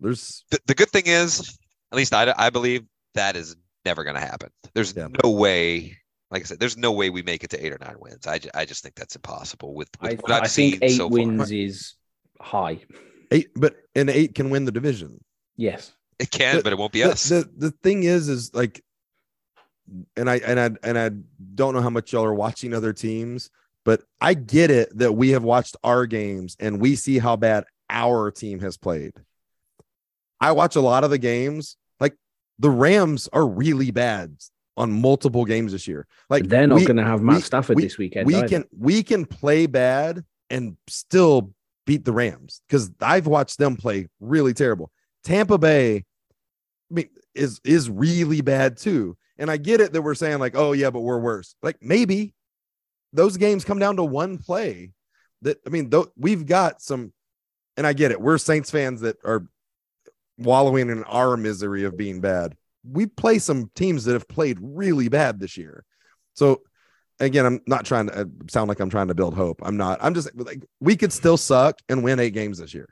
there's 0.00 0.46
the, 0.50 0.60
the 0.66 0.74
good 0.74 0.88
thing 0.88 1.02
is 1.04 1.58
at 1.92 1.96
least 1.96 2.14
I, 2.14 2.32
I 2.38 2.48
believe 2.48 2.84
that 3.12 3.36
is 3.36 3.54
never 3.84 4.04
going 4.04 4.14
to 4.16 4.20
happen. 4.20 4.50
There's 4.74 4.94
Yeah. 4.96 5.08
no 5.22 5.30
way. 5.30 5.96
Like 6.30 6.42
I 6.42 6.44
said, 6.44 6.60
there's 6.60 6.76
no 6.76 6.92
way 6.92 7.10
we 7.10 7.22
make 7.22 7.42
it 7.42 7.50
to 7.50 7.64
eight 7.64 7.72
or 7.72 7.78
nine 7.80 7.96
wins. 7.98 8.26
I, 8.26 8.38
I 8.54 8.64
just 8.64 8.82
think 8.84 8.94
that's 8.94 9.16
impossible 9.16 9.74
with, 9.74 9.88
with 10.00 10.12
I, 10.12 10.14
what 10.16 10.30
I've 10.32 10.42
I 10.44 10.46
seen 10.46 10.72
think 10.72 10.82
eight 10.84 10.96
so 10.96 11.08
wins 11.08 11.48
far. 11.48 11.56
is 11.58 11.94
high. 12.40 12.78
eight, 13.32 13.48
but 13.56 13.74
and 13.96 14.08
eight 14.08 14.34
can 14.36 14.48
win 14.50 14.64
the 14.64 14.70
division. 14.72 15.18
Yes. 15.56 15.92
It 16.20 16.30
can, 16.30 16.56
the- 16.56 16.62
but 16.62 16.72
it 16.72 16.78
won't 16.78 16.92
be 16.92 17.02
the, 17.02 17.10
us. 17.10 17.24
The 17.28 17.50
the 17.56 17.70
thing 17.82 18.04
is, 18.04 18.28
is 18.28 18.54
like, 18.54 18.80
and 20.16 20.30
I 20.30 20.36
and 20.36 20.60
I 20.60 20.70
and 20.86 20.96
I 20.98 21.10
don't 21.56 21.74
know 21.74 21.80
how 21.80 21.90
much 21.90 22.12
y'all 22.12 22.24
are 22.24 22.34
watching 22.34 22.74
other 22.74 22.92
teams, 22.92 23.50
but 23.84 24.02
I 24.20 24.34
get 24.34 24.70
it 24.70 24.96
that 24.98 25.12
we 25.14 25.30
have 25.30 25.42
watched 25.42 25.76
our 25.82 26.06
games 26.06 26.56
and 26.60 26.80
we 26.80 26.94
see 26.94 27.18
how 27.18 27.34
bad 27.34 27.64
our 27.88 28.30
team 28.30 28.60
has 28.60 28.76
played. 28.76 29.14
I 30.40 30.52
watch 30.52 30.76
a 30.76 30.80
lot 30.80 31.02
of 31.02 31.10
the 31.10 31.18
games. 31.18 31.76
The 32.60 32.70
Rams 32.70 33.28
are 33.32 33.46
really 33.46 33.90
bad 33.90 34.36
on 34.76 34.92
multiple 34.92 35.44
games 35.44 35.72
this 35.72 35.88
year. 35.88 36.06
Like 36.28 36.46
They're 36.46 36.66
not 36.66 36.84
going 36.86 36.96
to 36.96 37.04
have 37.04 37.20
Matt 37.22 37.36
we- 37.36 37.42
Stafford 37.42 37.76
we- 37.76 37.82
this 37.82 37.98
weekend. 37.98 38.26
we 38.26 38.36
either. 38.36 38.48
can 38.48 38.64
we 38.78 39.02
can 39.02 39.24
play 39.26 39.66
bad 39.66 40.24
and 40.50 40.76
still 40.86 41.52
beat 41.86 42.04
the 42.04 42.12
Rams 42.12 42.62
because 42.68 42.90
I've 43.00 43.26
watched 43.26 43.58
them 43.58 43.76
play 43.76 44.06
really 44.20 44.54
terrible. 44.54 44.90
Tampa 45.24 45.58
Bay, 45.58 45.96
I 45.96 46.02
mean, 46.94 47.08
is 47.34 47.60
is 47.64 47.90
really 47.90 48.40
bad 48.42 48.76
too. 48.76 49.16
And 49.38 49.50
I 49.50 49.56
get 49.56 49.80
it 49.80 49.92
that 49.92 50.02
we're 50.02 50.14
saying 50.14 50.38
like, 50.38 50.54
oh 50.56 50.72
yeah, 50.72 50.90
but 50.90 51.00
we're 51.00 51.18
worse. 51.18 51.54
Like 51.62 51.78
maybe 51.80 52.34
those 53.12 53.36
games 53.36 53.64
come 53.64 53.78
down 53.78 53.96
to 53.96 54.04
one 54.04 54.38
play. 54.38 54.92
That 55.42 55.58
I 55.66 55.70
mean, 55.70 55.88
though 55.90 56.12
we've 56.16 56.44
got 56.46 56.82
some, 56.82 57.12
and 57.76 57.86
I 57.86 57.92
get 57.94 58.10
it. 58.12 58.20
We're 58.20 58.38
Saints 58.38 58.70
fans 58.70 59.00
that 59.00 59.16
are 59.24 59.46
wallowing 60.40 60.90
in 60.90 61.04
our 61.04 61.36
misery 61.36 61.84
of 61.84 61.96
being 61.96 62.20
bad. 62.20 62.56
We 62.84 63.06
play 63.06 63.38
some 63.38 63.70
teams 63.74 64.04
that 64.04 64.14
have 64.14 64.28
played 64.28 64.58
really 64.60 65.08
bad 65.08 65.38
this 65.38 65.56
year. 65.56 65.84
So 66.34 66.62
again, 67.20 67.46
I'm 67.46 67.60
not 67.66 67.84
trying 67.84 68.06
to 68.08 68.22
uh, 68.22 68.24
sound 68.48 68.68
like 68.68 68.80
I'm 68.80 68.90
trying 68.90 69.08
to 69.08 69.14
build 69.14 69.34
hope. 69.34 69.60
I'm 69.62 69.76
not. 69.76 69.98
I'm 70.02 70.14
just 70.14 70.34
like 70.36 70.64
we 70.80 70.96
could 70.96 71.12
still 71.12 71.36
suck 71.36 71.78
and 71.88 72.02
win 72.02 72.18
eight 72.18 72.34
games 72.34 72.58
this 72.58 72.74
year. 72.74 72.88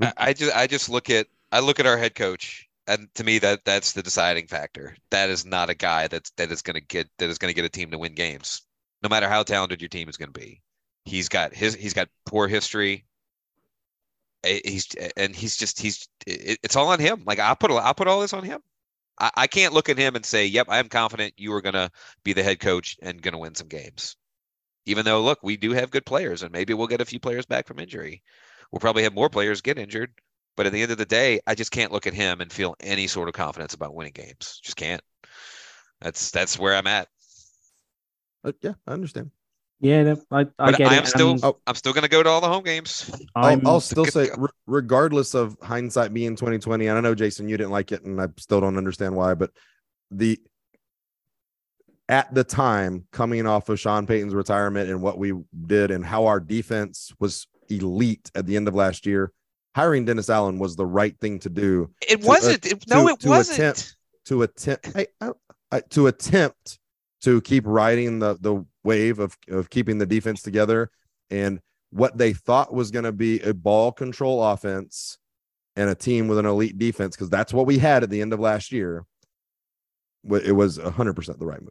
I, 0.00 0.12
I 0.16 0.32
just 0.32 0.56
I 0.56 0.66
just 0.66 0.88
look 0.88 1.10
at 1.10 1.26
I 1.52 1.60
look 1.60 1.78
at 1.78 1.86
our 1.86 1.98
head 1.98 2.14
coach, 2.14 2.68
and 2.86 3.08
to 3.14 3.24
me 3.24 3.38
that 3.38 3.64
that's 3.64 3.92
the 3.92 4.02
deciding 4.02 4.46
factor. 4.46 4.96
That 5.10 5.30
is 5.30 5.44
not 5.44 5.70
a 5.70 5.74
guy 5.74 6.08
that's 6.08 6.30
that 6.32 6.50
is 6.50 6.62
going 6.62 6.74
to 6.74 6.80
get 6.80 7.08
that 7.18 7.28
is 7.28 7.38
going 7.38 7.50
to 7.50 7.54
get 7.54 7.64
a 7.64 7.68
team 7.68 7.90
to 7.90 7.98
win 7.98 8.14
games, 8.14 8.62
no 9.02 9.08
matter 9.08 9.28
how 9.28 9.42
talented 9.42 9.80
your 9.80 9.88
team 9.88 10.08
is 10.08 10.16
going 10.16 10.32
to 10.32 10.40
be. 10.40 10.62
He's 11.04 11.28
got 11.28 11.54
his 11.54 11.74
he's 11.74 11.94
got 11.94 12.08
poor 12.26 12.48
history. 12.48 13.04
He's 14.42 14.88
and 15.16 15.34
he's 15.36 15.56
just 15.56 15.80
he's 15.80 16.08
it's 16.26 16.76
all 16.76 16.88
on 16.88 16.98
him. 16.98 17.22
Like 17.26 17.38
I 17.38 17.54
put 17.54 17.70
I 17.70 17.92
put 17.92 18.08
all 18.08 18.20
this 18.20 18.32
on 18.32 18.44
him. 18.44 18.60
I, 19.18 19.30
I 19.36 19.46
can't 19.46 19.74
look 19.74 19.88
at 19.88 19.98
him 19.98 20.16
and 20.16 20.24
say, 20.24 20.46
"Yep, 20.46 20.66
I 20.70 20.78
am 20.78 20.88
confident 20.88 21.34
you 21.36 21.52
are 21.52 21.62
going 21.62 21.74
to 21.74 21.90
be 22.24 22.32
the 22.32 22.42
head 22.42 22.60
coach 22.60 22.96
and 23.02 23.20
going 23.20 23.32
to 23.32 23.38
win 23.38 23.54
some 23.54 23.68
games." 23.68 24.16
Even 24.86 25.04
though, 25.04 25.20
look, 25.22 25.40
we 25.42 25.56
do 25.56 25.72
have 25.72 25.90
good 25.90 26.06
players, 26.06 26.42
and 26.42 26.52
maybe 26.52 26.72
we'll 26.74 26.86
get 26.86 27.02
a 27.02 27.04
few 27.04 27.20
players 27.20 27.44
back 27.46 27.66
from 27.66 27.78
injury. 27.78 28.22
We'll 28.72 28.80
probably 28.80 29.02
have 29.02 29.14
more 29.14 29.28
players 29.28 29.60
get 29.60 29.78
injured, 29.78 30.12
but 30.56 30.66
at 30.66 30.72
the 30.72 30.82
end 30.82 30.90
of 30.90 30.98
the 30.98 31.04
day, 31.04 31.40
I 31.46 31.54
just 31.54 31.70
can't 31.70 31.92
look 31.92 32.06
at 32.06 32.14
him 32.14 32.40
and 32.40 32.52
feel 32.52 32.76
any 32.80 33.06
sort 33.06 33.28
of 33.28 33.34
confidence 33.34 33.74
about 33.74 33.94
winning 33.94 34.12
games. 34.12 34.60
Just 34.62 34.76
can't. 34.76 35.02
That's 36.00 36.30
that's 36.30 36.58
where 36.58 36.74
I'm 36.74 36.86
at. 36.86 37.08
Yeah, 38.62 38.74
I 38.86 38.92
understand. 38.92 39.30
Yeah, 39.82 40.02
no, 40.02 40.22
I, 40.30 40.40
I 40.40 40.44
But 40.58 40.76
get 40.76 40.88
I 40.88 40.94
it. 40.94 40.98
am 40.98 41.06
still 41.06 41.30
and 41.32 41.44
Oh. 41.44 41.56
I'm 41.66 41.74
still 41.74 41.92
going 41.94 42.02
to 42.02 42.08
go 42.10 42.22
to 42.22 42.28
all 42.28 42.40
the 42.42 42.48
home 42.48 42.62
games. 42.64 43.10
I'm, 43.34 43.60
I'll, 43.66 43.74
I'll 43.74 43.80
still 43.80 44.04
say, 44.04 44.28
re- 44.36 44.48
regardless 44.66 45.34
of 45.34 45.56
hindsight 45.62 46.12
being 46.12 46.36
2020, 46.36 46.86
and 46.86 46.98
I 46.98 47.00
know 47.00 47.14
Jason, 47.14 47.48
you 47.48 47.56
didn't 47.56 47.70
like 47.72 47.90
it, 47.90 48.04
and 48.04 48.20
I 48.20 48.26
still 48.36 48.60
don't 48.60 48.76
understand 48.76 49.16
why, 49.16 49.32
but 49.34 49.50
the 50.10 50.38
at 52.08 52.32
the 52.34 52.42
time 52.44 53.06
coming 53.12 53.46
off 53.46 53.68
of 53.68 53.78
Sean 53.78 54.06
Payton's 54.06 54.34
retirement 54.34 54.90
and 54.90 55.00
what 55.00 55.16
we 55.18 55.32
did 55.66 55.90
and 55.92 56.04
how 56.04 56.26
our 56.26 56.40
defense 56.40 57.12
was 57.20 57.46
elite 57.68 58.30
at 58.34 58.46
the 58.46 58.56
end 58.56 58.66
of 58.66 58.74
last 58.74 59.06
year, 59.06 59.32
hiring 59.76 60.04
Dennis 60.04 60.28
Allen 60.28 60.58
was 60.58 60.74
the 60.74 60.84
right 60.86 61.16
thing 61.20 61.38
to 61.38 61.48
do 61.48 61.88
It 62.02 62.20
To, 62.20 62.24
uh, 62.24 62.28
wasn't. 62.28 62.66
it, 62.66 62.84
no, 62.88 63.08
it 63.08 63.20
to 63.20 63.28
wasn't. 63.28 63.58
attempt- 63.60 63.96
to 64.26 64.42
attempt 64.42 64.90
I, 64.94 65.06
I, 65.20 65.30
I, 65.72 65.80
to 65.90 66.08
attempt 66.08 66.78
to 67.22 67.40
keep 67.42 67.64
riding 67.66 68.18
the 68.18 68.36
the 68.40 68.64
wave 68.84 69.18
of 69.18 69.36
of 69.48 69.70
keeping 69.70 69.98
the 69.98 70.06
defense 70.06 70.42
together 70.42 70.90
and 71.30 71.60
what 71.90 72.16
they 72.16 72.32
thought 72.32 72.72
was 72.72 72.90
going 72.90 73.04
to 73.04 73.12
be 73.12 73.40
a 73.40 73.52
ball 73.52 73.92
control 73.92 74.42
offense 74.44 75.18
and 75.76 75.90
a 75.90 75.94
team 75.94 76.28
with 76.28 76.38
an 76.38 76.46
elite 76.46 76.78
defense 76.78 77.16
because 77.16 77.30
that's 77.30 77.52
what 77.52 77.66
we 77.66 77.78
had 77.78 78.02
at 78.02 78.10
the 78.10 78.20
end 78.20 78.32
of 78.32 78.40
last 78.40 78.72
year. 78.72 79.04
It 80.24 80.54
was 80.54 80.78
100% 80.78 81.38
the 81.38 81.46
right 81.46 81.60
move. 81.60 81.70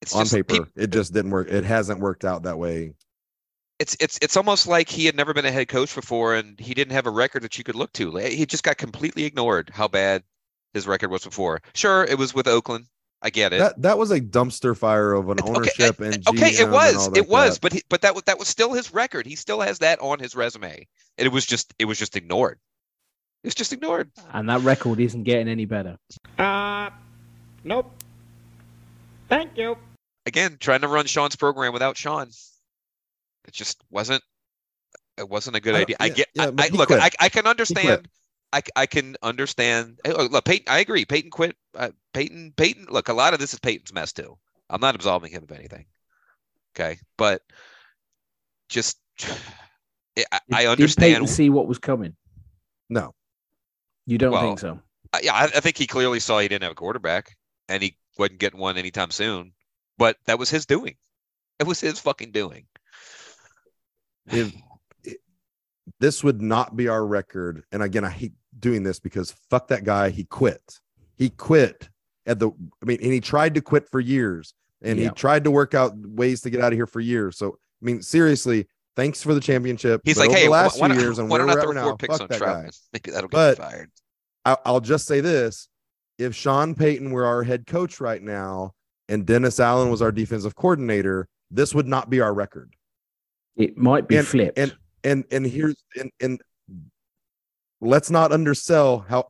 it's 0.00 0.14
on 0.14 0.26
paper. 0.26 0.68
it 0.76 0.90
just 0.90 1.12
didn't 1.12 1.32
work. 1.32 1.48
It 1.48 1.64
hasn't 1.64 2.00
worked 2.00 2.24
out 2.24 2.44
that 2.44 2.58
way. 2.58 2.94
it's 3.78 3.96
it's 4.00 4.18
it's 4.22 4.36
almost 4.36 4.66
like 4.66 4.88
he 4.88 5.04
had 5.04 5.16
never 5.16 5.34
been 5.34 5.44
a 5.44 5.50
head 5.50 5.68
coach 5.68 5.94
before, 5.94 6.34
and 6.34 6.58
he 6.60 6.74
didn't 6.74 6.92
have 6.92 7.06
a 7.06 7.10
record 7.10 7.42
that 7.42 7.58
you 7.58 7.64
could 7.64 7.74
look 7.74 7.92
to. 7.94 8.14
He 8.16 8.46
just 8.46 8.62
got 8.62 8.78
completely 8.78 9.24
ignored 9.24 9.70
how 9.72 9.88
bad 9.88 10.22
his 10.74 10.86
record 10.86 11.10
was 11.10 11.24
before. 11.24 11.60
Sure, 11.74 12.04
it 12.04 12.16
was 12.16 12.34
with 12.34 12.46
Oakland. 12.46 12.86
I 13.20 13.30
get 13.30 13.52
it. 13.52 13.58
That 13.58 13.82
that 13.82 13.98
was 13.98 14.10
a 14.12 14.20
dumpster 14.20 14.76
fire 14.76 15.12
of 15.12 15.28
an 15.28 15.38
ownership 15.42 16.00
okay, 16.00 16.14
and 16.14 16.28
okay, 16.28 16.50
it 16.50 16.70
was, 16.70 17.08
it 17.08 17.12
like 17.14 17.28
was, 17.28 17.58
but 17.58 17.72
he, 17.72 17.82
but 17.88 18.02
that 18.02 18.14
was 18.14 18.22
that 18.24 18.38
was 18.38 18.46
still 18.46 18.72
his 18.72 18.92
record. 18.92 19.26
He 19.26 19.34
still 19.34 19.60
has 19.60 19.80
that 19.80 19.98
on 20.00 20.20
his 20.20 20.36
resume, 20.36 20.86
and 21.16 21.26
it 21.26 21.32
was 21.32 21.44
just 21.44 21.74
it 21.78 21.86
was 21.86 21.98
just 21.98 22.16
ignored. 22.16 22.58
It's 23.42 23.54
just 23.54 23.72
ignored. 23.72 24.10
And 24.32 24.48
that 24.48 24.60
record 24.60 25.00
isn't 25.00 25.24
getting 25.24 25.48
any 25.48 25.64
better. 25.64 25.96
Uh, 26.38 26.90
nope. 27.64 27.92
Thank 29.28 29.56
you. 29.56 29.76
Again, 30.26 30.56
trying 30.60 30.80
to 30.82 30.88
run 30.88 31.06
Sean's 31.06 31.36
program 31.36 31.72
without 31.72 31.96
Sean, 31.96 32.28
it 33.46 33.52
just 33.52 33.82
wasn't. 33.90 34.22
It 35.16 35.28
wasn't 35.28 35.56
a 35.56 35.60
good 35.60 35.74
I 35.74 35.78
don't- 35.78 35.82
idea. 35.82 35.96
I 35.98 36.08
get. 36.10 36.28
yeah, 36.34 36.50
I, 36.56 36.66
I, 36.66 36.68
look, 36.68 36.88
quit. 36.88 37.00
I, 37.00 37.10
I 37.18 37.28
can 37.28 37.46
understand. 37.46 38.08
I, 38.52 38.62
I 38.76 38.86
can 38.86 39.16
understand. 39.22 39.98
hey, 40.04 40.12
Look, 40.12 40.32
look, 40.32 40.44
Payton. 40.44 40.66
I 40.68 40.78
agree. 40.80 41.04
Payton 41.04 41.30
quit. 41.30 41.56
Uh, 41.74 41.90
Payton. 42.14 42.54
Payton. 42.56 42.86
Look, 42.90 43.08
a 43.08 43.12
lot 43.12 43.34
of 43.34 43.40
this 43.40 43.52
is 43.52 43.60
Payton's 43.60 43.92
mess 43.92 44.12
too. 44.12 44.38
I'm 44.70 44.80
not 44.80 44.94
absolving 44.94 45.30
him 45.32 45.42
of 45.44 45.52
anything. 45.52 45.86
Okay, 46.74 46.98
but 47.16 47.42
just. 48.68 48.98
I, 50.18 50.22
I 50.32 50.38
Did- 50.48 50.48
Did 50.50 50.68
understand. 50.68 51.12
Payton 51.14 51.26
see 51.28 51.50
what 51.50 51.68
was 51.68 51.78
coming? 51.78 52.16
No, 52.90 53.14
You 54.06 54.16
don't 54.18 54.32
Well, 54.32 54.42
think 54.42 54.58
so? 54.60 54.80
I- 55.12 55.20
yeah, 55.22 55.34
I, 55.34 55.44
I 55.44 55.60
think 55.60 55.76
he 55.76 55.86
clearly 55.86 56.18
saw 56.20 56.38
he 56.38 56.48
didn't 56.48 56.62
have 56.64 56.72
a 56.72 56.74
quarterback, 56.74 57.36
and 57.68 57.82
he 57.82 57.96
wasn't 58.18 58.40
getting 58.40 58.58
one 58.58 58.76
anytime 58.78 59.10
soon. 59.10 59.52
But 59.98 60.16
that 60.26 60.38
was 60.38 60.48
his 60.50 60.64
doing. 60.66 60.96
It 61.60 61.66
was 61.66 61.80
his 61.80 61.98
fucking 62.00 62.32
doing. 62.32 62.66
if 64.26 64.48
it- 64.48 64.54
this 66.00 66.22
would 66.24 66.40
not 66.42 66.76
be 66.76 66.88
our 66.88 67.04
record, 67.06 67.64
and 67.72 67.82
again, 67.82 68.04
I 68.04 68.10
hate 68.10 68.32
doing 68.58 68.82
this 68.82 68.98
because 69.00 69.32
fuck 69.50 69.68
that 69.68 69.84
guy. 69.84 70.10
He 70.10 70.24
quit. 70.24 70.80
He 71.16 71.30
quit 71.30 71.88
at 72.26 72.38
the. 72.38 72.50
I 72.50 72.84
mean, 72.86 72.98
and 73.02 73.12
he 73.12 73.20
tried 73.20 73.54
to 73.54 73.60
quit 73.60 73.88
for 73.90 74.00
years, 74.00 74.54
and 74.82 74.98
Yeah. 74.98 75.06
he 75.08 75.10
tried 75.10 75.44
to 75.44 75.50
work 75.50 75.74
out 75.74 75.94
ways 75.96 76.40
to 76.42 76.50
get 76.50 76.60
out 76.60 76.72
of 76.72 76.78
here 76.78 76.86
for 76.86 77.00
years. 77.00 77.36
So, 77.36 77.58
I 77.82 77.84
mean, 77.84 78.02
seriously, 78.02 78.66
thanks 78.96 79.22
for 79.22 79.34
the 79.34 79.40
championship. 79.40 80.00
He's 80.04 80.14
but 80.16 80.22
like, 80.22 80.30
over 80.30 80.38
hey, 80.38 80.44
the 80.46 80.50
last 80.50 80.78
why 80.80 80.86
few 80.88 80.94
not, 80.96 81.02
years 81.02 81.18
and 81.20 81.28
why 81.28 81.38
where 81.38 81.46
don't 81.46 81.50
I 81.50 81.54
we're 81.54 81.60
throw 81.62 81.70
at 81.70 81.82
four 81.82 81.90
now, 81.90 81.96
picks 81.96 82.12
fuck 82.18 82.20
on 82.22 82.28
that 82.28 82.40
guy. 82.40 82.46
Troutman? 82.46 82.80
Maybe 82.92 83.10
that'll 83.10 83.28
get 83.28 83.30
But- 83.32 83.58
you 83.58 83.64
fired. 83.64 83.90
I, 84.44 84.56
I'll 84.64 84.80
just 84.80 85.06
say 85.06 85.20
this: 85.20 85.68
if 86.18 86.34
Sean 86.34 86.74
Payton 86.74 87.10
were 87.10 87.26
our 87.26 87.42
head 87.42 87.66
coach 87.66 88.00
right 88.00 88.22
now, 88.22 88.72
and 89.08 89.26
Dennis 89.26 89.58
Allen 89.58 89.90
was 89.90 90.00
our 90.00 90.12
defensive 90.12 90.54
coordinator, 90.54 91.28
this 91.50 91.74
would 91.74 91.88
not 91.88 92.08
be 92.08 92.20
our 92.20 92.32
record. 92.32 92.74
It 93.56 93.76
might 93.76 94.06
be 94.06 94.16
and- 94.16 94.26
flipped. 94.26 94.56
and 94.58 94.76
and 95.04 95.24
and 95.30 95.46
here's 95.46 95.76
and 95.98 96.10
and 96.20 96.40
let's 97.80 98.10
not 98.10 98.32
undersell 98.32 99.04
how 99.08 99.28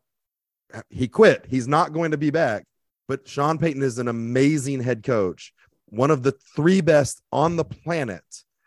he 0.91 1.09
quit. 1.09 1.47
He's 1.49 1.69
not 1.69 1.93
going 1.93 2.11
to 2.11 2.19
be 2.19 2.31
back. 2.31 2.65
But 3.07 3.27
Sean 3.27 3.59
Payton 3.59 3.83
is 3.83 3.99
an 3.99 4.09
amazing 4.09 4.83
head 4.83 5.03
coach, 5.03 5.53
one 5.87 6.11
of 6.11 6.23
the 6.23 6.33
three 6.55 6.83
best 6.83 7.23
on 7.33 7.57
the 7.57 7.65
planet 7.65 8.23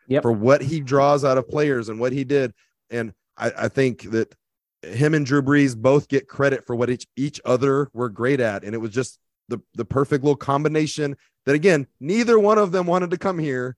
Yep. 0.07 0.23
for 0.23 0.31
what 0.31 0.61
he 0.61 0.81
draws 0.81 1.23
out 1.23 1.37
of 1.37 1.47
players 1.47 1.87
and 1.87 1.97
what 1.99 2.11
he 2.11 2.25
did. 2.25 2.53
And 2.89 3.13
I, 3.37 3.51
I 3.57 3.67
think 3.69 4.01
that 4.11 4.35
him 4.81 5.13
and 5.13 5.25
Drew 5.25 5.41
Brees 5.41 5.77
both 5.77 6.09
get 6.09 6.27
credit 6.27 6.65
for 6.65 6.75
what 6.75 6.89
each 6.89 7.07
each 7.15 7.39
other 7.45 7.89
were 7.93 8.09
great 8.09 8.41
at. 8.41 8.63
And 8.63 8.73
it 8.75 8.79
was 8.79 8.91
just 8.91 9.19
the 9.47 9.61
the 9.75 9.85
perfect 9.85 10.23
little 10.23 10.35
combination 10.35 11.15
that 11.45 11.55
again, 11.55 11.87
neither 11.99 12.37
one 12.39 12.57
of 12.57 12.71
them 12.71 12.87
wanted 12.87 13.11
to 13.11 13.17
come 13.17 13.39
here. 13.39 13.77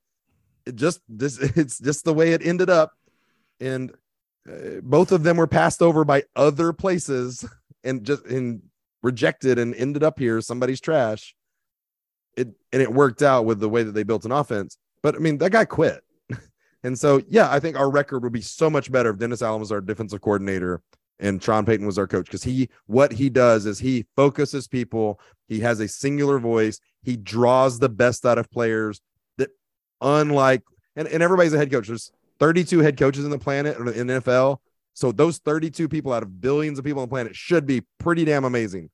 It 0.66 0.76
just 0.76 1.02
this 1.08 1.38
it's 1.58 1.78
just 1.78 2.04
the 2.06 2.14
way 2.14 2.32
it 2.32 2.44
ended 2.44 2.70
up. 2.70 2.94
And 3.64 3.92
uh, 4.50 4.82
both 4.82 5.12
of 5.12 5.24
them 5.24 5.38
were 5.38 5.48
passed 5.48 5.82
over 5.82 6.04
by 6.04 6.24
other 6.36 6.74
places 6.74 7.46
and 7.84 8.04
just 8.04 8.26
and 8.26 8.62
rejected 9.02 9.60
and 9.60 9.76
ended 9.76 10.04
up 10.04 10.20
here 10.20 10.42
somebody's 10.42 10.82
trash. 10.82 11.36
It 12.36 12.50
and 12.72 12.82
it 12.82 12.92
worked 12.92 13.22
out 13.22 13.46
with 13.46 13.60
the 13.60 13.70
way 13.70 13.84
that 13.84 13.92
they 13.92 14.04
built 14.04 14.26
an 14.26 14.32
offense 14.32 14.78
but 15.04 15.16
i 15.16 15.20
mean 15.20 15.38
that 15.38 15.52
guy 15.52 15.66
quit. 15.66 16.04
And 16.86 17.00
so 17.00 17.22
yeah 17.30 17.50
i 17.50 17.62
think 17.62 17.78
our 17.78 17.90
record 17.90 18.24
would 18.24 18.34
be 18.34 18.42
so 18.42 18.70
much 18.70 18.92
better 18.92 19.12
if 19.12 19.18
dennis 19.18 19.42
allen 19.42 19.62
was 19.62 19.72
our 19.72 19.80
defensive 19.80 20.20
coordinator 20.20 20.82
and 21.20 21.42
sean 21.42 21.64
payton 21.66 21.86
was 21.86 21.98
our 21.98 22.08
coach 22.08 22.26
because 22.26 22.44
he 22.44 22.68
what 22.88 23.14
he 23.14 23.30
does 23.30 23.66
is 23.66 23.80
he 23.80 24.06
focuses 24.18 24.68
people. 24.68 25.20
He 25.48 25.60
has 25.62 25.80
a 25.80 25.88
singular 25.88 26.40
voice. 26.40 26.80
He 27.04 27.16
draws 27.16 27.80
the 27.80 27.88
best 27.88 28.26
out 28.26 28.38
of 28.38 28.52
players 28.52 29.00
that 29.38 29.52
unlike 30.02 30.64
and, 30.96 31.08
and 31.08 31.24
everybody's 31.24 31.54
a 31.54 31.58
head 31.58 31.72
coach. 31.72 31.88
There's 31.88 32.12
32 32.44 32.80
head 32.80 32.98
coaches 32.98 33.24
in 33.24 33.32
the 33.32 33.40
planet 33.40 33.78
or 33.80 33.90
in 33.90 34.08
the 34.08 34.16
NFL. 34.16 34.58
So 34.94 35.14
those 35.14 35.38
32 35.38 35.88
people 35.88 36.12
out 36.12 36.24
of 36.24 36.42
billions 36.42 36.78
of 36.78 36.84
people 36.84 37.02
on 37.02 37.08
the 37.08 37.14
planet 37.14 37.38
should 37.38 37.66
be 37.66 37.84
pretty 38.00 38.26
damn 38.26 38.44
amazing. 38.44 38.90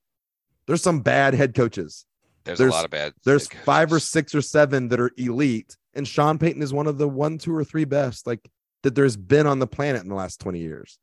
There's 0.67 0.83
some 0.83 0.99
bad 0.99 1.33
head 1.33 1.55
coaches. 1.55 2.05
There's, 2.43 2.59
there's- 2.59 2.71
a 2.71 2.75
lot 2.75 2.85
of 2.85 2.91
bad. 2.91 3.13
There's 3.25 3.51
head 3.51 3.63
five 3.65 3.91
or 3.91 3.99
six 3.99 4.35
or 4.35 4.41
seven 4.43 4.87
that 4.89 4.99
are 4.99 5.09
elite, 5.17 5.75
and 5.95 6.07
Sean 6.07 6.37
Payton 6.37 6.61
is 6.61 6.71
one 6.71 6.85
of 6.85 6.99
the 6.99 7.07
one, 7.09 7.39
two, 7.39 7.55
or 7.55 7.63
three 7.63 7.85
best 7.85 8.27
like 8.27 8.47
that 8.83 8.93
there's 8.93 9.17
been 9.17 9.47
on 9.47 9.57
the 9.57 9.65
planet 9.67 10.03
in 10.03 10.09
the 10.09 10.15
last 10.15 10.39
20 10.41 10.59
years. 10.59 10.99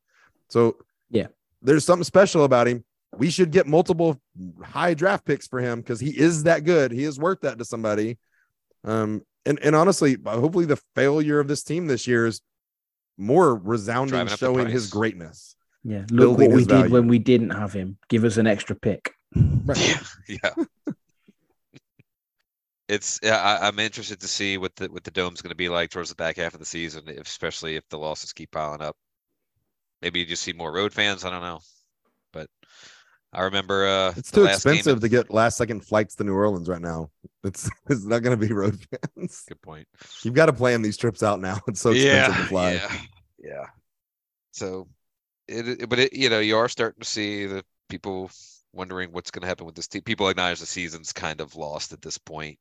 So 0.49 0.77
Yeah. 1.11 1.27
there's 1.63 1.85
something 1.85 2.05
special 2.05 2.45
about 2.45 2.69
him. 2.69 2.85
We 3.19 3.29
should 3.29 3.51
get 3.51 3.67
multiple 3.67 4.21
high 4.63 4.95
draft 4.95 5.25
picks 5.25 5.49
for 5.49 5.59
him 5.59 5.81
because 5.81 5.99
he 5.99 6.11
is 6.17 6.45
that 6.45 6.63
good. 6.63 6.93
He 6.93 7.03
is 7.03 7.19
worth 7.19 7.41
that 7.41 7.59
to 7.59 7.65
somebody. 7.65 8.19
Um, 8.85 9.23
and 9.47 9.59
and 9.61 9.75
honestly, 9.77 10.17
hopefully 10.27 10.67
the 10.67 10.81
failure 10.95 11.41
of 11.41 11.49
this 11.49 11.63
team 11.63 11.87
this 11.87 12.07
year 12.07 12.27
is 12.27 12.41
more 13.17 13.55
resounding, 13.55 14.11
Driving 14.11 14.33
up 14.33 14.39
the 14.39 14.47
showing 14.47 14.67
his 14.69 14.91
greatness. 14.91 15.57
yeah. 15.85 16.05
Look 16.11 16.39
what 16.39 16.51
we 16.51 16.65
did 16.65 16.69
value. 16.69 16.93
when 16.93 17.09
we 17.09 17.19
didn't 17.19 17.51
have 17.51 17.73
him. 17.73 17.97
Give 18.09 18.25
us 18.25 18.37
an 18.37 18.47
extra 18.47 18.77
pick. 18.77 19.13
Yeah, 19.75 19.99
yeah. 20.29 20.65
it's 22.89 23.19
yeah. 23.23 23.37
I, 23.37 23.67
I'm 23.67 23.79
interested 23.79 24.21
to 24.21 24.29
see 24.29 24.59
what 24.59 24.77
the 24.77 24.87
what 24.87 25.05
the 25.05 25.11
dome's 25.11 25.43
going 25.43 25.51
to 25.51 25.57
be 25.57 25.69
like 25.69 25.91
towards 25.91 26.09
the 26.11 26.15
back 26.15 26.37
half 26.37 26.55
of 26.55 26.61
the 26.61 26.67
season, 26.67 27.05
if, 27.09 27.27
especially 27.27 27.77
if 27.77 27.89
the 27.89 27.99
losses 27.99 28.33
keep 28.33 28.53
piling 28.53 28.83
up. 28.83 28.97
Maybe 30.03 30.21
you 30.21 30.27
just 30.27 30.43
see 30.43 30.53
more 30.53 30.73
road 30.73 30.93
fans. 30.93 31.25
I 31.25 31.31
don't 31.31 31.41
know, 31.41 31.61
but 32.33 32.49
I 33.37 33.43
remember 33.43 33.87
uh, 33.87 34.15
It's 34.17 34.31
too 34.31 34.45
last 34.45 34.55
expensive 34.57 34.97
in- 34.97 35.01
to 35.03 35.09
get 35.09 35.31
last 35.31 35.59
second 35.59 35.85
flights 35.85 36.15
to 36.17 36.25
New 36.25 36.35
Orleans 36.35 36.69
right 36.69 36.81
now. 36.81 37.11
It's 37.45 37.69
it's 37.91 38.05
not 38.05 38.21
going 38.21 38.39
to 38.41 38.47
be 38.47 38.53
road 38.53 38.79
fans. 39.15 39.45
Good 39.47 39.61
point. 39.63 39.87
You've 40.23 40.35
got 40.35 40.47
to 40.47 40.53
plan 40.53 40.81
these 40.83 40.97
trips 40.97 41.23
out 41.23 41.41
now. 41.41 41.59
It's 41.69 41.81
so 41.81 41.91
expensive 41.91 42.35
to 42.37 42.49
fly. 42.49 42.73
Yeah, 42.73 42.97
yeah. 43.39 43.65
So, 44.53 44.89
it, 45.49 45.69
it- 45.69 45.89
but 45.89 45.99
it, 45.99 46.13
you 46.15 46.31
know, 46.31 46.41
you 46.41 46.57
are 46.57 46.69
starting 46.69 47.01
to 47.01 47.09
see 47.09 47.47
the 47.47 47.63
people 47.89 48.31
wondering 48.73 49.13
what's 49.13 49.31
going 49.31 49.43
to 49.43 49.49
happen 49.49 49.67
with 49.67 49.75
this 49.75 49.87
team. 49.87 50.03
People 50.03 50.29
acknowledge 50.29 50.61
the 50.61 50.67
season's 50.67 51.13
kind 51.13 51.41
of 51.41 51.57
lost 51.57 51.93
at 51.93 52.03
this 52.03 52.19
point. 52.19 52.59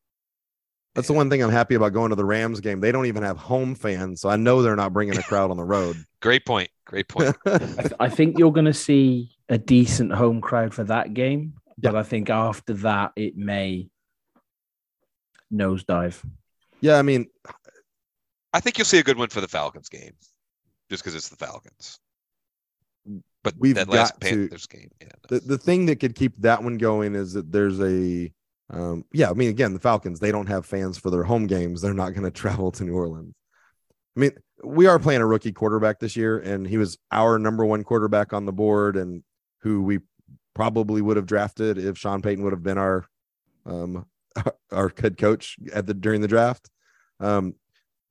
That's 0.94 1.08
the 1.08 1.14
one 1.14 1.30
thing 1.30 1.42
I'm 1.44 1.50
happy 1.52 1.76
about 1.76 1.92
going 1.92 2.12
to 2.12 2.16
the 2.16 2.24
Rams 2.24 2.62
game. 2.62 2.80
They 2.80 2.92
don't 2.94 3.06
even 3.08 3.24
have 3.24 3.38
home 3.38 3.76
fans, 3.76 4.22
so 4.22 4.30
I 4.30 4.38
know 4.38 4.62
they're 4.62 4.78
not 4.78 4.94
bringing 4.94 5.18
a 5.18 5.24
crowd 5.24 5.52
on 5.52 5.58
the 5.58 5.64
road. 5.64 5.98
Great 6.22 6.46
point. 6.46 6.70
Great 6.86 7.08
point. 7.10 7.36
I, 7.46 7.58
th- 7.58 7.94
I 8.00 8.08
think 8.10 8.38
you're 8.40 8.54
going 8.54 8.66
to 8.66 8.74
see 8.74 9.35
a 9.50 9.58
decent 9.58 10.12
home 10.14 10.42
crowd 10.42 10.74
for 10.74 10.84
that 10.86 11.14
game, 11.14 11.54
but 11.78 11.96
I 11.96 12.04
think 12.04 12.30
after 12.30 12.74
that 12.74 13.12
it 13.16 13.38
may 13.38 13.88
nosedive. 15.54 16.24
yeah, 16.82 16.98
I 16.98 17.02
mean, 17.02 17.28
I 18.54 18.60
think 18.60 18.78
you'll 18.78 18.86
see 18.86 19.00
a 19.00 19.04
good 19.04 19.18
one 19.18 19.30
for 19.30 19.42
the 19.42 19.48
Falcons 19.48 19.90
game, 19.90 20.14
just 20.90 21.04
because 21.04 21.16
it's 21.16 21.30
the 21.30 21.36
Falcons. 21.36 22.00
But 23.44 23.54
We've 23.60 23.76
that 23.76 23.90
last 23.90 24.20
got 24.20 24.30
to- 24.30 24.48
game, 24.70 24.90
yeah, 25.00 25.08
no. 25.30 25.38
the, 25.38 25.46
the 25.46 25.58
thing 25.58 25.86
that 25.86 26.00
could 26.00 26.16
keep 26.16 26.36
that 26.42 26.64
one 26.64 26.78
going 26.78 27.14
is 27.16 27.34
that 27.34 27.52
there's 27.52 27.80
a 27.80 28.32
um 28.72 29.06
yeah 29.14 29.30
i 29.30 29.34
mean 29.34 29.52
again 29.52 29.74
the 29.74 29.80
falcons 29.80 30.20
they 30.20 30.32
don't 30.32 30.48
have 30.48 30.66
fans 30.66 30.98
for 30.98 31.12
their 31.12 31.22
home 31.24 31.46
games 31.46 31.80
they're 31.84 31.94
not 31.94 32.16
going 32.16 32.24
to 32.32 32.32
travel 32.32 32.72
to 32.72 32.84
new 32.84 32.96
orleans 32.96 33.36
i 34.18 34.20
mean 34.20 34.32
we 34.64 34.88
are 34.88 34.98
playing 34.98 35.22
a 35.22 35.26
rookie 35.28 35.52
quarterback 35.52 36.00
this 36.00 36.16
year 36.16 36.40
and 36.40 36.66
he 36.66 36.80
was 36.80 36.98
our 37.12 37.38
number 37.38 37.64
one 37.64 37.84
quarterback 37.84 38.34
on 38.34 38.46
the 38.46 38.52
board 38.52 38.98
and 38.98 39.22
who 39.66 39.82
we 39.82 40.00
probably 40.54 41.02
would 41.02 41.18
have 41.18 41.26
drafted 41.26 41.78
if 41.78 41.98
sean 41.98 42.22
payton 42.22 42.44
would 42.44 42.54
have 42.54 42.64
been 42.64 42.78
our 42.78 43.06
um 43.66 44.06
our 44.72 44.92
head 45.02 45.18
coach 45.18 45.58
at 45.74 45.86
the 45.86 45.94
during 45.94 46.22
the 46.22 46.28
draft 46.28 46.70
um 47.20 47.54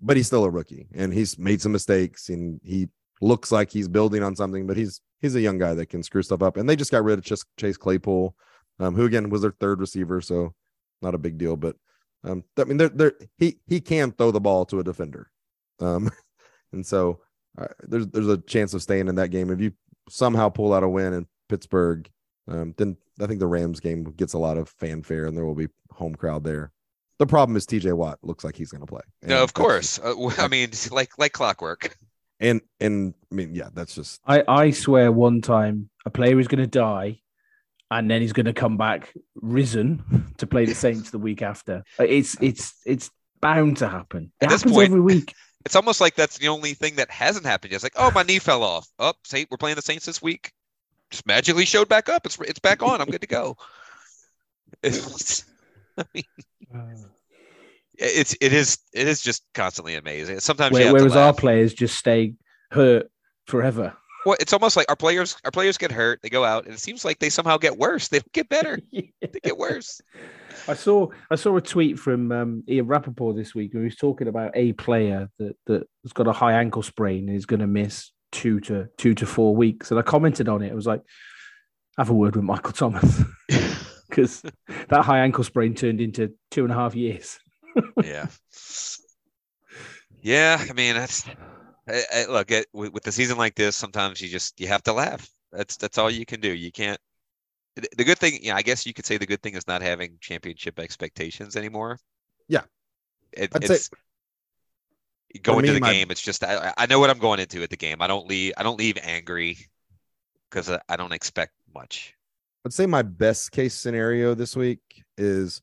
but 0.01 0.17
he's 0.17 0.27
still 0.27 0.45
a 0.45 0.51
rookie 0.51 0.87
and 0.95 1.15
he's 1.15 1.39
made 1.39 1.63
some 1.63 1.73
mistakes 1.73 2.29
and 2.29 2.61
he 2.63 2.89
looks 3.23 3.51
like 3.51 3.71
he's 3.71 3.89
building 3.89 4.23
on 4.23 4.37
something 4.37 4.67
but 4.67 4.77
he's 4.77 5.01
he's 5.23 5.35
a 5.35 5.41
young 5.41 5.57
guy 5.57 5.73
that 5.73 5.87
can 5.87 6.03
screw 6.03 6.23
stuff 6.23 6.43
up 6.43 6.59
and 6.59 6.69
they 6.69 6.77
just 6.77 6.91
got 6.91 7.03
rid 7.03 7.19
of 7.19 7.25
Chase, 7.25 7.45
Chase 7.57 7.79
Claypool 7.79 8.37
um, 8.79 8.95
who 8.95 9.05
again 9.05 9.31
was 9.31 9.43
their 9.43 9.53
third 9.53 9.81
receiver, 9.81 10.21
so 10.21 10.55
not 11.03 11.15
a 11.15 11.19
big 11.19 11.39
deal. 11.39 11.57
But 11.57 11.77
um, 12.25 12.45
I 12.59 12.65
mean, 12.65 12.77
they're, 12.77 12.89
they're, 12.89 13.15
he 13.39 13.59
he 13.67 13.81
can 13.81 14.13
throw 14.13 14.31
the 14.31 14.41
ball 14.41 14.65
to 14.67 14.81
a 14.81 14.85
defender, 14.85 15.31
um, 15.81 16.11
and 16.73 16.85
so 16.85 17.21
uh, 17.59 17.69
there's 17.81 18.07
there's 18.09 18.29
a 18.29 18.39
chance 18.39 18.75
of 18.75 18.83
staying 18.83 19.09
in 19.09 19.17
that 19.17 19.31
game 19.31 19.51
if 19.51 19.61
you 19.61 19.73
somehow 20.09 20.49
pull 20.49 20.75
out 20.75 20.83
a 20.83 20.89
win 20.89 21.13
in 21.15 21.27
Pittsburgh. 21.49 22.09
Um, 22.49 22.75
then 22.77 22.97
I 23.21 23.27
think 23.27 23.41
the 23.41 23.47
Rams 23.47 23.81
game 23.81 24.05
gets 24.17 24.33
a 24.35 24.39
lot 24.39 24.59
of 24.59 24.69
fanfare, 24.69 25.27
and 25.27 25.37
there 25.37 25.45
will 25.47 25.55
be 25.55 25.69
home 25.91 26.15
crowd 26.15 26.45
there. 26.45 26.73
The 27.19 27.27
problem 27.27 27.57
is 27.57 27.65
TJ 27.67 27.93
Watt 27.95 28.19
looks 28.23 28.45
like 28.45 28.57
he's 28.57 28.71
going 28.71 28.81
to 28.83 28.87
play. 28.87 29.03
No, 29.23 29.43
of 29.43 29.55
course. 29.55 29.99
Uh, 29.99 30.11
w- 30.11 30.33
I 30.37 30.49
mean, 30.49 30.71
like 30.91 31.17
like 31.19 31.33
clockwork. 31.33 31.97
and 32.41 32.61
and 32.81 33.15
I 33.31 33.35
mean, 33.35 33.55
yeah, 33.55 33.69
that's 33.73 33.95
just 33.95 34.21
I, 34.27 34.43
I 34.49 34.71
swear 34.73 35.11
one 35.13 35.41
time 35.41 35.89
a 36.05 36.11
player 36.11 36.39
is 36.41 36.49
going 36.49 36.61
to 36.61 36.67
die 36.67 37.21
and 37.91 38.11
then 38.11 38.21
he's 38.21 38.33
going 38.33 38.47
to 38.47 38.53
come 38.53 38.77
back 38.77 39.15
risen 39.37 40.03
to 40.39 40.47
play 40.47 40.65
the 40.65 40.75
Saints 40.75 41.11
the 41.11 41.19
week 41.19 41.41
after. 41.43 41.85
It's 42.01 42.37
it's 42.43 42.75
it's 42.85 43.11
bound 43.41 43.77
to 43.79 43.89
happen. 43.89 44.33
It 44.41 44.47
At 44.47 44.51
this 44.51 44.63
happens 44.63 44.75
point- 44.77 44.89
every 44.89 45.01
week. 45.01 45.35
It's 45.65 45.77
almost 45.77 45.99
like 46.01 46.15
that's 46.15 46.37
the 46.37 46.49
only 46.49 46.75
thing 46.75 46.97
that 46.97 47.11
hasn't 47.11 47.47
happened 47.47 47.71
yet. 47.73 47.77
It's 47.77 47.85
like, 47.85 47.95
oh, 47.97 48.11
my 48.15 48.23
knee 48.23 48.39
fell 48.39 48.63
off. 48.63 48.87
Up, 48.99 49.17
oh, 49.17 49.21
Saint, 49.25 49.51
we're 49.51 49.57
playing 49.57 49.77
the 49.77 49.83
Saints 49.83 50.05
this 50.05 50.21
week. 50.21 50.53
Just 51.15 51.27
magically 51.27 51.65
showed 51.65 51.89
back 51.89 52.09
up. 52.09 52.27
It's 52.27 52.37
it's 52.41 52.59
back 52.59 52.83
on. 52.83 53.01
I'm 53.01 53.09
good 53.09 53.21
to 53.21 53.29
go. 53.29 53.57
It's, 54.83 55.45
I 55.97 56.05
mean, 56.13 56.25
it's 57.97 58.37
it 58.41 58.53
is 58.53 58.77
it 58.93 59.07
is 59.07 59.23
just 59.23 59.45
constantly 59.55 59.95
amazing. 59.95 60.41
Sometimes 60.41 60.73
Where, 60.73 60.93
whereas 60.93 61.15
our 61.15 61.33
players 61.33 61.73
just 61.73 61.97
stay 61.97 62.35
hurt 62.73 63.09
forever. 63.47 63.97
Well, 64.27 64.37
it's 64.41 64.53
almost 64.53 64.77
like 64.77 64.87
our 64.89 64.97
players 64.97 65.37
our 65.45 65.53
players 65.53 65.79
get 65.79 65.93
hurt, 65.93 66.19
they 66.23 66.29
go 66.29 66.45
out, 66.45 66.65
and 66.65 66.75
it 66.75 66.81
seems 66.81 67.05
like 67.05 67.21
they 67.21 67.31
somehow 67.31 67.57
get 67.57 67.79
worse. 67.79 68.09
They 68.09 68.19
don't 68.19 68.33
get 68.33 68.49
better. 68.49 68.81
They 68.93 69.41
get 69.45 69.57
worse. 69.57 70.01
I 70.67 70.75
saw 70.75 71.07
I 71.31 71.37
saw 71.37 71.57
a 71.57 71.61
tweet 71.61 72.01
from 72.01 72.33
um, 72.33 72.65
Ian 72.69 72.89
Rapoport 72.89 73.37
this 73.37 73.55
week 73.55 73.73
where 73.73 73.85
he 73.85 73.87
was 73.87 73.97
talking 73.97 74.27
about 74.27 74.51
a 74.55 74.73
player 74.73 75.31
that 75.39 75.57
that 75.67 75.87
has 76.03 76.13
got 76.13 76.27
a 76.27 76.33
high 76.33 76.55
ankle 76.55 76.83
sprain 76.83 77.29
and 77.29 77.37
is 77.37 77.47
going 77.47 77.61
to 77.61 77.69
miss 77.69 78.11
two 78.35 78.61
to 78.61 78.89
two 78.99 79.15
to 79.15 79.27
four 79.27 79.57
weeks. 79.57 79.91
And 79.91 79.99
I 79.99 80.03
commented 80.03 80.49
on 80.49 80.61
it. 80.63 80.73
I 80.73 80.75
was 80.75 80.87
like, 80.87 81.01
"Have 81.97 82.11
a 82.11 82.15
word 82.15 82.37
with 82.37 82.45
Michael 82.45 82.73
Thomas," 82.73 83.23
because 84.09 84.43
that 84.89 85.05
high 85.05 85.21
ankle 85.21 85.45
sprain 85.45 85.75
turned 85.75 86.01
into 86.01 86.35
two 86.51 86.65
and 86.65 86.73
a 86.73 86.77
half 86.77 86.95
years. 86.95 87.39
yeah. 88.03 88.27
Yeah, 90.21 90.65
I 90.69 90.73
mean 90.73 90.95
that's 90.95 91.27
I, 91.89 92.03
I, 92.15 92.25
look 92.27 92.51
at 92.51 92.67
with, 92.73 92.93
with 92.93 93.03
the 93.05 93.13
season 93.13 93.39
like 93.39 93.55
this. 93.55 93.77
Sometimes 93.77 94.21
you 94.21 94.29
just 94.29 94.59
you 94.61 94.67
have 94.69 94.83
to 94.85 94.93
laugh. 94.93 95.29
That's 95.53 95.77
that's 95.77 95.99
all 95.99 96.11
you 96.11 96.27
can 96.27 96.41
do. 96.41 96.53
You 96.53 96.73
can't. 96.73 96.99
The 97.77 97.89
the 97.99 98.05
good 98.05 98.19
thing, 98.19 98.39
yeah, 98.43 98.57
I 98.57 98.63
guess 98.63 98.87
you 98.87 98.95
could 98.95 99.07
say 99.07 99.19
the 99.19 99.27
good 99.27 99.43
thing 99.43 99.55
is 99.55 99.67
not 99.67 99.83
having 99.83 100.19
championship 100.21 100.79
expectations 100.79 101.57
anymore. 101.57 101.99
Yeah. 102.49 102.63
it, 103.33 103.51
I'd 103.55 103.67
say- 103.67 103.97
going 105.43 105.63
me, 105.63 105.69
to 105.69 105.75
the 105.75 105.81
my- 105.81 105.93
game. 105.93 106.11
It's 106.11 106.23
just 106.23 106.45
I, 106.45 106.73
I 106.77 106.87
know 106.87 106.99
what 106.99 107.11
I'm 107.11 107.19
going 107.19 107.41
into 107.41 107.63
at 107.63 107.71
the 107.71 107.77
game. 107.77 108.01
I 108.01 108.07
don't 108.07 108.27
leave. 108.27 108.53
I 108.57 108.63
don't 108.63 108.79
leave 108.79 108.99
angry 109.03 109.59
because 110.51 110.71
I, 110.71 110.81
I 110.89 110.97
don't 110.97 111.13
expect 111.13 111.53
much. 111.75 112.15
I'd 112.65 112.73
say 112.73 112.87
my 112.87 113.03
best 113.03 113.53
case 113.53 113.75
scenario 113.75 114.35
this 114.35 114.57
week 114.57 114.81
is 115.19 115.61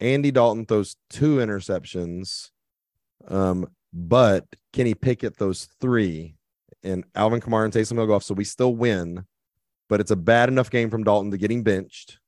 Andy 0.00 0.30
Dalton 0.30 0.66
throws 0.66 0.96
two 1.08 1.36
interceptions, 1.36 2.50
um, 3.28 3.66
but 3.92 4.44
Kenny 4.72 4.94
Pickett 4.94 5.38
those 5.38 5.68
three, 5.80 6.36
and 6.82 7.04
Alvin 7.14 7.40
Kamara 7.40 7.64
and 7.64 7.72
Taysom 7.72 7.96
Hill 7.96 8.06
go 8.06 8.14
off, 8.14 8.24
so 8.24 8.34
we 8.34 8.44
still 8.44 8.74
win. 8.74 9.24
But 9.88 10.00
it's 10.00 10.10
a 10.10 10.16
bad 10.16 10.48
enough 10.48 10.70
game 10.70 10.90
from 10.90 11.04
Dalton 11.04 11.30
to 11.30 11.38
getting 11.38 11.62
benched, 11.62 12.18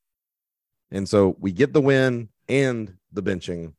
and 0.91 1.07
so 1.07 1.35
we 1.39 1.51
get 1.51 1.73
the 1.73 1.81
win 1.81 2.29
and 2.47 2.93
the 3.11 3.21
benching, 3.21 3.73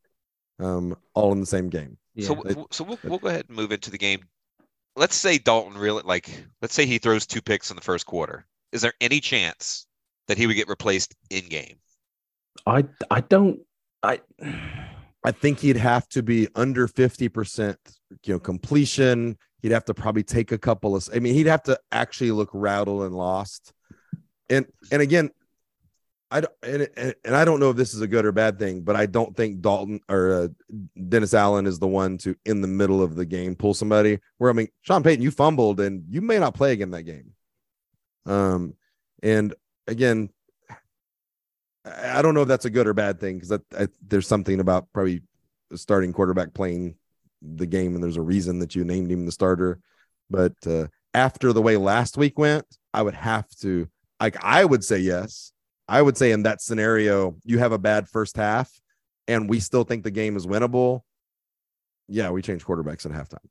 um, 0.59 0.95
all 1.13 1.31
in 1.31 1.39
the 1.39 1.45
same 1.45 1.69
game. 1.69 1.97
Yeah. 2.19 2.27
So, 2.27 2.33
It- 2.41 2.49
w- 2.49 2.67
so 2.71 2.83
we'll, 2.83 2.99
we'll 3.03 3.19
go 3.19 3.27
ahead 3.29 3.45
and 3.47 3.55
move 3.57 3.71
into 3.71 3.89
the 3.91 3.97
game. 3.97 4.21
Let's 4.95 5.15
say 5.15 5.37
Dalton 5.37 5.77
really 5.77 6.03
like. 6.03 6.29
Let's 6.61 6.73
say 6.73 6.85
he 6.85 6.97
throws 6.97 7.25
two 7.25 7.41
picks 7.41 7.69
in 7.69 7.75
the 7.75 7.81
first 7.81 8.05
quarter. 8.05 8.45
Is 8.71 8.81
there 8.81 8.93
any 8.99 9.19
chance 9.19 9.87
that 10.27 10.37
he 10.37 10.45
would 10.47 10.55
get 10.55 10.67
replaced 10.67 11.15
in 11.29 11.47
game? 11.47 11.77
I 12.65 12.85
I 13.09 13.21
don't 13.21 13.59
I 14.03 14.19
I 15.23 15.31
think 15.31 15.59
he'd 15.59 15.77
have 15.77 16.07
to 16.09 16.23
be 16.23 16.47
under 16.55 16.87
50%, 16.87 17.75
you 18.25 18.33
know, 18.33 18.39
completion. 18.39 19.37
He'd 19.61 19.71
have 19.71 19.85
to 19.85 19.93
probably 19.93 20.23
take 20.23 20.51
a 20.51 20.57
couple 20.57 20.95
of 20.95 21.07
I 21.13 21.19
mean, 21.19 21.33
he'd 21.33 21.47
have 21.47 21.63
to 21.63 21.79
actually 21.91 22.31
look 22.31 22.49
rattled 22.53 23.03
and 23.03 23.15
lost. 23.15 23.73
And 24.49 24.65
and 24.91 25.01
again, 25.01 25.29
I 26.31 26.41
don't 26.41 26.53
and, 26.61 26.87
and, 26.95 27.15
and 27.25 27.35
I 27.35 27.43
don't 27.43 27.59
know 27.59 27.71
if 27.71 27.75
this 27.75 27.93
is 27.93 28.01
a 28.01 28.07
good 28.07 28.25
or 28.25 28.31
bad 28.31 28.59
thing, 28.59 28.81
but 28.81 28.95
I 28.95 29.07
don't 29.07 29.35
think 29.35 29.61
Dalton 29.61 29.99
or 30.07 30.31
uh, 30.31 30.47
Dennis 31.07 31.33
Allen 31.33 31.65
is 31.65 31.79
the 31.79 31.87
one 31.87 32.17
to 32.19 32.35
in 32.45 32.61
the 32.61 32.67
middle 32.67 33.01
of 33.01 33.15
the 33.15 33.25
game 33.25 33.55
pull 33.55 33.73
somebody. 33.73 34.19
Where 34.37 34.49
I 34.49 34.53
mean, 34.53 34.67
Sean 34.81 35.01
Payton, 35.01 35.23
you 35.23 35.31
fumbled 35.31 35.79
and 35.79 36.03
you 36.09 36.21
may 36.21 36.37
not 36.37 36.53
play 36.53 36.73
again 36.73 36.91
that 36.91 37.03
game. 37.03 37.31
Um, 38.25 38.75
and 39.23 39.55
again, 39.87 40.29
I 41.85 42.19
I 42.19 42.21
don't 42.21 42.35
know 42.35 42.43
if 42.43 42.47
that's 42.47 42.65
a 42.65 42.69
good 42.69 42.87
or 42.87 42.93
bad 42.93 43.19
thing 43.19 43.39
because 43.39 43.59
there's 44.05 44.27
something 44.27 44.59
about 44.59 44.87
probably 44.93 45.21
starting 45.75 46.13
quarterback 46.13 46.53
playing 46.53 46.95
the 47.41 47.65
game, 47.65 47.95
and 47.95 48.03
there's 48.03 48.17
a 48.17 48.21
reason 48.21 48.59
that 48.59 48.75
you 48.75 48.83
named 48.83 49.11
him 49.11 49.25
the 49.25 49.31
starter. 49.31 49.79
But 50.29 50.53
uh, 50.67 50.87
after 51.13 51.53
the 51.53 51.61
way 51.61 51.77
last 51.77 52.17
week 52.17 52.37
went, 52.37 52.65
I 52.93 53.01
would 53.01 53.15
have 53.15 53.49
to 53.61 53.87
like 54.19 54.37
I 54.43 54.65
would 54.65 54.83
say 54.83 54.99
yes. 54.99 55.51
I 55.89 56.01
would 56.01 56.17
say 56.17 56.31
in 56.31 56.43
that 56.43 56.61
scenario, 56.61 57.35
you 57.43 57.57
have 57.57 57.71
a 57.71 57.79
bad 57.79 58.07
first 58.07 58.37
half, 58.37 58.71
and 59.27 59.49
we 59.49 59.59
still 59.59 59.83
think 59.83 60.03
the 60.03 60.11
game 60.11 60.37
is 60.37 60.45
winnable. 60.45 61.01
Yeah, 62.07 62.29
we 62.29 62.43
change 62.43 62.63
quarterbacks 62.63 63.05
at 63.05 63.11
halftime. 63.11 63.45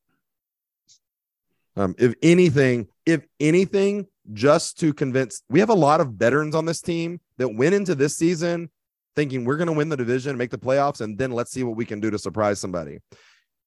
Um, 1.76 1.94
if 1.98 2.14
anything, 2.22 2.88
if 3.04 3.26
anything, 3.40 4.06
just 4.32 4.78
to 4.80 4.94
convince, 4.94 5.42
we 5.50 5.60
have 5.60 5.70
a 5.70 5.74
lot 5.74 6.00
of 6.00 6.12
veterans 6.12 6.54
on 6.54 6.64
this 6.64 6.80
team 6.80 7.20
that 7.38 7.54
went 7.54 7.74
into 7.74 7.94
this 7.94 8.16
season 8.16 8.70
thinking 9.16 9.44
we're 9.44 9.56
going 9.56 9.66
to 9.66 9.72
win 9.72 9.88
the 9.88 9.96
division, 9.96 10.36
make 10.36 10.50
the 10.50 10.58
playoffs, 10.58 11.00
and 11.00 11.18
then 11.18 11.32
let's 11.32 11.50
see 11.50 11.64
what 11.64 11.76
we 11.76 11.84
can 11.84 11.98
do 11.98 12.08
to 12.08 12.18
surprise 12.18 12.60
somebody. 12.60 12.98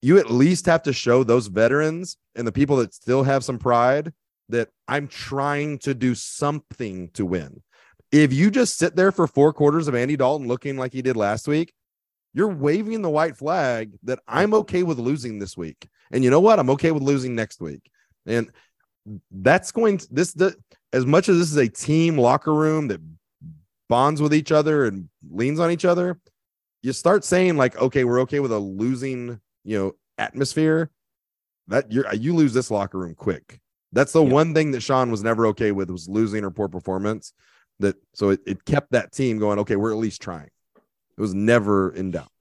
You 0.02 0.18
at 0.18 0.32
least 0.32 0.66
have 0.68 0.84
to 0.84 0.94
show 0.94 1.26
those 1.26 1.48
veterans 1.48 2.18
and 2.36 2.48
the 2.48 2.54
people 2.54 2.78
that 2.78 2.94
still 2.94 3.24
have 3.24 3.44
some 3.44 3.60
pride 3.60 4.14
that 4.48 4.70
I'm 4.88 5.08
trying 5.10 5.80
to 5.80 5.94
do 5.94 6.16
something 6.16 7.10
to 7.16 7.26
win. 7.26 7.62
If 8.12 8.34
you 8.34 8.52
just 8.52 8.78
sit 8.78 8.96
there 8.96 9.12
for 9.12 9.26
four 9.28 9.54
quarters 9.54 9.88
of 9.88 9.96
Andy 9.96 10.18
Dalton 10.18 10.48
looking 10.48 10.78
like 10.78 10.92
he 10.92 11.02
did 11.02 11.16
last 11.16 11.48
week, 11.48 11.74
you're 12.34 12.50
waving 12.50 13.02
the 13.02 13.10
white 13.10 13.38
flag 13.38 13.94
that 14.04 14.20
I'm 14.28 14.54
okay 14.54 14.84
with 14.84 15.00
losing 15.00 15.40
this 15.40 15.56
week. 15.58 15.88
And 16.12 16.24
you 16.24 16.30
know 16.30 16.40
what? 16.40 16.60
I'm 16.60 16.70
okay 16.72 16.92
with 16.92 17.04
losing 17.04 17.36
next 17.36 17.62
week. 17.62 17.90
And 18.26 18.52
that's 19.32 19.72
going 19.72 19.98
to 20.00 20.14
this 20.14 20.34
the 20.34 20.56
as 20.94 21.06
much 21.06 21.30
as 21.30 21.38
this 21.38 21.52
is 21.52 21.58
a 21.58 21.68
team 21.70 22.18
locker 22.18 22.54
room 22.54 22.90
that 22.90 23.02
bonds 23.90 24.22
with 24.22 24.34
each 24.34 24.52
other 24.52 24.86
and 24.86 25.10
leans 25.30 25.60
on 25.60 25.72
each 25.72 25.86
other, 25.86 26.20
you 26.84 26.94
start 26.94 27.24
saying 27.24 27.58
like, 27.58 27.78
okay, 27.78 28.04
we're 28.04 28.22
okay 28.22 28.40
with 28.40 28.52
a 28.52 28.60
losing, 28.60 29.40
you 29.64 29.78
know, 29.78 29.94
atmosphere. 30.18 30.90
That 31.68 31.92
you're 31.92 32.14
you 32.14 32.36
lose 32.36 32.54
this 32.54 32.72
locker 32.72 32.98
room 32.98 33.16
quick. 33.16 33.60
That's 33.94 34.12
the 34.12 34.24
Yeah. 34.24 34.32
one 34.34 34.54
thing 34.54 34.72
that 34.72 34.82
Sean 34.82 35.12
was 35.12 35.24
never 35.24 35.48
okay 35.48 35.72
with 35.72 35.90
was 35.90 36.08
losing 36.10 36.44
or 36.44 36.52
poor 36.52 36.68
performance. 36.68 37.34
That 37.82 37.96
so 38.14 38.30
it, 38.30 38.40
it 38.46 38.66
kept 38.66 38.92
that 38.92 39.12
team 39.12 39.38
going, 39.38 39.60
okay, 39.60 39.76
we're 39.76 39.92
at 39.92 39.98
least 39.98 40.22
trying. 40.22 40.50
It 40.76 41.22
was 41.22 41.34
never 41.34 41.94
in 41.94 42.12
doubt. 42.12 42.32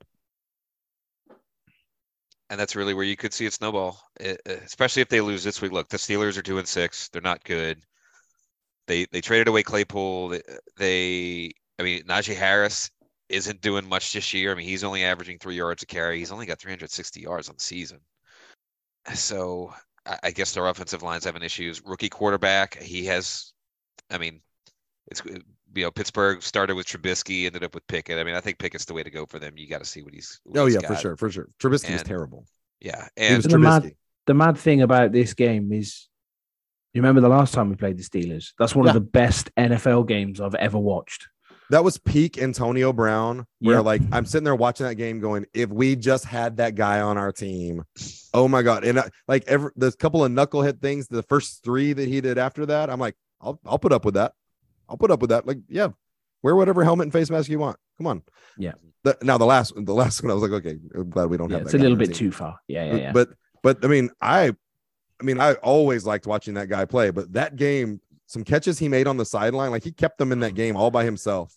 And 2.48 2.58
that's 2.58 2.74
really 2.74 2.94
where 2.94 3.04
you 3.04 3.16
could 3.16 3.32
see 3.32 3.46
it 3.46 3.52
snowball, 3.52 4.00
e- 4.20 4.34
especially 4.46 5.02
if 5.02 5.08
they 5.08 5.20
lose 5.20 5.44
this 5.44 5.62
week. 5.62 5.72
Look, 5.72 5.88
the 5.88 5.96
Steelers 5.96 6.36
are 6.36 6.42
two 6.42 6.58
and 6.58 6.66
six; 6.66 7.08
they're 7.08 7.22
not 7.22 7.44
good. 7.44 7.78
They 8.86 9.06
they 9.12 9.20
traded 9.20 9.48
away 9.48 9.62
Claypool. 9.62 10.28
They, 10.30 10.42
they 10.76 11.52
I 11.78 11.82
mean, 11.82 12.02
Najee 12.04 12.36
Harris 12.36 12.90
isn't 13.30 13.60
doing 13.60 13.88
much 13.88 14.12
this 14.12 14.34
year. 14.34 14.52
I 14.52 14.54
mean, 14.54 14.66
he's 14.66 14.84
only 14.84 15.04
averaging 15.04 15.38
three 15.38 15.56
yards 15.56 15.82
a 15.82 15.86
carry. 15.86 16.18
He's 16.18 16.32
only 16.32 16.46
got 16.46 16.58
360 16.58 17.20
yards 17.20 17.48
on 17.48 17.54
the 17.56 17.62
season. 17.62 18.00
So 19.14 19.72
I, 20.04 20.18
I 20.24 20.30
guess 20.32 20.52
their 20.52 20.66
offensive 20.66 21.02
line's 21.02 21.24
having 21.24 21.42
issues. 21.42 21.82
Rookie 21.84 22.08
quarterback, 22.08 22.76
he 22.78 23.06
has. 23.06 23.52
I 24.10 24.18
mean, 24.18 24.40
it's 25.10 25.22
you 25.24 25.82
know 25.84 25.90
Pittsburgh 25.90 26.42
started 26.42 26.74
with 26.74 26.86
Trubisky, 26.86 27.46
ended 27.46 27.64
up 27.64 27.74
with 27.74 27.86
Pickett. 27.86 28.18
I 28.18 28.24
mean, 28.24 28.34
I 28.34 28.40
think 28.40 28.58
Pickett's 28.58 28.84
the 28.84 28.94
way 28.94 29.02
to 29.02 29.10
go 29.10 29.26
for 29.26 29.38
them. 29.38 29.54
You 29.56 29.68
got 29.68 29.78
to 29.78 29.84
see 29.84 30.02
what 30.02 30.14
he's. 30.14 30.40
what 30.44 30.60
Oh 30.60 30.66
he's 30.66 30.74
yeah, 30.80 30.86
for 30.86 30.96
sure, 30.96 31.16
for 31.16 31.30
sure. 31.30 31.48
Trubisky 31.60 31.92
was 31.92 32.02
terrible. 32.02 32.46
Yeah, 32.80 33.08
and 33.16 33.42
The 33.42 33.58
mad- 33.58 33.82
Trubisky. 33.84 33.96
the 34.26 34.34
mad 34.34 34.56
thing 34.58 34.82
about 34.82 35.12
this 35.12 35.34
game 35.34 35.72
is 35.72 36.08
you 36.94 37.02
remember 37.02 37.20
the 37.20 37.28
last 37.28 37.54
time 37.54 37.68
we 37.70 37.76
played 37.76 37.96
the 37.98 38.02
Steelers? 38.02 38.52
That's 38.58 38.74
one 38.74 38.86
Yeah. 38.86 38.90
of 38.90 38.94
the 38.94 39.00
best 39.00 39.50
NFL 39.56 40.08
games 40.08 40.40
I've 40.40 40.54
ever 40.56 40.78
watched. 40.78 41.28
That 41.70 41.84
was 41.84 41.98
peak 41.98 42.36
Antonio 42.42 42.92
Brown, 42.92 43.46
where 43.60 43.76
Yep. 43.76 43.84
like 43.84 44.02
I'm 44.10 44.24
sitting 44.26 44.44
there 44.44 44.56
watching 44.56 44.86
that 44.86 44.96
game, 44.96 45.20
going, 45.20 45.46
if 45.54 45.70
we 45.70 45.94
just 45.94 46.24
had 46.24 46.56
that 46.56 46.74
guy 46.74 47.00
on 47.00 47.16
our 47.16 47.30
team, 47.30 47.84
oh 48.34 48.48
my 48.48 48.62
god! 48.62 48.82
And 48.84 48.98
I, 48.98 49.08
like 49.28 49.44
every 49.46 49.70
there's 49.76 49.94
a 49.94 49.96
couple 49.98 50.24
of 50.24 50.32
knucklehead 50.32 50.80
things. 50.80 51.06
The 51.06 51.22
first 51.22 51.62
three 51.62 51.92
that 51.92 52.08
he 52.08 52.20
did 52.20 52.38
after 52.38 52.66
that, 52.66 52.90
I'm 52.90 52.98
like, 52.98 53.14
I'll 53.40 53.60
I'll 53.64 53.78
put 53.78 53.92
up 53.92 54.04
with 54.04 54.14
that. 54.14 54.32
I'll 54.90 54.96
put 54.98 55.10
up 55.10 55.20
with 55.20 55.30
that. 55.30 55.46
Like, 55.46 55.58
yeah, 55.68 55.88
wear 56.42 56.56
whatever 56.56 56.84
helmet 56.84 57.04
and 57.04 57.12
face 57.12 57.30
mask 57.30 57.48
you 57.48 57.58
want. 57.58 57.76
Come 57.96 58.06
on. 58.08 58.22
Yeah. 58.58 58.72
The, 59.04 59.16
now 59.22 59.38
the 59.38 59.46
last 59.46 59.72
the 59.76 59.94
last 59.94 60.22
one, 60.22 60.30
I 60.30 60.34
was 60.34 60.42
like, 60.42 60.52
okay, 60.52 60.78
I'm 60.94 61.08
glad 61.08 61.30
we 61.30 61.36
don't 61.38 61.48
Yeah, 61.50 61.58
have. 61.58 61.66
it's 61.66 61.74
a 61.74 61.78
little 61.78 61.96
bit 61.96 62.14
too 62.14 62.30
far. 62.32 62.58
Yeah, 62.68 62.84
yeah, 62.86 62.96
yeah. 62.96 63.12
But 63.12 63.30
but 63.62 63.82
I 63.84 63.88
mean, 63.88 64.10
I 64.20 64.54
I 65.20 65.22
mean, 65.22 65.40
I 65.40 65.54
always 65.54 66.04
liked 66.04 66.26
watching 66.26 66.54
that 66.54 66.68
guy 66.68 66.84
play, 66.84 67.10
but 67.10 67.32
that 67.34 67.56
game, 67.56 68.00
some 68.26 68.44
catches 68.44 68.78
he 68.78 68.88
made 68.88 69.06
on 69.06 69.16
the 69.16 69.24
sideline, 69.24 69.70
like 69.70 69.84
he 69.84 69.92
kept 69.92 70.18
them 70.18 70.32
in 70.32 70.40
that 70.40 70.54
game 70.54 70.76
all 70.76 70.90
by 70.90 71.04
himself. 71.04 71.54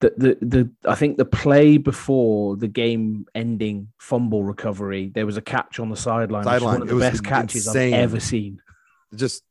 the, 0.00 0.14
the 0.16 0.38
the 0.46 0.70
I 0.88 0.94
think 0.94 1.18
the 1.18 1.26
play 1.26 1.76
before 1.76 2.56
the 2.56 2.68
game 2.68 3.26
ending 3.34 3.88
fumble 3.98 4.42
recovery, 4.44 5.10
there 5.14 5.26
was 5.26 5.36
a 5.36 5.42
catch 5.42 5.78
on 5.80 5.90
the 5.90 5.96
sideline. 5.96 6.44
Sideline. 6.44 6.80
one 6.80 6.82
of 6.82 6.88
the 6.88 6.96
best 6.96 7.22
catches 7.24 7.66
insane. 7.66 7.92
I've 7.92 8.00
ever 8.00 8.20
seen. 8.20 8.62
Just 9.14 9.42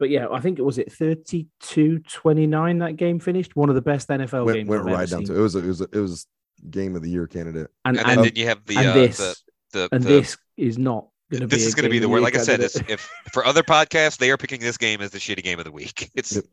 But 0.00 0.10
yeah, 0.10 0.26
I 0.32 0.40
think 0.40 0.58
it 0.58 0.62
was 0.62 0.78
it 0.78 0.90
32-29 0.90 2.78
that 2.80 2.96
game 2.96 3.20
finished. 3.20 3.54
One 3.54 3.68
of 3.68 3.74
the 3.76 3.82
best 3.82 4.08
NFL 4.08 4.46
went, 4.46 4.56
games 4.56 4.68
went 4.68 4.80
I've 4.82 4.86
ever 4.88 4.96
right 4.96 5.08
down 5.08 5.26
seen. 5.26 5.34
to 5.34 5.38
it 5.38 5.42
was 5.42 5.54
a, 5.54 5.58
it 5.58 5.66
was 5.66 5.80
a, 5.82 5.84
it 5.92 6.00
was 6.00 6.26
game 6.70 6.96
of 6.96 7.02
the 7.02 7.10
year 7.10 7.26
candidate. 7.26 7.68
and, 7.84 7.96
And, 7.98 7.98
and, 7.98 8.08
then, 8.18 8.24
then 8.24 8.32
you 8.36 8.46
have 8.46 8.64
the 8.66 8.76
and 8.78 8.88
uh, 8.88 8.92
this 8.94 9.16
the 9.18 9.36
the, 9.72 9.88
and 9.92 10.02
the 10.02 10.08
this 10.08 10.36
is 10.56 10.78
not 10.78 11.06
going 11.30 11.42
to 11.42 11.46
be. 11.46 11.56
this 11.56 11.64
a 11.64 11.68
is 11.68 11.74
going 11.74 11.84
to 11.84 11.90
be 11.90 11.98
the 11.98 12.06
of 12.06 12.10
word. 12.12 12.22
Like 12.22 12.34
I 12.36 12.40
said, 12.40 12.60
it's, 12.60 12.76
if 12.88 13.08
for 13.32 13.44
other 13.44 13.62
podcasts, 13.62 14.18
they 14.18 14.30
are 14.30 14.36
picking 14.36 14.60
this 14.60 14.76
game 14.76 15.00
as 15.00 15.10
the 15.10 15.18
shitty 15.18 15.42
game 15.44 15.58
of 15.58 15.64
the 15.64 15.72
week. 15.72 16.10
It's, 16.14 16.34
Yep. 16.34 16.44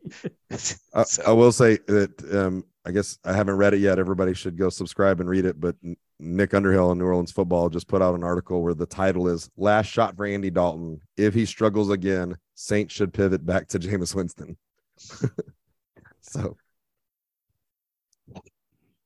it's- 0.51 0.79
I, 1.25 1.29
I 1.29 1.33
will 1.33 1.51
say 1.51 1.77
that 1.87 2.35
um, 2.35 2.63
I 2.85 2.91
guess 2.91 3.17
I 3.25 3.33
haven't 3.33 3.55
read 3.57 3.73
it 3.73 3.79
yet. 3.79 3.97
Everybody 3.97 4.33
should 4.33 4.57
go 4.57 4.69
subscribe 4.69 5.19
and 5.19 5.29
read 5.29 5.45
it. 5.45 5.59
But 5.59 5.75
N- 5.83 5.97
Nick 6.19 6.53
Underhill 6.53 6.91
in 6.91 6.97
New 6.97 7.05
Orleans 7.05 7.31
football 7.31 7.69
just 7.69 7.87
put 7.87 8.01
out 8.01 8.15
an 8.15 8.23
article 8.23 8.61
where 8.63 8.73
the 8.73 8.85
title 8.85 9.27
is 9.27 9.49
"Last 9.57 9.85
Shot 9.87 10.15
for 10.15 10.25
Andy 10.25 10.49
Dalton. 10.49 10.99
If 11.15 11.33
he 11.33 11.45
struggles 11.45 11.89
again, 11.91 12.35
Saints 12.55 12.93
should 12.93 13.13
pivot 13.13 13.45
back 13.45 13.67
to 13.69 13.79
Jameis 13.79 14.15
Winston." 14.15 14.57
so 16.21 16.57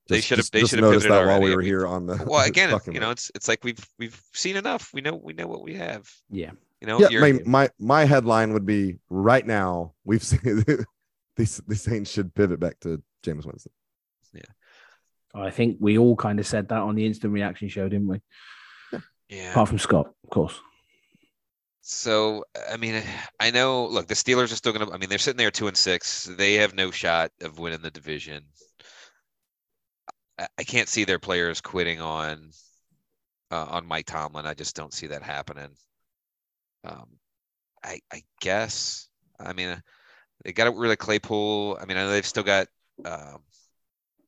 They 0.07 0.17
just- 0.17 0.27
should 0.27 0.37
have- 0.39 0.51
they 0.51 0.59
just 0.61 0.69
should 0.71 0.79
have 0.79 0.89
noticed 0.89 1.05
pivoted 1.05 1.27
that 1.27 1.31
while 1.31 1.41
we 1.41 1.55
were 1.55 1.61
here 1.61 1.85
on 1.87 2.05
the. 2.05 2.23
well, 2.27 2.45
again, 2.47 2.77
you 2.87 2.99
know, 2.99 3.11
it's 3.11 3.31
it's 3.35 3.47
like 3.47 3.63
we've 3.63 3.85
we've 3.99 4.21
seen 4.33 4.55
enough. 4.57 4.89
We 4.93 5.01
know 5.01 5.15
we 5.15 5.33
know 5.33 5.47
what 5.47 5.63
we 5.63 5.75
have. 5.75 6.09
yeah, 6.29 6.51
You 6.81 6.87
know, 6.87 6.99
yeah, 7.09 7.19
my, 7.19 7.39
my 7.45 7.69
my 7.79 8.05
headline 8.05 8.53
would 8.53 8.65
be 8.65 8.97
right 9.09 9.45
now. 9.45 9.93
We've 10.03 10.23
seen 10.31 10.63
these 11.37 11.61
the 11.67 11.75
Saints 11.75 12.09
should 12.11 12.33
pivot 12.35 12.59
back 12.59 12.79
to 12.81 13.01
Jameis 13.23 13.45
Winston. 13.45 13.71
I 15.33 15.49
think 15.49 15.77
we 15.79 15.97
all 15.97 16.15
kind 16.15 16.39
of 16.39 16.47
said 16.47 16.69
that 16.69 16.81
on 16.81 16.95
the 16.95 17.05
instant 17.05 17.33
reaction 17.33 17.69
show, 17.69 17.87
didn't 17.87 18.07
we? 18.07 18.21
yeah. 19.29 19.51
Apart 19.51 19.69
from 19.69 19.79
Scott, 19.79 20.07
of 20.23 20.29
course. 20.29 20.59
So 21.81 22.45
I 22.71 22.77
mean, 22.77 23.01
I 23.39 23.51
know. 23.51 23.87
Look, 23.87 24.07
the 24.07 24.13
Steelers 24.13 24.51
are 24.51 24.55
still 24.55 24.73
going 24.73 24.87
to. 24.87 24.93
I 24.93 24.97
mean, 24.97 25.09
they're 25.09 25.17
sitting 25.17 25.37
there 25.37 25.51
two 25.51 25.67
and 25.67 25.77
six. 25.77 26.25
They 26.25 26.55
have 26.55 26.75
no 26.75 26.91
shot 26.91 27.31
of 27.41 27.59
winning 27.59 27.81
the 27.81 27.91
division. 27.91 28.43
I, 30.37 30.47
I 30.59 30.63
can't 30.63 30.89
see 30.89 31.05
their 31.05 31.19
players 31.19 31.59
quitting 31.59 31.99
on 31.99 32.51
uh, 33.49 33.65
on 33.69 33.87
Mike 33.87 34.05
Tomlin. 34.05 34.45
I 34.45 34.53
just 34.53 34.75
don't 34.75 34.93
see 34.93 35.07
that 35.07 35.23
happening. 35.23 35.69
Um, 36.83 37.07
I 37.83 37.99
I 38.13 38.21
guess. 38.41 39.07
I 39.39 39.53
mean, 39.53 39.81
they 40.43 40.53
got 40.53 40.75
rid 40.75 40.91
of 40.91 40.97
Claypool. 40.99 41.79
I 41.81 41.85
mean, 41.85 41.97
I 41.97 42.03
know 42.03 42.11
they've 42.11 42.25
still 42.25 42.43
got 42.43 42.67
um, 43.05 43.39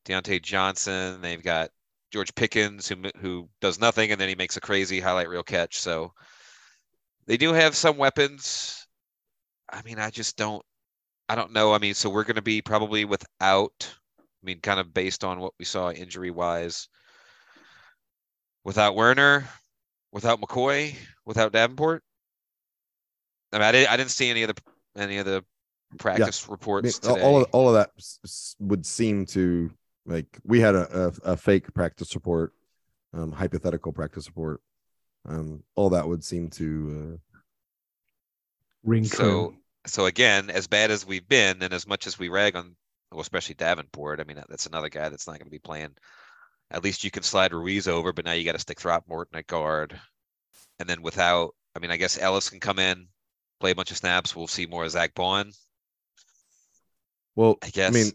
Diontae 0.04 0.42
Johnson. 0.42 1.20
They've 1.20 1.42
got 1.42 1.70
George 2.12 2.34
Pickens, 2.34 2.88
who 2.88 2.96
who 3.20 3.48
does 3.60 3.80
nothing, 3.80 4.12
and 4.12 4.20
then 4.20 4.28
he 4.28 4.34
makes 4.34 4.56
a 4.56 4.60
crazy 4.60 5.00
highlight 5.00 5.28
reel 5.28 5.42
catch. 5.42 5.80
So 5.80 6.12
they 7.26 7.36
do 7.36 7.52
have 7.52 7.74
some 7.74 7.96
weapons. 7.96 8.86
I 9.70 9.82
mean, 9.82 9.98
I 9.98 10.10
just 10.10 10.36
don't. 10.36 10.64
I 11.28 11.34
don't 11.34 11.52
know. 11.52 11.72
I 11.74 11.78
mean, 11.78 11.94
so 11.94 12.10
we're 12.10 12.24
going 12.24 12.36
to 12.36 12.42
be 12.42 12.62
probably 12.62 13.04
without. 13.04 13.72
I 14.18 14.46
mean, 14.46 14.60
kind 14.60 14.78
of 14.78 14.92
based 14.92 15.24
on 15.24 15.40
what 15.40 15.54
we 15.58 15.64
saw 15.64 15.90
injury 15.90 16.30
wise. 16.30 16.88
Without 18.62 18.94
Werner, 18.94 19.48
without 20.12 20.40
McCoy, 20.40 20.94
without 21.26 21.52
Davenport. 21.52 22.02
I 23.52 23.58
mean, 23.58 23.64
I 23.66 23.72
didn't. 23.72 23.90
I 23.90 23.96
didn't 23.96 24.10
see 24.10 24.30
any 24.30 24.42
of 24.42 24.54
the 24.54 24.62
any 24.96 25.18
of 25.18 25.26
the 25.26 25.44
practice 25.98 26.44
I 26.44 26.46
mean, 26.46 26.52
reports 26.52 27.00
all, 27.06 27.14
today. 27.14 27.26
all 27.26 27.36
of, 27.40 27.48
all 27.52 27.68
of 27.68 27.74
that 27.74 27.90
would 28.58 28.84
seem 28.86 29.26
to 29.26 29.70
like 30.06 30.38
we 30.44 30.60
had 30.60 30.74
a, 30.74 31.12
a, 31.24 31.32
a 31.32 31.36
fake 31.36 31.72
practice 31.74 32.14
report, 32.14 32.52
um, 33.12 33.32
hypothetical 33.32 33.92
practice 33.92 34.26
report. 34.26 34.60
Um, 35.26 35.62
all 35.74 35.90
that 35.90 36.06
would 36.06 36.22
seem 36.22 36.50
to 36.50 37.18
uh, 37.34 37.38
Ring 38.82 39.04
So, 39.04 39.16
true. 39.16 39.56
so 39.86 40.06
again, 40.06 40.50
as 40.50 40.66
bad 40.66 40.90
as 40.90 41.06
we've 41.06 41.26
been, 41.26 41.62
and 41.62 41.72
as 41.72 41.86
much 41.86 42.06
as 42.06 42.18
we 42.18 42.28
rag 42.28 42.56
on, 42.56 42.76
well, 43.10 43.20
especially 43.22 43.54
Davenport, 43.54 44.20
I 44.20 44.24
mean, 44.24 44.42
that's 44.48 44.66
another 44.66 44.90
guy 44.90 45.08
that's 45.08 45.26
not 45.26 45.38
going 45.38 45.46
to 45.46 45.50
be 45.50 45.58
playing. 45.58 45.94
At 46.70 46.84
least 46.84 47.04
you 47.04 47.10
can 47.10 47.22
slide 47.22 47.52
Ruiz 47.52 47.88
over, 47.88 48.12
but 48.12 48.24
now 48.24 48.32
you 48.32 48.44
got 48.44 48.52
to 48.52 48.58
stick 48.58 48.80
Throckmorton 48.80 49.38
at 49.38 49.46
guard, 49.46 49.98
and 50.78 50.88
then 50.88 51.00
without, 51.02 51.54
I 51.74 51.78
mean, 51.78 51.90
I 51.90 51.96
guess 51.96 52.18
Ellis 52.18 52.50
can 52.50 52.60
come 52.60 52.78
in, 52.78 53.06
play 53.60 53.70
a 53.70 53.74
bunch 53.74 53.90
of 53.90 53.96
snaps. 53.96 54.34
We'll 54.36 54.46
see 54.46 54.66
more 54.66 54.84
of 54.84 54.90
Zach 54.90 55.14
Bond. 55.14 55.54
well. 57.34 57.56
I 57.62 57.70
guess. 57.70 57.88
I 57.88 57.92
mean, 57.92 58.12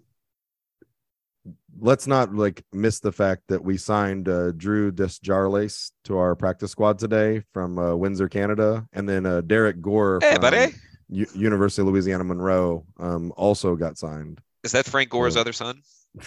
let's 1.80 2.08
not 2.08 2.34
like 2.34 2.64
miss 2.74 3.00
the 3.00 3.12
fact 3.12 3.44
that 3.48 3.64
we 3.64 3.78
signed 3.78 4.28
uh, 4.30 4.52
Drew 4.52 4.92
Desjarlais 4.92 5.92
to 6.06 6.18
our 6.18 6.36
practice 6.36 6.72
squad 6.72 7.00
today 7.00 7.44
from 7.54 7.78
uh, 7.78 7.96
Windsor, 7.96 8.28
Canada, 8.30 8.86
and 8.94 9.08
then 9.08 9.26
uh, 9.26 9.42
Derek 9.42 9.82
Gore 9.82 10.20
hey, 10.22 10.34
from 10.34 10.42
buddy, 10.42 10.74
U- 11.10 11.26
University 11.36 11.82
of 11.82 11.88
Louisiana 11.88 12.24
Monroe 12.24 12.86
um, 13.00 13.32
also 13.38 13.76
got 13.76 13.98
signed. 13.98 14.42
is 14.64 14.72
that 14.74 14.86
Frank 14.86 15.10
Gore's 15.10 15.38
other 15.38 15.54
son? 15.54 15.82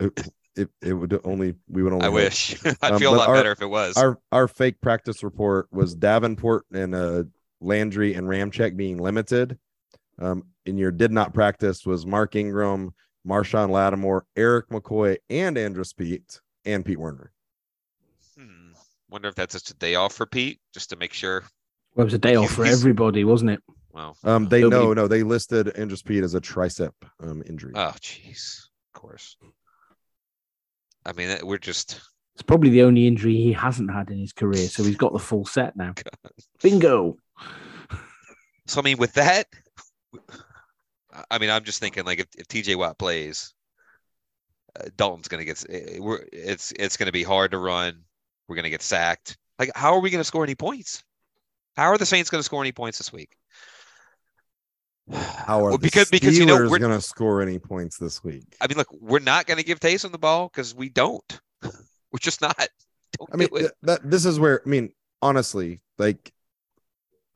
It, 0.00 0.30
it, 0.56 0.68
it 0.82 0.92
would 0.92 1.20
only 1.22 1.54
we 1.68 1.84
would 1.84 1.92
only 1.92 2.04
I 2.06 2.08
wish. 2.08 2.56
I'd 2.82 2.92
Um, 2.92 2.98
feel 2.98 3.14
a 3.14 3.16
lot 3.16 3.28
our- 3.28 3.34
better 3.36 3.52
if 3.52 3.62
it 3.62 3.66
was. 3.66 3.96
our 3.96 4.18
our 4.32 4.48
fake 4.48 4.80
practice 4.80 5.22
report 5.22 5.68
was 5.70 5.94
Davenport 5.94 6.64
and 6.72 6.94
uh 6.94 7.22
Landry 7.60 8.14
and 8.14 8.26
Ramczyk 8.28 8.76
being 8.76 8.98
limited. 8.98 9.56
Um, 10.20 10.44
in 10.66 10.76
your 10.78 10.90
did 10.90 11.12
not 11.12 11.32
practice 11.32 11.86
was 11.86 12.04
Mark 12.06 12.34
Ingram, 12.34 12.92
Marshon 13.26 13.70
Lattimore, 13.70 14.24
Erik 14.36 14.68
McCoy, 14.68 15.16
and 15.30 15.56
Andrus 15.58 15.92
Peat 15.92 16.40
and 16.64 16.84
Pete 16.84 16.98
Werner. 16.98 17.32
Hmm. 18.38 18.72
Wonder 19.10 19.28
if 19.28 19.34
that's 19.34 19.54
just 19.54 19.70
a 19.70 19.74
day 19.74 19.94
off 19.94 20.14
for 20.14 20.26
Pete, 20.26 20.60
just 20.72 20.90
to 20.90 20.96
make 20.96 21.12
sure. 21.12 21.42
Well, 21.94 22.02
it 22.02 22.06
was 22.06 22.14
a 22.14 22.18
day 22.18 22.36
off 22.36 22.50
for 22.50 22.64
everybody, 22.64 23.24
wasn't 23.24 23.50
it? 23.52 23.60
Well, 23.92 24.16
Um, 24.22 24.48
they 24.48 24.60
Nobody- 24.62 24.84
no 24.86 24.92
no 24.94 25.08
they 25.08 25.22
listed 25.22 25.68
Andrus 25.76 26.02
Peat 26.02 26.22
as 26.22 26.34
a 26.34 26.40
tricep 26.40 26.92
um 27.20 27.42
injury. 27.46 27.72
oh, 27.74 27.94
jeez, 28.00 28.68
of 28.94 29.00
course. 29.00 29.36
I 31.06 31.12
mean, 31.14 31.36
we're 31.42 31.58
just. 31.58 32.00
It's 32.34 32.42
probably 32.44 32.70
the 32.70 32.82
only 32.82 33.08
injury 33.08 33.34
he 33.34 33.52
hasn't 33.52 33.90
had 33.92 34.10
in 34.10 34.18
his 34.18 34.32
career, 34.32 34.68
so 34.68 34.84
he's 34.84 34.96
got 34.96 35.12
the 35.12 35.18
full 35.18 35.44
set 35.44 35.74
now. 35.74 35.94
Bingo. 36.62 37.16
So 38.66 38.80
I 38.80 38.84
mean, 38.84 38.98
with 38.98 39.14
that, 39.14 39.46
I 41.30 41.38
mean, 41.38 41.50
I'm 41.50 41.64
just 41.64 41.80
thinking 41.80 42.04
like 42.04 42.20
if, 42.20 42.26
if 42.36 42.48
TJ 42.48 42.76
Watt 42.76 42.98
plays, 42.98 43.54
uh, 44.78 44.88
Dalton's 44.96 45.28
gonna 45.28 45.44
get. 45.44 45.64
eh, 45.70 45.98
We're 45.98 46.24
it's 46.32 46.72
it's 46.72 46.96
gonna 46.96 47.12
be 47.12 47.22
hard 47.22 47.50
to 47.52 47.58
run. 47.58 48.04
We're 48.48 48.56
gonna 48.56 48.70
get 48.70 48.82
sacked. 48.82 49.36
Like, 49.58 49.70
how 49.74 49.92
are 49.94 50.00
we 50.00 50.10
gonna 50.10 50.24
score 50.24 50.44
any 50.44 50.54
points? 50.54 51.02
How 51.76 51.84
are 51.88 51.98
the 51.98 52.06
Saints 52.06 52.30
gonna 52.30 52.42
score 52.42 52.62
any 52.62 52.72
points 52.72 52.98
this 52.98 53.12
week? 53.12 53.36
How 55.10 55.60
are 55.64 55.70
Well, 55.70 55.78
the 55.78 55.78
because 55.78 56.10
because 56.10 56.38
you 56.38 56.44
know 56.44 56.68
we're. 56.68 56.78
gonna 56.78 57.00
score 57.00 57.40
any 57.40 57.58
points 57.58 57.96
this 57.96 58.22
week? 58.22 58.56
I 58.60 58.66
mean, 58.66 58.76
look, 58.76 58.88
we're 58.92 59.20
not 59.20 59.46
gonna 59.46 59.62
give 59.62 59.80
Taysom 59.80 60.12
the 60.12 60.18
ball 60.18 60.48
because 60.52 60.74
we 60.74 60.88
don't. 60.88 61.40
We're 62.10 62.18
just 62.20 62.40
not. 62.40 62.56
Don't 63.18 63.30
I 63.32 63.36
mean, 63.36 63.48
th- 63.50 63.70
that 63.82 64.10
this 64.10 64.24
is 64.24 64.40
where 64.40 64.62
I 64.64 64.68
mean, 64.68 64.92
honestly, 65.20 65.80
like 65.98 66.32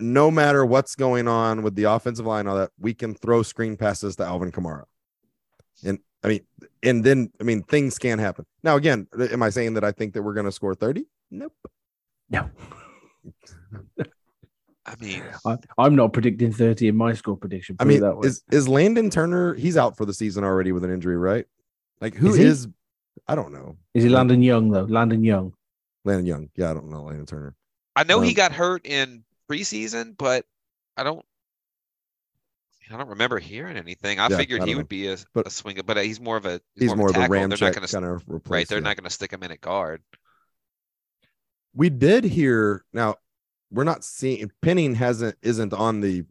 no 0.00 0.30
matter 0.30 0.64
what's 0.64 0.94
going 0.94 1.28
on 1.28 1.62
with 1.62 1.74
the 1.74 1.84
offensive 1.84 2.26
line, 2.26 2.46
all 2.46 2.56
that, 2.56 2.70
we 2.78 2.94
can 2.94 3.14
throw 3.14 3.42
screen 3.42 3.76
passes 3.76 4.16
to 4.16 4.24
Alvin 4.24 4.50
Kamara. 4.52 4.84
And 5.84 5.98
I 6.22 6.28
mean, 6.28 6.40
and 6.82 7.02
then 7.04 7.30
I 7.40 7.44
mean, 7.44 7.62
things 7.62 7.98
can 7.98 8.18
happen. 8.18 8.46
Now, 8.62 8.76
again, 8.76 9.06
am 9.18 9.42
I 9.42 9.50
saying 9.50 9.74
that 9.74 9.84
I 9.84 9.92
think 9.92 10.14
that 10.14 10.22
we're 10.22 10.34
going 10.34 10.46
to 10.46 10.52
score 10.52 10.74
30? 10.74 11.04
Nope. 11.30 11.52
No, 12.30 12.48
I 14.86 14.94
mean, 15.00 15.22
I, 15.46 15.56
I'm 15.78 15.94
not 15.94 16.12
predicting 16.12 16.52
30 16.52 16.88
in 16.88 16.96
my 16.96 17.12
score 17.12 17.36
prediction. 17.36 17.76
I 17.78 17.84
mean, 17.84 18.00
that 18.00 18.16
way. 18.16 18.26
is 18.28 18.42
is 18.50 18.68
Landon 18.68 19.10
Turner? 19.10 19.54
He's 19.54 19.76
out 19.76 19.96
for 19.96 20.04
the 20.04 20.14
season 20.14 20.42
already 20.42 20.72
with 20.72 20.82
an 20.84 20.90
injury, 20.90 21.16
right? 21.16 21.46
Like, 22.00 22.14
who 22.14 22.30
Is 22.30 22.38
is? 22.38 22.68
I 23.28 23.34
don't 23.34 23.52
know. 23.52 23.76
Is 23.94 24.02
he 24.02 24.08
Landon 24.10 24.42
Young 24.42 24.70
though? 24.70 24.82
Landon 24.84 25.22
Young. 25.22 25.52
Landon 26.04 26.26
Young. 26.26 26.48
Yeah, 26.56 26.70
I 26.70 26.74
don't 26.74 26.90
know 26.90 27.02
Landon 27.02 27.26
Turner. 27.26 27.54
I 27.94 28.04
know 28.04 28.20
he 28.20 28.30
Um, 28.30 28.34
got 28.34 28.52
hurt 28.52 28.84
in 28.86 29.22
preseason, 29.52 30.16
but 30.16 30.44
I 30.96 31.02
don't. 31.04 31.24
I 32.92 32.98
don't 32.98 33.08
remember 33.08 33.38
hearing 33.38 33.76
anything. 33.78 34.18
I 34.20 34.28
Yeah, 34.28 34.36
figured 34.36 34.60
I 34.60 34.64
he 34.66 34.72
don't 34.72 34.78
would 34.80 34.88
be 34.88 35.06
a, 35.08 35.16
But- 35.32 35.46
a 35.46 35.50
swinger, 35.50 35.82
but 35.82 35.96
uh, 35.96 36.00
he's 36.02 36.20
more 36.20 36.36
of 36.36 36.44
a 36.44 36.60
He's 36.74 36.94
more 36.94 37.08
of 37.08 37.16
a 37.16 37.20
tackle. 37.20 37.32
They're 37.48 37.48
not 37.48 37.58
going 37.74 37.86
to 37.86 37.92
kind 37.92 38.04
of 38.04 38.22
replace. 38.28 38.50
right. 38.50 38.68
They're 38.68 38.78
yeah. 38.78 38.82
not 38.84 38.96
going 38.96 39.04
to 39.04 39.10
stick 39.10 39.32
him 39.32 39.42
in 39.42 39.50
at 39.50 39.60
guard. 39.62 40.02
we 41.74 41.88
did 41.88 42.24
hear 42.24 42.84
now 42.92 43.14
we're 43.70 43.84
not 43.84 44.04
seeing 44.04 44.50
Penning 44.60 44.94
hasn't 44.96 45.36
isn't 45.42 45.72
on 45.72 46.00
the 46.00 46.24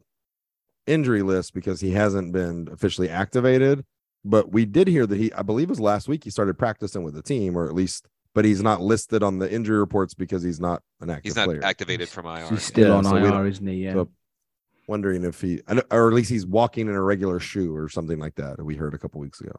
injury 0.85 1.23
list 1.23 1.53
because 1.55 1.81
he 1.81 1.91
hasn't 1.91 2.31
been 2.31 2.67
officially 2.71 3.09
activated 3.09 3.83
but 4.23 4.51
we 4.51 4.65
did 4.65 4.87
hear 4.87 5.07
that 5.07 5.17
he 5.17 5.31
i 5.33 5.41
believe 5.41 5.69
it 5.69 5.69
was 5.69 5.79
last 5.79 6.07
week 6.07 6.23
he 6.23 6.29
started 6.29 6.57
practicing 6.59 7.01
with 7.03 7.13
the 7.15 7.21
team 7.23 7.55
or 7.57 7.65
at 7.67 7.73
least 7.73 8.07
but 8.33 8.45
he's 8.45 8.61
not 8.61 8.81
listed 8.81 9.23
on 9.23 9.39
the 9.39 9.51
injury 9.51 9.77
reports 9.77 10.13
because 10.13 10.41
he's 10.43 10.59
not 10.59 10.81
an 11.01 11.09
active 11.09 11.23
He's 11.31 11.35
not 11.35 11.45
player 11.45 11.63
activated 11.63 12.09
from 12.09 12.25
IR. 12.25 12.47
He's 12.49 12.63
still 12.63 12.89
Yeah, 12.89 12.95
on 12.95 13.03
so 13.03 13.13
we 13.15 13.21
IR, 13.21 13.29
don't- 13.31 13.47
isn't 13.47 13.67
he? 13.67 13.75
Yeah. 13.83 13.93
so- 13.93 14.09
wondering 14.87 15.23
if 15.23 15.39
he 15.39 15.61
or 15.89 16.09
at 16.09 16.13
least 16.13 16.29
he's 16.29 16.45
walking 16.45 16.87
in 16.89 16.93
a 16.95 17.01
regular 17.01 17.39
shoe 17.39 17.73
or 17.73 17.87
something 17.87 18.19
like 18.19 18.35
that 18.35 18.61
we 18.61 18.75
heard 18.75 18.93
a 18.93 18.97
couple 18.97 19.21
weeks 19.21 19.39
ago 19.39 19.53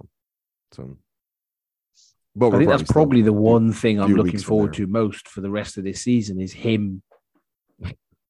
So, 0.73 0.99
but 2.37 2.47
I 2.47 2.49
we're 2.51 2.59
think 2.59 2.70
that's 2.70 2.91
probably 2.93 3.23
the 3.23 3.33
one 3.33 3.73
thing 3.73 3.99
I'm 3.99 4.14
looking 4.14 4.41
forward 4.41 4.75
to 4.75 4.87
most 4.87 5.29
for 5.29 5.41
the 5.41 5.49
rest 5.51 5.79
of 5.79 5.85
this 5.85 6.03
season 6.03 6.39
is 6.41 6.53
him. 6.53 7.03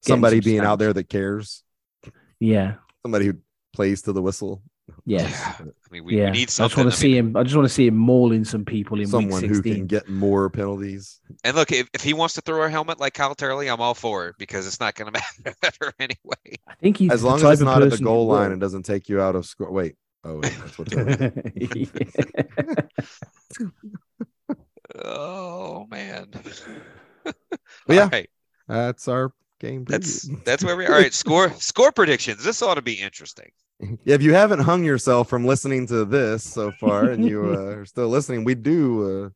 somebody 0.01 0.37
some 0.37 0.45
being 0.45 0.59
out 0.61 0.79
there 0.79 0.93
that 0.93 1.09
cares, 1.09 1.63
Yeah, 2.39 2.75
somebody 3.01 3.25
who 3.25 3.33
plays 3.73 4.01
to 4.03 4.13
the 4.13 4.21
whistle, 4.21 4.61
yes, 5.05 5.29
Yeah. 5.31 5.55
I 5.59 5.63
mean, 5.91 6.03
we, 6.05 6.17
yeah. 6.17 6.25
we 6.25 6.31
need 6.31 6.43
I 6.43 6.45
just 6.45 6.59
want 6.59 6.89
to 6.89 6.95
I 6.95 6.97
see 6.97 7.07
mean, 7.09 7.17
him. 7.17 7.37
I 7.37 7.43
just 7.43 7.55
want 7.55 7.67
to 7.67 7.73
see 7.73 7.87
him 7.87 7.95
mauling 7.97 8.45
some 8.45 8.65
people 8.65 8.99
in 8.99 9.07
someone 9.07 9.41
week 9.41 9.51
who 9.51 9.61
can 9.61 9.85
get 9.87 10.09
more 10.09 10.49
penalties. 10.49 11.19
And 11.43 11.55
look, 11.55 11.71
if, 11.71 11.89
if 11.93 12.01
he 12.01 12.13
wants 12.13 12.33
to 12.35 12.41
throw 12.41 12.63
a 12.63 12.69
helmet 12.69 12.99
like 12.99 13.13
Kyle 13.13 13.35
Turley, 13.35 13.69
I'm 13.69 13.81
all 13.81 13.93
for 13.93 14.27
it 14.27 14.35
because 14.37 14.65
it's 14.67 14.79
not 14.79 14.95
going 14.95 15.13
to 15.13 15.55
matter 15.61 15.93
anyway. 15.99 16.57
I 16.67 16.75
think 16.81 16.97
he's 16.97 17.11
As 17.11 17.23
long 17.23 17.37
as 17.37 17.43
it's 17.43 17.61
not 17.61 17.81
at 17.83 17.91
the 17.91 17.97
goal 17.97 18.27
line 18.27 18.47
will. 18.47 18.51
and 18.53 18.61
doesn't 18.61 18.83
take 18.83 19.09
you 19.09 19.21
out 19.21 19.35
of 19.35 19.45
score. 19.45 19.71
Wait, 19.71 19.95
oh, 20.23 20.39
wait, 20.39 20.53
that's 20.59 20.77
what. 20.77 20.89
Oh 24.95 25.87
man. 25.89 26.31
But 27.87 27.95
yeah. 27.95 28.03
All 28.03 28.09
right. 28.09 28.29
that's 28.67 29.07
our 29.07 29.33
game. 29.59 29.85
That's 29.85 30.27
preview. 30.27 30.43
that's 30.43 30.63
where 30.63 30.75
we 30.75 30.85
all 30.87 30.91
right. 30.93 31.13
Score 31.13 31.49
score 31.53 31.91
predictions. 31.93 32.43
This 32.43 32.61
ought 32.61 32.75
to 32.75 32.81
be 32.81 32.93
interesting. 32.95 33.51
If 34.05 34.21
you 34.21 34.33
haven't 34.33 34.59
hung 34.59 34.83
yourself 34.83 35.29
from 35.29 35.45
listening 35.45 35.87
to 35.87 36.05
this 36.05 36.43
so 36.43 36.71
far 36.79 37.09
and 37.09 37.25
you 37.25 37.43
uh, 37.53 37.75
are 37.77 37.85
still 37.85 38.07
listening, 38.07 38.43
we 38.43 38.55
do. 38.55 39.25
Uh, 39.25 39.29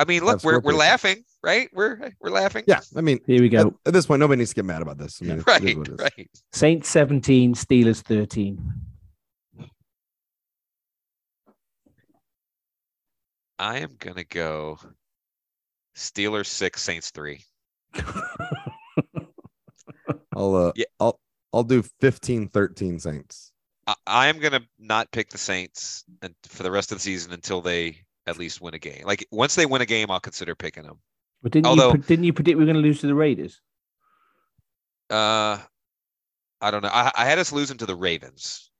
I 0.00 0.04
mean, 0.04 0.24
look, 0.24 0.44
we're 0.44 0.60
we're 0.60 0.72
laughing, 0.74 1.24
right? 1.42 1.68
We're 1.72 2.12
we're 2.20 2.30
laughing. 2.30 2.64
yeah, 2.66 2.80
I 2.96 3.00
mean, 3.00 3.18
Here 3.26 3.40
we 3.40 3.48
go. 3.48 3.74
at 3.86 3.92
this 3.92 4.06
point, 4.06 4.20
nobody 4.20 4.38
needs 4.38 4.50
to 4.50 4.56
get 4.56 4.64
mad 4.64 4.80
about 4.82 4.96
this. 4.98 5.20
I 5.20 5.24
mean, 5.24 5.38
it- 5.38 5.38
it 5.38 5.40
is 5.40 5.46
Right, 5.46 5.76
what 5.78 5.88
it 5.88 5.92
is. 5.94 5.98
right. 6.00 6.30
Saints 6.52 6.88
17, 6.88 7.54
Steelers 7.54 8.00
13. 8.02 8.72
I 13.58 13.78
am 13.78 13.96
gonna 13.98 14.24
go 14.24 14.78
Steelers 15.96 16.46
six, 16.46 16.80
Saints 16.82 17.10
three. 17.10 17.42
I'll 20.36 20.54
uh, 20.54 20.72
Yeah. 20.76 20.84
I'll 21.00 21.18
I'll 21.52 21.64
do 21.64 21.82
15-13 22.02 23.00
Saints. 23.00 23.52
I, 23.88 23.94
I 24.06 24.26
am 24.28 24.38
gonna 24.38 24.60
not 24.78 25.10
pick 25.10 25.30
the 25.30 25.38
Saints 25.38 26.04
and 26.22 26.34
for 26.44 26.62
the 26.62 26.70
rest 26.70 26.92
of 26.92 26.98
the 26.98 27.02
season 27.02 27.32
until 27.32 27.60
they 27.60 27.96
at 28.26 28.38
least 28.38 28.60
win 28.60 28.74
a 28.74 28.78
game. 28.78 29.02
Like 29.04 29.26
once 29.32 29.54
they 29.56 29.66
win 29.66 29.82
a 29.82 29.86
game, 29.86 30.10
I'll 30.10 30.20
consider 30.20 30.54
picking 30.54 30.84
them. 30.84 31.00
But 31.42 31.52
didn't 31.52 31.66
Although- 31.66 31.92
you 31.92 31.98
didn't 31.98 32.24
you 32.24 32.32
predict 32.32 32.58
we 32.58 32.64
were 32.64 32.70
going 32.72 32.82
to 32.82 32.86
lose 32.86 33.00
to 33.00 33.06
the 33.06 33.14
Raiders? 33.14 33.60
Uh, 35.10 35.58
I 36.60 36.70
don't 36.70 36.82
know. 36.82 36.90
I, 36.92 37.10
I 37.16 37.24
had 37.24 37.38
us 37.38 37.50
losing 37.52 37.78
to 37.78 37.86
the 37.86 37.96
Ravens. 37.96 38.70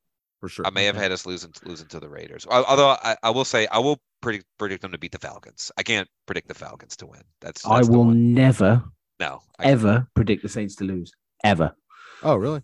For 0.41 0.49
sure. 0.49 0.67
I 0.67 0.71
may 0.71 0.85
have 0.85 0.95
had 0.95 1.11
us 1.11 1.25
losing 1.27 1.53
losing 1.65 1.89
to 1.89 1.99
the 1.99 2.09
Raiders. 2.09 2.47
Although 2.49 2.91
I, 2.91 3.17
I 3.25 3.31
will 3.31 3.45
say 3.45 3.67
I 3.69 3.79
will 3.79 3.99
predict 4.21 4.45
predict 4.59 4.83
them 4.83 4.93
to 4.93 4.99
beat 4.99 5.11
the 5.13 5.19
Falcons. 5.19 5.73
I 5.77 5.83
can't 5.83 6.09
predict 6.27 6.47
the 6.49 6.55
Falcons 6.55 6.97
to 6.99 7.07
win. 7.07 7.23
That's, 7.41 7.67
I 7.67 7.77
that's 7.77 7.89
the 7.89 7.97
will 7.97 8.05
one. 8.05 8.35
never 8.35 8.85
no 9.19 9.43
I, 9.59 9.65
ever 9.65 10.07
predict 10.15 10.43
the 10.43 10.49
Saints 10.49 10.77
to 10.77 10.85
lose. 10.85 11.11
Ever. 11.43 11.75
Oh, 12.23 12.37
really? 12.37 12.63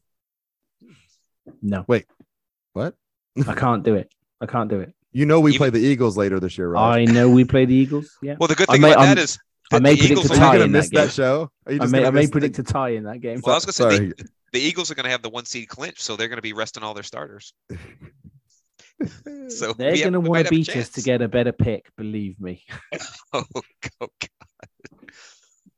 No, 1.63 1.85
What? 2.75 2.95
I 3.49 3.55
can't 3.55 3.83
do 3.83 3.95
it. 3.95 4.13
I 4.41 4.47
can't 4.47 4.69
do 4.69 4.81
it. 4.81 4.93
You 5.13 5.27
know, 5.27 5.41
we 5.41 5.53
Even- 5.53 5.59
play 5.59 5.71
the 5.71 5.79
Eagles 5.81 6.17
later 6.17 6.39
this 6.41 6.59
year, 6.59 6.69
right? 6.69 7.09
I 7.09 7.11
know 7.11 7.31
we 7.31 7.45
play 7.45 7.65
the 7.65 7.75
Eagles. 7.75 8.11
Yeah. 8.21 8.35
Well, 8.39 8.49
the 8.49 8.55
good 8.55 8.69
I 8.69 8.73
thing 8.75 8.83
may- 8.83 8.93
about 8.93 9.05
I'm- 9.07 9.15
that 9.17 9.23
is 9.23 9.39
I 9.73 9.79
may 9.79 9.97
predict 9.97 10.11
Eagles 10.11 10.31
a 10.31 10.35
Are 10.35 10.37
are 10.37 10.53
you 10.55 10.59
tie 10.59 10.65
in 10.67 10.73
miss 10.73 10.91
that 10.91 10.95
that, 10.95 11.01
game. 11.05 11.11
show? 11.11 11.51
Are 11.67 11.73
you 11.73 11.81
I 11.81 11.87
may 11.87 12.05
I 12.07 12.11
may 12.11 12.21
miss 12.21 12.27
the- 12.27 12.33
predict 12.33 12.59
a 12.59 12.63
tie 12.63 12.91
in 12.91 13.05
that 13.05 13.21
game. 13.21 13.41
Well, 13.43 13.55
I 13.55 13.57
was 13.57 13.65
gonna 13.65 13.91
say 13.91 13.97
Sorry. 13.97 14.13
the 14.53 14.61
Eagles 14.61 14.91
are 14.91 14.95
going 14.95 15.05
to 15.05 15.11
have 15.11 15.23
the 15.23 15.31
one 15.31 15.47
seed 15.47 15.69
clinch, 15.69 16.01
so 16.03 16.17
they're 16.17 16.29
going 16.29 16.37
to 16.39 16.43
be 16.43 16.53
resting 16.53 16.83
all 16.83 16.95
their 16.95 17.03
starters. 17.03 17.55
So 19.49 19.73
They're 19.73 19.97
going 19.97 20.13
to 20.13 20.21
want 20.21 20.47
to 20.47 20.51
beat 20.51 20.75
us 20.77 20.89
to 20.91 21.03
get 21.03 21.21
a 21.21 21.27
better 21.29 21.51
pick. 21.53 21.91
Believe 21.97 22.41
me. 22.41 22.65
Oh, 23.33 23.43
God. 24.01 24.11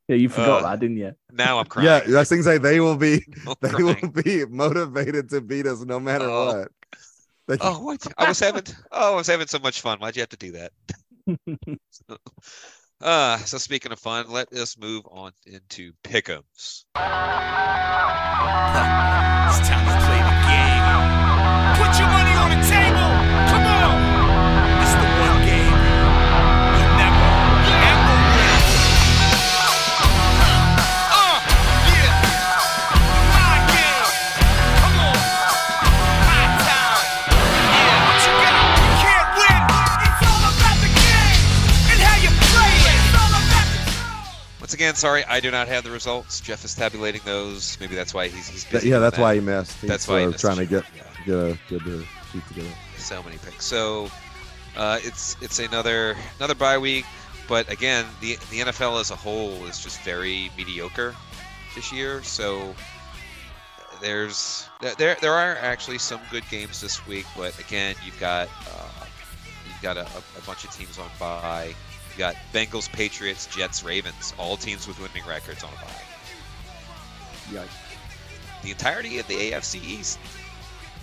Yeah, 0.07 0.15
you 0.15 0.29
forgot 0.29 0.63
Uh, 0.63 0.69
that, 0.69 0.79
didn't 0.79 0.97
you? 0.97 1.13
now 1.33 1.57
I'm 1.59 1.65
crying. 1.65 1.87
Yeah, 1.87 1.99
that's 2.05 2.29
things 2.29 2.45
like 2.45 2.61
they 2.61 2.79
will 2.79 2.95
be 2.95 3.25
I'm 3.47 3.55
they 3.59 3.69
crying. 3.69 3.99
will 4.13 4.23
be 4.23 4.45
motivated 4.45 5.29
to 5.31 5.41
beat 5.41 5.65
us 5.65 5.81
no 5.83 5.99
matter 5.99 6.25
Oh. 6.29 6.59
what. 6.59 6.67
They- 7.47 7.57
Oh, 7.61 7.79
what? 7.79 8.05
I 8.17 8.27
was 8.27 8.39
having 8.39 8.63
oh, 8.91 9.13
I 9.13 9.15
was 9.15 9.27
having 9.27 9.47
so 9.47 9.59
much 9.59 9.81
fun. 9.81 9.99
Why'd 9.99 10.15
you 10.15 10.21
have 10.21 10.29
to 10.29 10.37
do 10.37 10.51
that? 10.53 10.71
Uh, 12.99 13.37
so 13.45 13.59
speaking 13.59 13.91
of 13.91 13.99
fun, 13.99 14.25
let 14.27 14.51
us 14.53 14.75
move 14.75 15.05
on 15.11 15.31
into 15.45 15.93
pick'ems. 16.03 16.41
It's 16.65 16.87
time 19.69 19.85
to 19.85 19.97
play 20.01 20.17
the 20.17 20.33
game. 20.49 20.81
Put 21.77 21.93
your 21.99 22.09
money 22.09 22.33
on 22.41 22.49
the 22.57 22.61
table. 22.65 23.09
Come 23.53 23.66
Once 44.67 44.73
again, 44.73 44.95
sorry, 44.95 45.23
I 45.23 45.39
do 45.39 45.49
not 45.49 45.69
have 45.69 45.85
the 45.85 45.91
results. 45.91 46.41
Jeff 46.41 46.65
is 46.65 46.75
tabulating 46.75 47.21
those. 47.23 47.77
Maybe 47.79 47.95
that's 47.95 48.13
why 48.13 48.27
he's 48.27 48.49
he's 48.49 48.65
busy. 48.65 48.89
yeah, 48.89 48.99
that's 48.99 49.15
that. 49.15 49.21
why 49.21 49.35
he 49.35 49.39
missed. 49.39 49.71
He's 49.79 49.89
That's 49.89 50.09
why 50.09 50.19
he 50.19 50.25
uh, 50.25 50.31
trying 50.33 50.57
to 50.57 50.65
get 50.65 50.83
Yeah. 50.93 51.03
get 51.25 51.35
a 51.35 51.59
good 51.69 52.05
sheet 52.33 52.45
together. 52.49 52.67
so 52.97 53.23
many 53.23 53.37
picks. 53.37 53.63
So 53.63 54.11
uh, 54.75 54.99
it's 55.03 55.37
it's 55.41 55.59
another 55.59 56.17
another 56.39 56.53
bye 56.53 56.77
week, 56.77 57.05
but 57.47 57.71
again, 57.71 58.07
the 58.19 58.35
the 58.51 58.59
NFL 58.59 58.99
as 58.99 59.09
a 59.09 59.15
whole 59.15 59.53
is 59.67 59.81
just 59.81 60.01
very 60.01 60.51
mediocre 60.57 61.15
this 61.73 61.93
year. 61.93 62.21
So 62.23 62.75
there's 64.01 64.67
there 64.97 65.15
there 65.21 65.31
are 65.33 65.55
actually 65.61 65.97
some 65.99 66.19
good 66.29 66.43
games 66.51 66.81
this 66.81 67.07
week, 67.07 67.25
but 67.37 67.57
again, 67.57 67.95
you've 68.05 68.19
got 68.19 68.49
uh, 68.69 69.05
you've 69.65 69.81
got 69.81 69.95
a, 69.95 70.05
a 70.05 70.41
bunch 70.45 70.65
of 70.65 70.71
teams 70.71 70.99
on 70.99 71.07
bye. 71.17 71.73
You 72.17 72.23
got 72.23 72.35
Bengals, 72.51 72.91
Patriots, 72.91 73.45
Jets, 73.45 73.83
Ravens, 73.83 74.33
all 74.39 74.57
teams 74.57 74.87
with 74.87 74.99
winning 74.99 75.23
records 75.29 75.63
on 75.63 75.69
a 75.69 75.75
bye. 75.75 77.61
Yikes. 77.61 78.63
The 78.63 78.71
entirety 78.71 79.19
of 79.19 79.27
the 79.27 79.35
AFC 79.35 79.83
East 79.83 80.17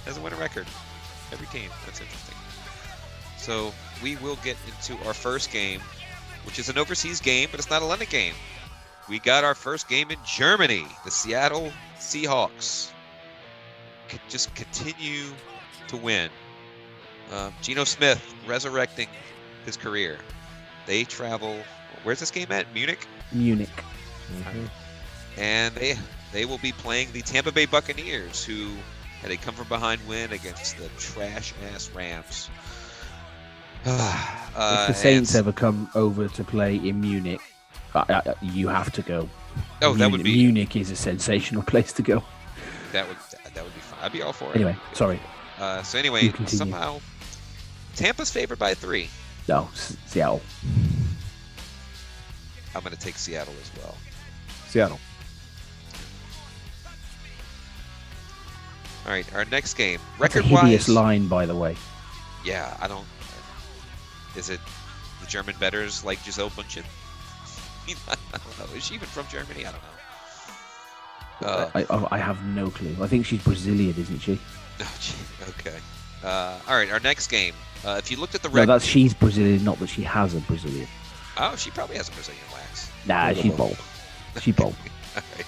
has 0.07 0.19
a 0.19 0.21
winning 0.21 0.41
record. 0.41 0.67
Every 1.33 1.47
team. 1.47 1.71
That's 1.87 2.01
interesting. 2.01 2.35
So 3.37 3.73
we 4.03 4.17
will 4.17 4.37
get 4.43 4.57
into 4.67 5.01
our 5.07 5.15
first 5.15 5.53
game, 5.53 5.81
which 6.47 6.59
is 6.59 6.69
an 6.69 6.79
overseas 6.79 7.21
game, 7.21 7.49
but 7.49 7.61
it's 7.61 7.71
not 7.71 7.81
a 7.81 7.85
London 7.85 8.09
game. 8.11 8.35
We 9.09 9.21
got 9.21 9.45
our 9.45 9.55
first 9.55 9.89
game 9.89 10.11
in 10.11 10.19
Germany. 10.27 10.85
The 11.05 11.13
Seattle 11.13 11.71
Seahawks 11.99 12.91
c- 14.09 14.19
just 14.29 14.53
continue 14.57 15.27
to 15.89 15.97
win. 15.97 16.29
Um, 17.33 17.55
Geno 17.63 17.85
Smith 17.85 18.35
resurrecting 18.49 19.09
his 19.65 19.77
career. 19.77 20.19
They 20.87 21.05
travel. 21.05 21.57
Where's 22.03 22.21
this 22.21 22.31
game 22.31 22.51
at? 22.53 22.73
Munich, 22.75 23.07
Munich. 23.33 23.69
Mhm. 24.33 24.69
and 25.39 25.75
they 25.75 25.99
they 26.33 26.45
will 26.45 26.59
be 26.59 26.73
playing 26.73 27.13
the 27.13 27.23
Tampa 27.23 27.53
Bay 27.53 27.67
Buccaneers, 27.67 28.45
who 28.45 28.71
had 29.23 29.31
a 29.31 29.37
come 29.37 29.55
from 29.55 29.69
behind 29.69 30.01
win 30.09 30.33
against 30.33 30.77
the 30.79 30.89
trash 30.99 31.55
ass 31.75 31.91
Rams. 31.95 32.51
uh, 33.87 34.87
if 34.89 34.89
the 34.89 34.95
Saints 34.95 35.35
and- 35.35 35.41
ever 35.41 35.53
come 35.53 35.89
over 35.95 36.29
to 36.29 36.45
play 36.45 36.77
in 36.77 37.01
Munich, 37.01 37.41
uh, 37.95 38.05
uh, 38.09 38.35
you 38.43 38.69
have 38.69 38.93
to 38.93 39.03
go. 39.03 39.29
oh, 39.83 39.95
that 39.95 40.11
would 40.11 40.23
Munich- 40.23 40.25
be 40.25 40.35
Munich 40.45 40.77
is 40.77 40.91
a 40.91 40.97
sensational 40.97 41.63
place 41.73 41.93
to 41.95 42.03
go. 42.03 42.23
that 42.93 43.07
would 43.09 43.17
that 43.55 43.63
would 43.65 43.75
be 43.75 43.81
fun. 43.81 43.99
I'd 44.03 44.13
be 44.13 44.23
all 44.23 44.33
for 44.33 44.51
it. 44.51 44.57
Anyway, 44.57 44.77
sorry. 44.93 45.21
Uh, 45.59 45.83
so 45.83 45.99
anyway, 45.99 46.33
somehow 46.47 47.01
Tampa's 47.97 48.31
favored 48.31 48.59
by 48.59 48.75
three. 48.75 49.09
No, 49.49 49.69
Seattle. 50.07 50.41
I'm 52.75 52.83
going 52.83 52.95
to 52.95 53.01
take 53.01 53.17
Seattle 53.17 53.55
as 53.63 53.71
well. 53.83 53.95
Seattle. 54.69 54.99
All 59.07 59.13
right, 59.13 59.35
our 59.35 59.45
next 59.45 59.75
game, 59.75 60.01
That's 60.19 60.35
a 60.35 60.41
record 60.41 60.45
hideous 60.63 60.89
wise. 60.89 60.95
line, 60.95 61.29
by 61.29 61.45
the 61.45 61.55
way. 61.55 61.77
Yeah, 62.45 62.75
I 62.81 62.89
don't. 62.89 63.07
Is 64.35 64.49
it 64.49 64.61
the 65.21 65.27
German 65.27 65.55
betters 65.61 66.05
like 66.05 66.25
Gisele 66.25 66.51
Bündchen? 66.51 66.85
I 68.09 68.17
don't 68.39 68.59
know. 68.71 68.77
Is 68.77 68.85
she 68.87 68.95
even 68.95 69.07
from 69.09 69.27
Germany? 69.29 69.67
I 69.67 69.73
don't 69.73 69.83
know. 69.83 71.47
Uh, 71.47 71.71
I, 71.75 71.83
I, 71.91 72.09
I 72.13 72.19
have 72.19 72.43
no 72.47 72.71
clue. 72.71 72.97
I 73.01 73.07
think 73.07 73.27
she's 73.27 73.43
Brazilian, 73.43 73.95
isn't 73.99 74.21
she? 74.21 74.39
oh, 74.81 74.97
gee, 75.01 75.15
okay. 75.51 75.77
Uh, 76.25 76.59
all 76.69 76.77
right, 76.77 76.91
our 76.91 77.01
next 77.01 77.27
game. 77.29 77.55
Uh, 77.85 77.97
if 77.99 78.11
you 78.11 78.17
looked 78.17 78.35
at 78.35 78.43
the 78.43 78.49
No, 78.49 78.55
record, 78.55 78.67
that's 78.69 78.85
she's 78.85 79.13
Brazilian, 79.13 79.63
not 79.63 79.79
that 79.79 79.89
she 79.89 80.03
has 80.03 80.35
a 80.35 80.41
Brazilian. 80.41 80.89
oh, 81.37 81.55
she 81.57 81.71
probably 81.71 81.97
has 81.97 82.09
a 82.09 82.13
Brazilian 82.13 82.43
wax. 82.53 82.91
Nah, 83.07 83.33
she's 83.35 83.53
bold. 83.55 83.77
She's 84.41 84.55
bold. 84.57 84.75
All 85.17 85.23
right. 85.37 85.47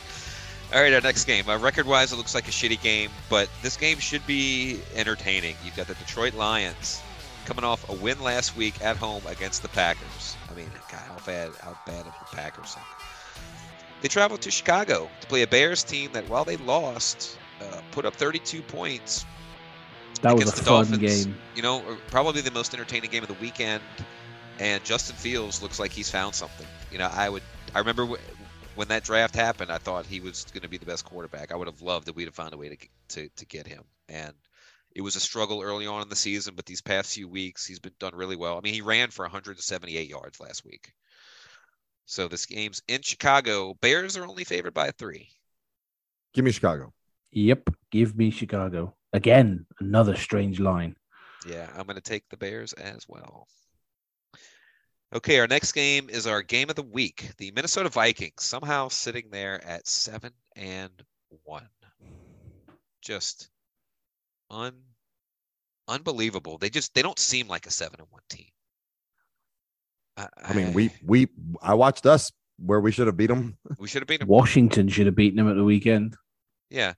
All 0.75 0.83
right, 0.83 0.93
our 0.93 1.01
next 1.01 1.25
game. 1.25 1.49
Uh, 1.49 1.59
record-wise, 1.59 2.13
it 2.13 2.17
looks 2.17 2.35
like 2.35 2.47
a 2.49 2.51
shitty 2.51 2.83
game, 2.83 3.11
but 3.31 3.49
this 3.63 3.77
game 3.77 3.99
should 3.99 4.27
be 4.27 4.81
entertaining. 4.95 5.57
You've 5.65 5.77
got 5.77 5.87
the 5.87 5.95
Detroit 5.95 6.35
Lions 6.35 7.01
coming 7.47 7.65
off 7.65 7.89
a 7.89 7.93
win 7.95 8.21
last 8.21 8.57
week 8.57 8.83
at 8.83 8.97
home 8.97 9.23
against 9.29 9.63
the 9.63 9.69
Packers. 9.69 10.37
I 10.51 10.55
mean, 10.55 10.69
God, 10.91 11.01
how 11.01 11.25
bad, 11.25 11.51
how 11.63 11.79
bad 11.87 12.01
of 12.01 12.13
the 12.31 12.37
Packers 12.37 12.71
suck. 12.71 12.85
They 14.03 14.09
traveled 14.09 14.43
to 14.43 14.51
Chicago 14.51 15.09
to 15.21 15.27
play 15.29 15.43
a 15.43 15.47
Bears 15.47 15.83
team 15.85 16.11
that, 16.13 16.29
while 16.29 16.45
they 16.45 16.57
lost, 16.59 17.39
uh, 17.63 17.81
put 17.93 18.05
up 18.05 18.15
32 18.17 18.61
points 18.63 19.25
That 20.23 20.35
was 20.35 20.47
a 20.49 20.53
against 20.53 20.57
the 20.57 20.63
fun 20.63 20.91
Dolphins. 20.91 21.25
game. 21.27 21.37
You 21.55 21.63
know, 21.63 21.99
probably 22.11 22.41
the 22.41 22.51
most 22.51 22.75
entertaining 22.75 23.11
game 23.11 23.23
of 23.23 23.29
the 23.29 23.35
weekend. 23.35 23.83
And 24.59 24.83
Justin 24.85 25.17
Fields 25.17 25.63
looks 25.63 25.79
like 25.79 25.93
he's 25.93 26.11
found 26.11 26.35
something. 26.35 26.67
You 26.91 26.99
know, 26.99 27.11
I 27.13 27.29
would. 27.29 27.43
I 27.75 27.79
remember 27.81 28.03
w- 28.05 28.23
when 28.75 28.89
that 28.89 29.05
draft 29.05 29.35
happened, 29.35 29.71
I 29.71 29.79
thought 29.79 30.07
he 30.07 30.21
was 30.21 30.45
going 30.53 30.63
to 30.63 30.69
be 30.69 30.79
the 30.79 30.87
best 30.87 31.05
quarterback. 31.05 31.53
I 31.53 31.57
would 31.57 31.69
have 31.69 31.83
loved 31.83 32.07
that 32.07 32.17
we'd 32.17 32.25
have 32.25 32.35
found 32.35 32.55
a 32.55 32.57
way 32.57 32.71
to, 32.71 32.77
to 33.09 33.29
to 33.29 33.47
get 33.47 33.67
him. 33.67 33.85
And 34.09 34.33
it 34.95 35.03
was 35.03 35.17
a 35.17 35.21
struggle 35.21 35.61
early 35.63 35.87
on 35.87 36.01
in 36.03 36.09
the 36.09 36.17
season, 36.17 36.55
but 36.55 36.65
these 36.65 36.81
past 36.81 37.13
few 37.15 37.29
weeks, 37.29 37.67
he's 37.67 37.81
been 37.81 37.93
done 37.99 38.15
really 38.15 38.37
well. 38.37 38.57
I 38.57 38.61
mean, 38.63 38.73
he 38.73 38.81
ran 38.81 39.11
for 39.11 39.25
178 39.25 40.09
yards 40.09 40.41
last 40.41 40.65
week. 40.65 40.93
So 42.07 42.29
this 42.29 42.47
game's 42.47 42.81
in 42.89 43.03
Chicago. 43.03 43.75
Bears 43.75 44.17
are 44.17 44.25
only 44.27 44.45
favored 44.45 44.73
by 44.73 44.91
three. 44.93 45.29
Give 46.33 46.45
me 46.45 46.53
Chicago. 46.53 46.93
Yep, 47.33 47.71
give 47.91 48.17
me 48.17 48.31
Chicago 48.31 48.95
again. 49.17 49.67
Another 49.81 50.17
strange 50.17 50.61
line. 50.61 50.97
Yeah, 51.47 51.69
I'm 51.77 51.87
going 51.87 51.97
to 51.97 52.03
take 52.03 52.29
the 52.29 52.37
Bears 52.37 52.73
as 52.75 53.07
well. 53.09 53.47
Okay, 55.15 55.39
our 55.39 55.47
next 55.47 55.73
game 55.73 56.09
is 56.11 56.27
our 56.27 56.43
game 56.43 56.69
of 56.69 56.77
the 56.77 56.83
week. 56.83 57.31
The 57.39 57.53
Minnesota 57.53 57.89
Vikings 57.89 58.43
somehow 58.43 58.89
sitting 58.89 59.29
there 59.31 59.65
at 59.65 59.87
seven 59.87 60.33
and 60.57 60.91
one. 61.45 61.69
Just 63.03 63.49
un 64.51 64.75
unbelievable. 65.89 66.59
They 66.59 66.71
just 66.71 66.95
they 66.95 67.03
don't 67.03 67.19
seem 67.19 67.47
like 67.47 67.67
a 67.67 67.71
seven 67.71 68.01
and 68.01 68.09
one 68.11 68.23
team. 68.29 68.49
I 70.17 70.55
mean, 70.55 70.73
we 70.73 70.91
we 71.05 71.29
I 71.63 71.75
watched 71.75 72.07
us 72.07 72.33
where 72.59 72.81
we 72.81 72.91
should 72.91 73.07
have 73.07 73.17
beat 73.17 73.27
them. 73.27 73.59
we 73.79 73.87
should 73.87 74.03
have 74.03 74.09
been 74.09 74.27
Washington 74.27 74.89
should 74.89 75.07
have 75.07 75.15
beaten 75.15 75.37
them 75.37 75.49
at 75.49 75.57
the 75.57 75.65
weekend. 75.65 76.17
Yeah. 76.71 76.95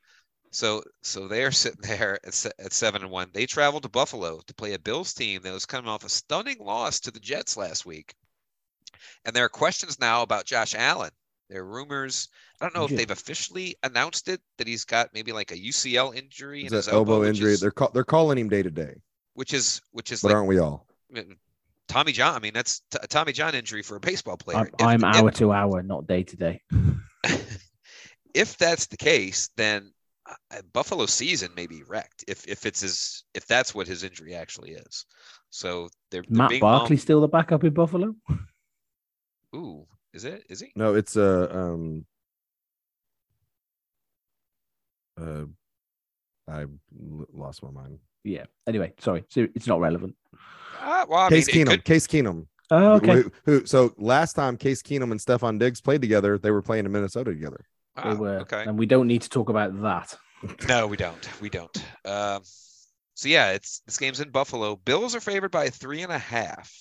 So 0.51 0.83
so 1.03 1.29
they're 1.29 1.53
sitting 1.53 1.81
there 1.83 2.19
at, 2.27 2.47
at 2.59 2.73
seven 2.73 3.03
and 3.03 3.11
one. 3.11 3.29
They 3.33 3.47
traveled 3.47 3.83
to 3.85 3.89
Buffalo 3.89 4.41
to 4.47 4.55
play 4.55 4.75
a 4.75 4.79
Bills 4.79 5.13
team 5.15 5.43
that 5.43 5.53
was 5.53 5.67
coming 5.67 5.91
off 5.91 6.05
a 6.05 6.09
stunning 6.09 6.59
loss 6.61 7.01
to 7.01 7.11
the 7.11 7.21
Jets 7.21 7.57
last 7.57 7.85
week. 7.87 8.15
And 9.25 9.35
there 9.35 9.45
are 9.45 9.49
questions 9.51 9.99
now 10.01 10.23
about 10.23 10.45
Josh 10.47 10.75
Allen. 10.75 11.11
There 11.51 11.63
are 11.63 11.67
rumors. 11.67 12.29
I 12.61 12.65
don't 12.65 12.75
know 12.75 12.85
if 12.85 12.91
they've 12.97 13.11
officially 13.11 13.77
announced 13.83 14.29
it 14.29 14.41
that 14.59 14.67
he's 14.67 14.85
got 14.85 15.09
maybe 15.15 15.33
like 15.33 15.51
a 15.51 15.57
UCL 15.57 16.15
injury 16.15 16.67
in 16.67 16.73
his 16.73 16.89
an 16.89 16.95
elbow 16.95 17.25
injury. 17.25 17.53
is- 17.53 17.61
They're 17.61 17.71
call, 17.71 17.91
they're 17.93 18.05
calling 18.05 18.37
him 18.39 18.49
day 18.49 18.63
to 18.63 18.71
day, 18.71 18.97
which 19.35 19.55
is 19.55 19.81
which 19.93 20.13
is 20.13 20.21
but 20.23 20.29
like 20.29 20.37
aren't 20.37 20.49
we 20.49 20.59
all? 20.59 20.87
Tommy 21.89 22.13
John. 22.13 22.35
I 22.35 22.39
mean, 22.39 22.53
that's 22.53 22.81
t- 22.91 22.99
a 23.03 23.07
Tommy 23.07 23.33
John 23.33 23.55
injury 23.55 23.83
for 23.83 23.97
a 23.97 24.01
baseball 24.01 24.37
player. 24.37 24.59
I'm, 24.59 24.67
If- 24.67 25.05
I'm 25.05 25.05
if- 25.05 25.17
hour 25.23 25.31
to 25.31 25.53
hour, 25.53 25.83
not 25.83 26.07
day 26.07 26.23
to 26.23 26.37
day. 26.37 26.61
if 28.35 28.57
that's 28.59 28.87
the 28.87 28.97
case, 28.97 29.49
then 29.57 29.93
Buffalo 30.73 31.07
season 31.07 31.51
may 31.57 31.67
be 31.67 31.83
wrecked. 31.85 32.25
If 32.29 32.47
if 32.47 32.67
it's 32.67 32.81
his 32.81 33.25
if 33.35 33.47
that's 33.47 33.75
what 33.75 33.87
his 33.87 34.03
injury 34.05 34.35
actually 34.35 34.73
is. 34.73 35.07
So 35.51 35.89
they're, 36.11 36.23
they're 36.29 36.37
Matt 36.39 36.51
being 36.51 36.61
Barkley 36.61 36.97
mum- 36.97 37.01
still 37.01 37.21
the 37.21 37.29
backup 37.29 37.65
in 37.65 37.73
Buffalo? 37.73 38.15
Ooh, 39.57 39.87
is 40.13 40.25
it? 40.25 40.45
Is 40.51 40.61
he? 40.61 40.73
No, 40.77 40.95
it's 40.95 41.17
a 41.17 41.57
um. 41.57 42.05
Uh, 45.21 45.45
I 46.47 46.63
l- 46.63 47.27
lost 47.33 47.63
my 47.63 47.71
mind. 47.71 47.99
Yeah. 48.25 48.45
Anyway, 48.67 48.93
sorry. 49.01 49.25
So 49.29 49.49
it's 49.55 49.67
not 49.67 49.81
relevant. 49.81 50.15
Uh, 50.81 51.07
well, 51.09 51.21
I 51.21 51.29
Case 51.29 51.53
mean, 51.53 51.67
Keenum. 51.67 51.71
could- 51.71 51.85
Case 51.85 52.07
Keenum. 52.07 52.47
Oh, 52.71 52.93
okay. 52.95 53.23
Who, 53.23 53.33
who- 53.45 53.67
so 53.67 53.95
last 53.97 54.35
time 54.35 54.57
Case 54.57 54.83
Keenum 54.83 55.11
and 55.11 55.19
Stefon 55.21 55.59
Diggs 55.59 55.81
played 55.81 56.01
together, 56.03 56.39
they 56.39 56.51
were 56.51 56.63
playing 56.63 56.85
in 56.85 56.93
Minnesota 56.93 57.33
together. 57.33 57.65
They 58.05 58.15
were. 58.15 58.39
okay. 58.41 58.65
And 58.65 58.79
we 58.79 58.87
don't 58.87 59.07
need 59.07 59.23
to 59.23 59.29
talk 59.29 59.49
about 59.49 59.81
that. 59.83 60.17
No, 60.69 60.87
we 60.87 60.97
don't. 60.97 61.29
We 61.41 61.51
don't. 61.51 61.77
Um, 62.05 62.43
so 63.15 63.29
yeah, 63.29 63.51
it's 63.51 63.81
this 63.87 63.99
game's 63.99 64.21
in 64.21 64.31
Buffalo. 64.31 64.77
Bills 64.77 65.17
are 65.17 65.21
favored 65.21 65.51
by 65.51 65.69
three 65.69 66.03
and 66.03 66.13
a 66.13 66.19
half. 66.19 66.73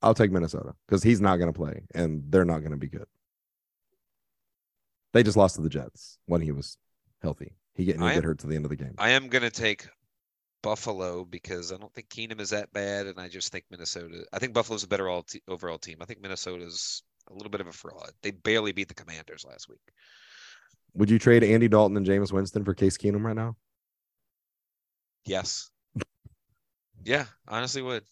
I'll 0.00 0.14
take 0.14 0.30
Minnesota 0.30 0.74
because 0.86 1.02
he's 1.02 1.20
not 1.20 1.38
going 1.38 1.52
to 1.52 1.58
play 1.58 1.82
and 1.92 2.22
they're 2.28 2.44
not 2.44 2.60
going 2.60 2.70
to 2.70 2.76
be 2.76 2.86
good. 2.86 3.06
They 5.12 5.24
just 5.24 5.36
lost 5.36 5.56
to 5.56 5.62
the 5.62 5.68
Jets 5.68 6.18
when 6.26 6.40
he 6.40 6.52
was 6.52 6.76
healthy. 7.22 7.56
He 7.74 7.84
get, 7.84 7.98
he 7.98 8.04
I 8.04 8.14
get 8.14 8.24
hurt 8.24 8.38
to 8.40 8.46
the 8.46 8.54
end 8.54 8.64
of 8.64 8.68
the 8.68 8.76
game. 8.76 8.94
I 8.98 9.10
am 9.10 9.28
gonna 9.28 9.50
take 9.50 9.88
Buffalo 10.62 11.24
because 11.24 11.72
I 11.72 11.76
don't 11.76 11.92
think 11.92 12.08
Keenum 12.08 12.40
is 12.40 12.50
that 12.50 12.72
bad, 12.72 13.06
and 13.06 13.18
I 13.18 13.28
just 13.28 13.50
think 13.50 13.64
Minnesota. 13.70 14.24
I 14.32 14.38
think 14.38 14.52
Buffalo's 14.54 14.84
a 14.84 14.88
better 14.88 15.08
all 15.08 15.22
te- 15.22 15.42
overall 15.48 15.78
team. 15.78 15.98
I 16.00 16.04
think 16.04 16.20
Minnesota's 16.20 17.02
a 17.30 17.32
little 17.32 17.50
bit 17.50 17.60
of 17.60 17.66
a 17.66 17.72
fraud. 17.72 18.10
They 18.22 18.30
barely 18.30 18.72
beat 18.72 18.88
the 18.88 18.94
Commanders 18.94 19.44
last 19.48 19.68
week. 19.68 19.80
Would 20.94 21.10
you 21.10 21.18
trade 21.18 21.42
Andy 21.42 21.68
Dalton 21.68 21.96
and 21.96 22.06
Jameis 22.06 22.32
Winston 22.32 22.64
for 22.64 22.74
Case 22.74 22.96
Keenum 22.96 23.24
right 23.24 23.36
now? 23.36 23.56
Yes. 25.24 25.70
Yeah, 27.06 27.26
honestly 27.46 27.82
would. 27.82 28.02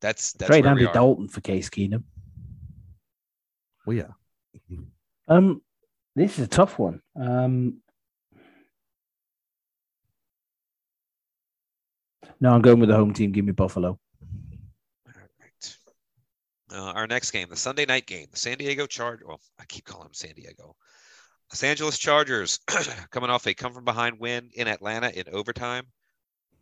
That's 0.00 0.32
that's 0.32 0.48
Trade 0.48 0.64
where 0.64 0.74
we 0.74 0.80
Andy 0.80 0.90
are. 0.90 0.92
Dalton 0.92 1.28
for 1.28 1.40
Case 1.42 1.70
Keenum. 1.70 2.02
Well, 3.86 3.96
yeah. 3.96 4.08
Um, 5.28 5.62
this 6.16 6.36
is 6.36 6.46
a 6.46 6.48
tough 6.48 6.76
one. 6.76 7.00
Um, 7.14 7.76
no, 12.40 12.50
I'm 12.50 12.62
going 12.62 12.80
with 12.80 12.88
the 12.88 12.96
home 12.96 13.12
team. 13.14 13.30
Give 13.30 13.44
me 13.44 13.52
Buffalo. 13.52 13.90
All 15.06 15.12
right. 15.14 15.76
Uh, 16.72 16.92
our 16.92 17.06
next 17.06 17.30
game, 17.30 17.48
the 17.48 17.54
Sunday 17.54 17.86
night 17.86 18.06
game, 18.06 18.26
the 18.32 18.38
San 18.38 18.58
Diego 18.58 18.86
Chargers. 18.86 19.24
Well, 19.24 19.40
I 19.60 19.64
keep 19.66 19.84
calling 19.84 20.06
them 20.06 20.14
San 20.14 20.34
Diego. 20.34 20.74
Los 21.52 21.64
Angeles 21.64 21.98
Chargers 21.98 22.60
coming 23.10 23.30
off 23.30 23.46
a 23.46 23.54
come 23.54 23.72
from 23.72 23.84
behind 23.84 24.20
win 24.20 24.50
in 24.54 24.68
Atlanta 24.68 25.08
in 25.08 25.24
overtime. 25.32 25.86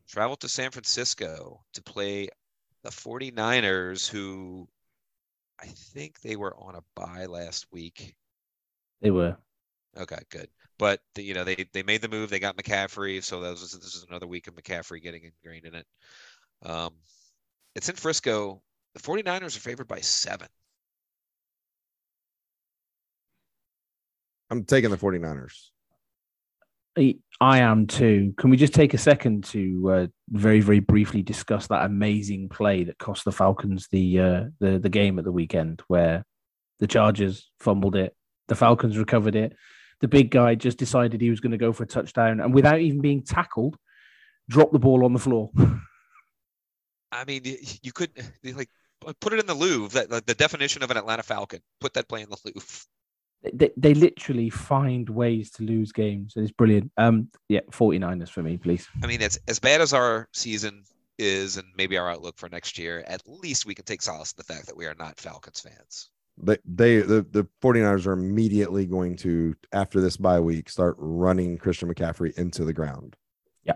Traveled 0.09 0.41
to 0.41 0.49
San 0.49 0.71
Francisco 0.71 1.63
to 1.75 1.83
play 1.83 2.29
the 2.83 2.89
49ers, 2.89 4.09
who 4.09 4.67
I 5.61 5.67
think 5.67 6.21
they 6.21 6.37
were 6.37 6.57
on 6.57 6.77
a 6.77 6.85
bye 6.95 7.27
last 7.27 7.67
week. 7.71 8.15
They 9.03 9.11
were. 9.11 9.37
Okay, 9.97 10.19
good. 10.31 10.49
But 10.79 11.01
the, 11.15 11.23
you 11.23 11.35
know 11.35 11.45
they 11.45 11.67
they 11.73 11.83
made 11.83 12.01
the 12.01 12.09
move. 12.09 12.31
They 12.31 12.39
got 12.39 12.57
McCaffrey, 12.57 13.23
so 13.23 13.41
that 13.41 13.51
was, 13.51 13.73
this 13.73 13.95
is 13.95 14.07
another 14.09 14.27
week 14.27 14.47
of 14.47 14.55
McCaffrey 14.55 15.03
getting 15.03 15.25
ingrained 15.25 15.67
in 15.67 15.75
it. 15.75 15.87
Um, 16.63 16.95
it's 17.75 17.89
in 17.89 17.97
Frisco. 17.97 18.63
The 18.95 19.01
49ers 19.01 19.57
are 19.57 19.61
favored 19.61 19.89
by 19.89 20.01
seven. 20.01 20.49
I'm 24.51 24.65
taking 24.65 24.91
the 24.91 24.97
49ers. 24.97 25.71
I 26.97 27.17
I 27.41 27.59
am 27.59 27.87
too. 27.87 28.35
Can 28.37 28.51
we 28.51 28.57
just 28.57 28.75
take 28.75 28.93
a 28.93 28.99
second 28.99 29.45
to 29.45 29.91
uh, 29.91 30.07
very, 30.31 30.61
very 30.61 30.81
briefly 30.81 31.23
discuss 31.23 31.69
that 31.69 31.85
amazing 31.85 32.49
play 32.49 32.85
that 32.85 32.99
cost 32.99 33.25
the 33.25 33.33
Falcons 33.33 33.87
the 33.93 34.21
uh, 34.21 34.45
the 34.59 34.79
the 34.79 34.89
game 34.89 35.19
at 35.19 35.25
the 35.25 35.33
weekend, 35.33 35.83
where 35.87 36.25
the 36.81 36.87
Chargers 36.87 37.51
fumbled 37.61 37.95
it, 37.95 38.17
the 38.49 38.57
Falcons 38.57 38.99
recovered 38.99 39.37
it, 39.37 39.55
the 40.01 40.09
big 40.09 40.31
guy 40.31 40.55
just 40.55 40.79
decided 40.79 41.21
he 41.21 41.31
was 41.31 41.41
going 41.41 41.53
to 41.53 41.59
go 41.59 41.73
for 41.73 41.85
a 41.85 41.87
touchdown, 41.87 42.41
and 42.41 42.53
without 42.53 42.81
even 42.81 43.01
being 43.01 43.23
tackled, 43.23 43.77
dropped 44.49 44.73
the 44.73 44.79
ball 44.79 45.05
on 45.05 45.13
the 45.13 45.19
floor. 45.19 45.51
I 47.13 47.25
mean, 47.25 47.43
you 47.83 47.93
could 47.93 48.11
like 48.45 48.69
put 49.21 49.33
it 49.33 49.41
in 49.41 49.47
the 49.47 49.55
Louvre. 49.55 50.01
That 50.01 50.11
like, 50.11 50.27
the 50.27 50.35
definition 50.35 50.83
of 50.83 50.91
an 50.91 50.97
Atlanta 50.97 51.23
Falcon. 51.23 51.61
Put 51.81 51.95
that 51.95 52.09
play 52.09 52.23
in 52.23 52.31
the 52.31 52.37
Louvre. 52.45 52.85
They, 53.53 53.71
they 53.77 53.95
literally 53.95 54.51
find 54.51 55.09
ways 55.09 55.51
to 55.53 55.63
lose 55.63 55.93
games. 55.93 56.35
It's 56.37 56.51
brilliant. 56.51 56.91
Um, 56.97 57.29
yeah, 57.49 57.61
49ers 57.71 58.31
for 58.31 58.43
me, 58.43 58.57
please. 58.57 58.87
I 59.03 59.07
mean, 59.07 59.23
it's 59.23 59.39
as 59.49 59.59
bad 59.59 59.81
as 59.81 59.93
our 59.93 60.29
season 60.33 60.83
is, 61.19 61.57
and 61.57 61.67
maybe 61.77 61.97
our 61.97 62.11
outlook 62.11 62.39
for 62.39 62.49
next 62.49 62.79
year. 62.79 63.05
At 63.07 63.23
least 63.27 63.67
we 63.67 63.75
can 63.75 63.85
take 63.85 64.03
solace 64.03 64.33
in 64.33 64.37
the 64.39 64.53
fact 64.53 64.67
that 64.67 64.77
we 64.77 64.87
are 64.87 64.95
not 64.99 65.19
Falcons 65.19 65.61
fans. 65.61 66.11
They, 66.41 66.59
they 66.65 66.97
the, 66.99 67.27
the 67.31 67.47
49ers 67.63 68.07
are 68.07 68.13
immediately 68.13 68.87
going 68.87 69.17
to, 69.19 69.55
after 69.73 70.01
this 70.01 70.17
bye 70.17 70.41
week, 70.41 70.69
start 70.69 70.95
running 70.99 71.59
Christian 71.59 71.93
McCaffrey 71.93 72.37
into 72.39 72.65
the 72.65 72.73
ground. 72.73 73.17
Yeah. 73.65 73.75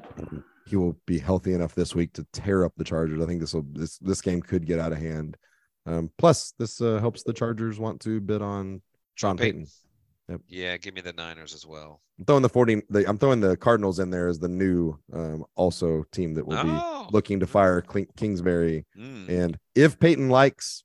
He 0.66 0.76
will 0.76 0.96
be 1.06 1.18
healthy 1.18 1.54
enough 1.54 1.74
this 1.74 1.94
week 1.94 2.12
to 2.14 2.26
tear 2.32 2.64
up 2.64 2.72
the 2.76 2.84
Chargers. 2.84 3.20
I 3.20 3.26
think 3.26 3.40
this 3.40 3.52
will 3.52 3.66
this 3.72 3.98
this 3.98 4.20
game 4.20 4.40
could 4.40 4.64
get 4.64 4.78
out 4.78 4.92
of 4.92 4.98
hand. 4.98 5.36
Um, 5.84 6.10
plus, 6.16 6.54
this 6.58 6.80
uh, 6.80 7.00
helps 7.00 7.24
the 7.24 7.32
Chargers 7.32 7.80
want 7.80 8.00
to 8.02 8.20
bid 8.20 8.40
on 8.40 8.80
Sean 9.14 9.36
Payton. 9.36 9.66
Yeah, 10.48 10.76
give 10.78 10.94
me 10.94 11.00
the 11.02 11.12
Niners 11.12 11.52
as 11.54 11.66
well. 11.66 12.00
I'm 12.18 12.24
throwing 12.24 12.42
the 12.42 12.48
40. 12.48 12.82
The, 12.88 13.06
I'm 13.08 13.18
throwing 13.18 13.40
the 13.40 13.56
Cardinals 13.56 13.98
in 13.98 14.08
there 14.10 14.28
as 14.28 14.38
the 14.38 14.48
new 14.48 14.98
um, 15.12 15.44
also 15.56 16.04
team 16.12 16.34
that 16.34 16.46
will 16.46 16.56
Oh. 16.58 17.06
be 17.08 17.12
looking 17.12 17.40
to 17.40 17.46
fire 17.46 17.82
Kingsbury. 18.16 18.86
Mm. 18.98 19.28
And 19.28 19.58
if 19.74 19.98
Payton 19.98 20.30
likes 20.30 20.84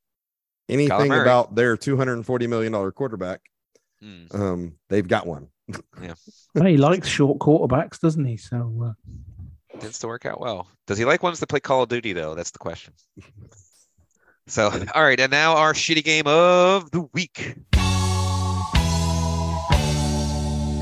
anything 0.67 1.11
about 1.13 1.55
their 1.55 1.77
240 1.77 2.47
million 2.47 2.73
dollar 2.73 2.91
quarterback, 2.91 3.41
Mm. 4.03 4.35
um, 4.35 4.73
they've 4.89 5.07
got 5.07 5.25
one. 5.25 5.47
Yeah. 6.01 6.13
well, 6.53 6.65
he 6.65 6.77
likes 6.77 7.07
short 7.07 7.39
quarterbacks, 7.39 7.99
doesn't 7.99 8.25
he? 8.25 8.37
So 8.37 8.93
uh, 9.73 9.79
tends 9.79 9.99
to 9.99 10.07
work 10.07 10.25
out 10.25 10.39
well. 10.41 10.67
Does 10.87 10.97
he 10.97 11.05
like 11.05 11.23
ones 11.23 11.39
that 11.39 11.47
play 11.47 11.59
Call 11.59 11.83
of 11.83 11.89
Duty 11.89 12.13
though? 12.13 12.35
That's 12.35 12.51
the 12.51 12.59
question. 12.59 12.93
So, 14.47 14.69
all 14.95 15.03
right, 15.03 15.19
and 15.19 15.31
now 15.31 15.55
our 15.55 15.73
shitty 15.73 16.03
game 16.03 16.27
of 16.27 16.91
the 16.91 17.07
week. 17.13 17.55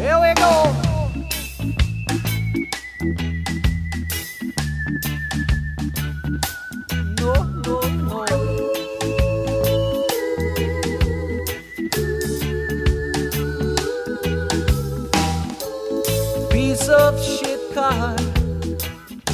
Here 0.05 0.19
we 0.21 0.33
go. 0.35 0.51
Piece 16.51 16.87
of 16.87 17.19
shit 17.23 17.73
car. 17.73 18.15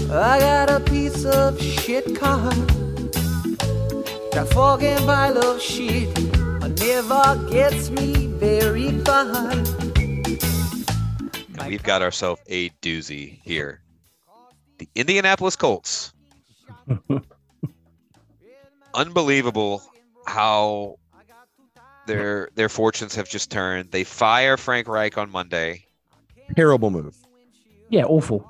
I 0.09 0.39
got 0.39 0.71
a 0.71 0.79
piece 0.79 1.25
of 1.25 1.61
shit 1.61 2.15
car. 2.17 2.49
That 4.31 4.47
fucking 4.53 5.05
pile 5.05 5.37
of 5.37 5.61
shit 5.61 6.17
never 6.79 7.49
gets 7.51 7.89
me 7.89 8.27
very 8.27 8.91
far. 9.03 9.80
And 11.61 11.69
we've 11.69 11.83
got 11.83 12.01
ourselves 12.01 12.41
a 12.47 12.69
doozy 12.81 13.39
here. 13.43 13.81
The 14.79 14.89
Indianapolis 14.95 15.55
Colts. 15.55 16.11
Unbelievable 18.93 19.83
how 20.25 20.97
their 22.07 22.49
their 22.55 22.67
fortunes 22.67 23.15
have 23.15 23.29
just 23.29 23.51
turned. 23.51 23.91
They 23.91 24.03
fire 24.03 24.57
Frank 24.57 24.87
Reich 24.87 25.17
on 25.17 25.31
Monday. 25.31 25.85
Terrible 26.55 26.89
move. 26.89 27.15
Yeah, 27.89 28.05
awful. 28.05 28.49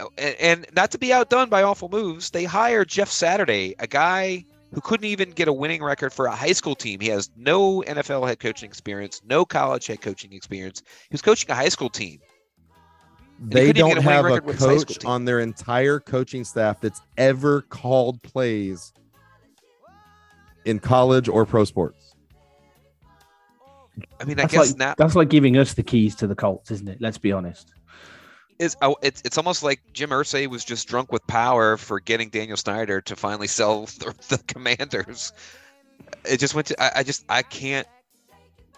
Oh, 0.00 0.10
And, 0.18 0.36
and 0.40 0.66
not 0.74 0.90
to 0.90 0.98
be 0.98 1.12
outdone 1.12 1.48
by 1.48 1.62
awful 1.62 1.88
moves, 1.88 2.30
they 2.30 2.44
hire 2.44 2.84
Jeff 2.84 3.08
Saturday, 3.10 3.74
a 3.78 3.86
guy 3.86 4.44
who 4.74 4.80
couldn't 4.80 5.06
even 5.06 5.30
get 5.30 5.46
a 5.46 5.52
winning 5.52 5.82
record 5.82 6.12
for 6.12 6.26
a 6.26 6.34
high 6.34 6.52
school 6.52 6.74
team. 6.74 7.00
He 7.00 7.08
has 7.08 7.30
no 7.36 7.82
NFL 7.82 8.26
head 8.26 8.40
coaching 8.40 8.68
experience, 8.68 9.22
no 9.24 9.44
college 9.44 9.86
head 9.86 10.00
coaching 10.00 10.32
experience. 10.32 10.82
He 11.08 11.14
was 11.14 11.22
coaching 11.22 11.50
a 11.50 11.54
high 11.54 11.68
school 11.68 11.88
team. 11.88 12.20
he 13.38 13.46
They 13.48 13.72
don't 13.72 13.98
a 13.98 14.02
have 14.02 14.24
a 14.24 14.28
record 14.28 14.44
with 14.44 14.56
his 14.56 14.64
high 14.64 14.76
school 14.78 14.94
coach 14.96 15.04
on 15.04 15.24
their 15.24 15.40
entire 15.40 16.00
coaching 16.00 16.42
staff 16.42 16.80
that's 16.80 17.00
ever 17.16 17.62
called 17.62 18.20
plays 18.22 18.92
in 20.64 20.80
college 20.80 21.28
or 21.28 21.46
pro 21.46 21.64
sports. 21.64 22.14
I 24.20 24.24
mean, 24.24 24.40
I 24.40 24.42
That's 24.42 24.54
guess 24.54 24.70
like 24.70 24.78
now 24.78 24.94
that's 24.98 25.14
like 25.14 25.28
giving 25.28 25.56
us 25.56 25.74
the 25.74 25.84
keys 25.84 26.16
to 26.16 26.26
the 26.26 26.34
Colts, 26.34 26.72
isn't 26.72 26.88
it? 26.88 27.00
Let's 27.00 27.18
be 27.18 27.30
honest. 27.30 27.72
Is 28.58 28.76
oh, 28.82 28.96
it's 29.02 29.20
it's 29.24 29.36
almost 29.36 29.62
like 29.62 29.80
Jim 29.92 30.10
Irsay 30.10 30.46
was 30.46 30.64
just 30.64 30.86
drunk 30.88 31.10
with 31.12 31.26
power 31.26 31.76
for 31.76 31.98
getting 32.00 32.28
Daniel 32.28 32.56
Snyder 32.56 33.00
to 33.02 33.16
finally 33.16 33.48
sell 33.48 33.86
the, 33.98 34.14
the 34.28 34.38
Commanders. 34.46 35.32
It 36.24 36.38
just 36.38 36.54
went 36.54 36.68
to 36.68 36.82
I, 36.82 37.00
I 37.00 37.02
just 37.02 37.24
I 37.28 37.42
can't 37.42 37.86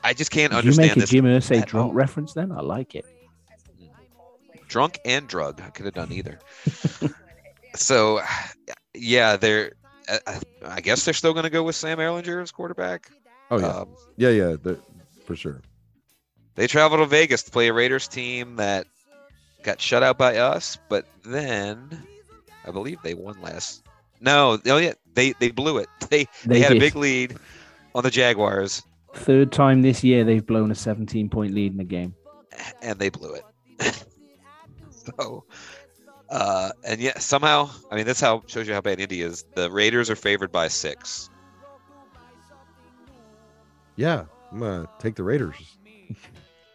I 0.03 0.15
just 0.15 0.31
can't 0.31 0.53
Did 0.53 0.65
you 0.65 0.71
make 0.71 0.91
understand 0.93 0.97
a 0.97 1.01
this. 1.01 1.11
Jim 1.11 1.25
Irsay 1.25 1.67
drunk 1.67 1.89
all. 1.89 1.93
reference 1.93 2.33
then? 2.33 2.53
I 2.53 2.61
like 2.61 2.95
it. 2.95 3.05
drunk 4.69 4.99
and 5.05 5.27
drug. 5.29 5.61
I 5.61 5.71
could 5.71 5.85
have 5.87 5.95
done 5.95 6.13
either. 6.13 6.39
so, 7.75 8.21
yeah, 8.95 9.37
they're. 9.37 9.73
I- 10.09 10.21
I, 10.27 10.41
I 10.65 10.81
guess 10.81 11.05
they're 11.05 11.15
still 11.15 11.33
going 11.33 11.45
to 11.45 11.51
go 11.51 11.65
with 11.65 11.75
Sam 11.75 11.99
Ehlinger 11.99 12.41
as 12.41 12.53
quarterback. 12.53 13.11
Oh 13.51 13.59
yeah, 13.59 13.67
Um, 13.67 13.89
yeah, 14.17 14.29
yeah, 14.29 14.55
for 15.25 15.35
sure. 15.35 15.61
they 16.55 16.69
traveled 16.69 17.01
to 17.01 17.07
Vegas 17.07 17.43
to 17.45 17.51
play 17.51 17.67
a 17.69 17.73
Raiders 17.73 18.07
team 18.07 18.55
that 18.57 18.87
got 19.67 19.81
shut 19.81 20.03
out 20.03 20.17
by 20.17 20.39
us, 20.39 20.79
but 20.89 21.07
then 21.25 22.03
I 22.65 22.71
believe 22.71 22.99
they 23.03 23.15
won 23.15 23.41
last. 23.43 23.85
No, 24.21 24.59
oh 24.67 24.77
yeah, 24.79 24.95
they 25.15 25.33
they 25.33 25.51
blew 25.51 25.79
it. 25.79 25.89
They 26.09 26.25
they, 26.25 26.29
They 26.47 26.61
had 26.61 26.73
a 26.73 26.79
big 26.79 26.95
lead 26.95 27.37
on 27.95 28.05
the 28.05 28.11
Jaguars, 28.11 28.85
Third 29.17 29.51
time 29.51 29.83
this 29.83 30.05
year 30.05 30.25
they've 30.25 30.47
blown 30.47 30.71
a 30.71 30.75
17 30.75 31.29
point 31.31 31.55
lead 31.55 31.73
in 31.73 31.79
the 31.79 31.85
game. 31.85 32.15
and 32.83 32.99
they 32.99 33.09
blew 33.09 33.35
it. 33.35 33.45
so, 34.91 35.45
uh, 36.31 36.71
and 36.85 37.01
yet 37.01 37.23
somehow, 37.23 37.71
I 37.91 37.97
mean, 37.97 38.07
that's 38.07 38.21
how 38.21 38.43
shows 38.47 38.69
you 38.69 38.75
how 38.75 38.81
bad 38.81 39.01
Indy 39.01 39.23
is. 39.23 39.45
The 39.55 39.71
Raiders 39.71 40.11
are 40.11 40.17
favored 40.17 40.53
by 40.53 40.69
six. 40.69 41.31
Yeah, 43.97 44.25
I'm 44.53 44.59
gonna 44.61 44.89
take 44.99 45.15
the 45.17 45.25
Raiders. 45.25 45.77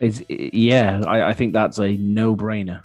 It's, 0.01 0.21
yeah, 0.29 1.01
I, 1.07 1.29
I 1.29 1.33
think 1.33 1.53
that's 1.53 1.77
a 1.77 1.91
no 1.97 2.35
brainer. 2.35 2.81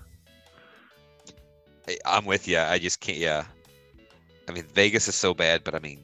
I- 1.89 1.99
I'm 2.05 2.25
with 2.25 2.47
you. 2.47 2.59
I 2.59 2.79
just 2.79 3.01
can't. 3.01 3.19
Yeah, 3.19 3.45
I 4.49 4.53
mean, 4.53 4.65
Vegas 4.75 5.09
is 5.09 5.15
so 5.15 5.33
bad, 5.35 5.65
but 5.65 5.75
I 5.75 5.79
mean, 5.79 6.01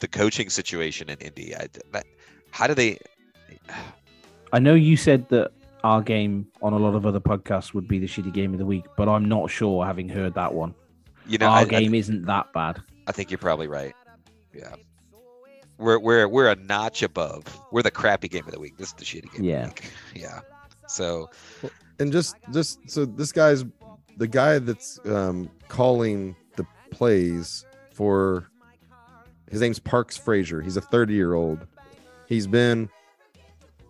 the 0.00 0.08
coaching 0.08 0.50
situation 0.50 1.08
in 1.08 1.18
Indy. 1.18 1.56
I, 1.56 1.68
that, 1.92 2.04
how 2.50 2.66
do 2.66 2.74
they? 2.74 2.98
I 4.52 4.58
know 4.58 4.74
you 4.74 4.96
said 4.96 5.28
that 5.30 5.52
our 5.84 6.02
game 6.02 6.46
on 6.62 6.72
a 6.74 6.78
lot 6.78 6.94
of 6.94 7.06
other 7.06 7.20
podcasts 7.20 7.72
would 7.74 7.88
be 7.88 7.98
the 7.98 8.06
shitty 8.06 8.32
game 8.32 8.52
of 8.52 8.58
the 8.58 8.66
week, 8.66 8.84
but 8.96 9.08
I'm 9.08 9.24
not 9.24 9.50
sure 9.50 9.84
having 9.86 10.08
heard 10.08 10.34
that 10.34 10.52
one. 10.52 10.74
You 11.26 11.38
know, 11.38 11.46
our 11.48 11.58
I, 11.58 11.62
I- 11.62 11.64
game 11.64 11.94
isn't 11.94 12.26
that 12.26 12.52
bad. 12.52 12.80
I 13.06 13.12
think 13.12 13.30
you're 13.30 13.38
probably 13.38 13.68
right. 13.68 13.94
Yeah. 14.54 14.74
We're 15.78 15.98
we're 15.98 16.28
we're 16.28 16.48
a 16.50 16.56
notch 16.56 17.02
above. 17.02 17.42
We're 17.72 17.82
the 17.82 17.90
crappy 17.90 18.28
game 18.28 18.46
of 18.46 18.52
the 18.52 18.60
week. 18.60 18.76
This 18.76 18.88
is 18.88 18.94
the 18.94 19.04
shitty 19.04 19.32
game 19.32 19.44
Yeah. 19.44 19.64
of 19.66 19.74
the 19.74 19.82
week. 19.82 19.90
Yeah. 20.22 20.40
So 20.86 21.30
and 21.98 22.12
just 22.12 22.36
just 22.52 22.78
so 22.88 23.04
this 23.04 23.32
guy's 23.32 23.64
the 24.16 24.28
guy 24.28 24.58
that's 24.58 25.00
um 25.06 25.50
calling 25.68 26.36
the 26.56 26.64
plays 26.90 27.64
for 27.92 28.48
his 29.50 29.60
name's 29.60 29.78
Parks 29.78 30.16
Frazier. 30.16 30.60
He's 30.60 30.76
a 30.76 30.80
30 30.80 31.14
year 31.14 31.34
old. 31.34 31.66
He's 32.28 32.46
been 32.46 32.88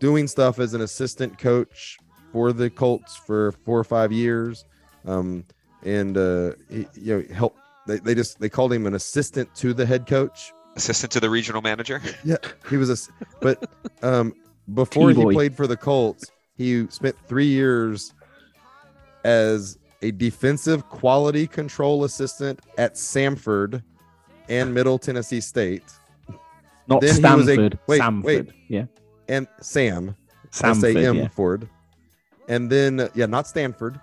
doing 0.01 0.27
stuff 0.27 0.59
as 0.59 0.75
an 0.75 0.81
assistant 0.81 1.39
coach 1.39 1.97
for 2.33 2.53
the 2.53 2.69
Colts 2.69 3.17
for 3.17 3.53
four 3.53 3.79
or 3.79 3.85
five 3.85 4.11
years. 4.13 4.65
Um, 5.07 5.45
and 5.85 6.17
uh, 6.17 6.53
he, 6.71 6.87
you 6.95 7.19
know, 7.29 7.35
help. 7.35 7.57
They, 7.87 7.99
they 7.99 8.15
just 8.15 8.41
they 8.41 8.49
called 8.49 8.73
him 8.73 8.87
an 8.87 8.95
assistant 8.95 9.55
to 9.57 9.73
the 9.75 9.85
head 9.87 10.07
coach. 10.07 10.53
Assistant 10.77 11.13
to 11.13 11.21
the 11.21 11.31
regional 11.31 11.63
manager. 11.63 12.01
Yeah, 12.25 12.37
he 12.71 12.77
was 12.77 12.91
a. 12.91 13.13
But 13.41 13.71
um, 14.03 14.35
before 14.75 15.11
he 15.11 15.15
T-boy. 15.17 15.33
played 15.33 15.57
for 15.57 15.67
the 15.67 15.77
Colts, 15.77 16.31
he 16.57 16.87
spent 16.89 17.17
three 17.29 17.47
years 17.47 18.15
as 19.25 19.79
a 20.03 20.11
defensive 20.11 20.89
quality 20.89 21.47
control 21.47 22.05
assistant 22.05 22.61
at 22.79 22.95
Samford 22.95 23.83
and 24.49 24.73
Middle 24.75 24.99
Tennessee 24.99 25.41
State, 25.41 25.83
Not 26.89 27.01
Then 27.01 27.15
he 27.17 27.23
was 27.23 27.49
a- 27.49 27.55
Stanford, 27.55 27.79
wait, 27.87 28.01
Samford. 28.01 28.23
wait. 28.25 28.49
Yeah, 28.69 28.85
and 29.29 29.47
Sam 29.61 30.15
Samford. 30.51 30.71
S 30.71 30.97
A 30.97 31.07
M 31.09 31.17
Yeah. 31.17 31.29
Ford, 31.29 31.69
and 32.49 32.71
then 32.71 33.01
uh, 33.01 33.09
yeah, 33.15 33.27
not 33.27 33.47
Stanford. 33.47 33.99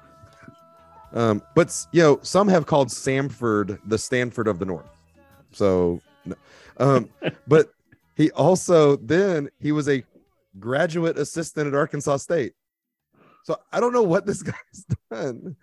Um, 1.13 1.41
but 1.55 1.75
you 1.91 2.01
know, 2.01 2.19
some 2.21 2.47
have 2.47 2.65
called 2.65 2.87
Samford 2.87 3.79
the 3.85 3.97
Stanford 3.97 4.47
of 4.47 4.59
the 4.59 4.65
North. 4.65 4.89
So, 5.51 5.99
no. 6.25 6.35
Um, 6.81 7.09
but 7.47 7.71
he 8.15 8.31
also 8.31 8.97
then 8.97 9.49
he 9.59 9.71
was 9.71 9.87
a 9.87 10.03
graduate 10.59 11.17
assistant 11.17 11.67
at 11.67 11.75
Arkansas 11.75 12.17
State. 12.17 12.53
So 13.43 13.57
I 13.71 13.79
don't 13.79 13.93
know 13.93 14.03
what 14.03 14.25
this 14.25 14.43
guy's 14.43 14.85
done. 15.09 15.55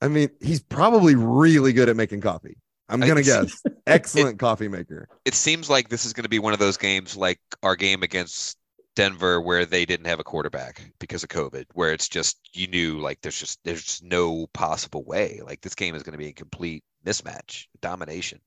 I 0.00 0.08
mean, 0.08 0.30
he's 0.40 0.62
probably 0.62 1.14
really 1.14 1.72
good 1.72 1.88
at 1.88 1.96
making 1.96 2.20
coffee. 2.20 2.56
I'm 2.88 3.00
gonna 3.00 3.22
guess. 3.22 3.62
Excellent 3.86 4.38
coffee 4.38 4.68
maker. 4.68 5.08
It 5.24 5.34
seems 5.34 5.70
like 5.70 5.88
this 5.88 6.04
is 6.04 6.12
going 6.12 6.24
to 6.24 6.28
be 6.28 6.38
one 6.38 6.52
of 6.52 6.58
those 6.58 6.76
games 6.76 7.16
like 7.16 7.40
our 7.62 7.76
game 7.76 8.02
against 8.02 8.58
Denver 8.94 9.40
where 9.40 9.64
they 9.64 9.86
didn't 9.86 10.06
have 10.06 10.20
a 10.20 10.24
quarterback 10.24 10.82
because 10.98 11.22
of 11.22 11.30
COVID, 11.30 11.64
where 11.72 11.92
it's 11.92 12.08
just 12.08 12.38
you 12.52 12.66
knew 12.66 12.98
like 12.98 13.20
there's 13.22 13.38
just 13.38 13.58
there's 13.64 13.82
just 13.82 14.04
no 14.04 14.46
possible 14.48 15.02
way. 15.04 15.40
Like 15.42 15.62
this 15.62 15.74
game 15.74 15.94
is 15.94 16.02
going 16.02 16.12
to 16.12 16.18
be 16.18 16.28
a 16.28 16.32
complete 16.32 16.84
mismatch, 17.06 17.66
domination. 17.80 18.40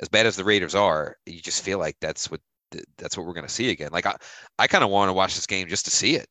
As 0.00 0.08
bad 0.08 0.26
as 0.26 0.36
the 0.36 0.44
Raiders 0.44 0.74
are, 0.74 1.16
you 1.26 1.40
just 1.40 1.62
feel 1.62 1.78
like 1.78 1.96
that's 2.00 2.30
what 2.30 2.40
that's 2.98 3.16
what 3.16 3.26
we're 3.26 3.32
going 3.32 3.46
to 3.46 3.52
see 3.52 3.70
again. 3.70 3.90
Like 3.92 4.06
I, 4.06 4.16
I 4.58 4.66
kind 4.66 4.84
of 4.84 4.90
want 4.90 5.08
to 5.08 5.12
watch 5.14 5.34
this 5.34 5.46
game 5.46 5.68
just 5.68 5.84
to 5.86 5.90
see 5.90 6.16
it. 6.16 6.28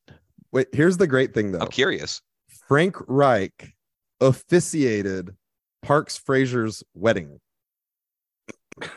Wait, 0.51 0.67
here's 0.73 0.97
the 0.97 1.07
great 1.07 1.33
thing 1.33 1.51
though. 1.51 1.59
I'm 1.59 1.69
curious. 1.69 2.21
Frank 2.67 2.95
Reich 3.07 3.73
officiated 4.21 5.35
Parks 5.81 6.17
Frazier's 6.17 6.83
wedding 6.93 7.39
to, 8.81 8.89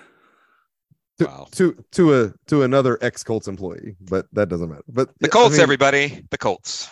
Wow. 1.24 1.48
to 1.52 1.84
to 1.92 2.22
a 2.22 2.32
to 2.46 2.62
another 2.62 2.98
ex 3.02 3.22
Colts 3.24 3.48
employee, 3.48 3.96
but 4.00 4.26
that 4.32 4.48
doesn't 4.48 4.68
matter. 4.68 4.82
But 4.88 5.08
The 5.20 5.26
yeah, 5.26 5.26
I 5.26 5.30
Colts, 5.30 5.52
mean, 5.54 5.60
everybody. 5.62 6.24
The 6.30 6.38
Colts. 6.38 6.88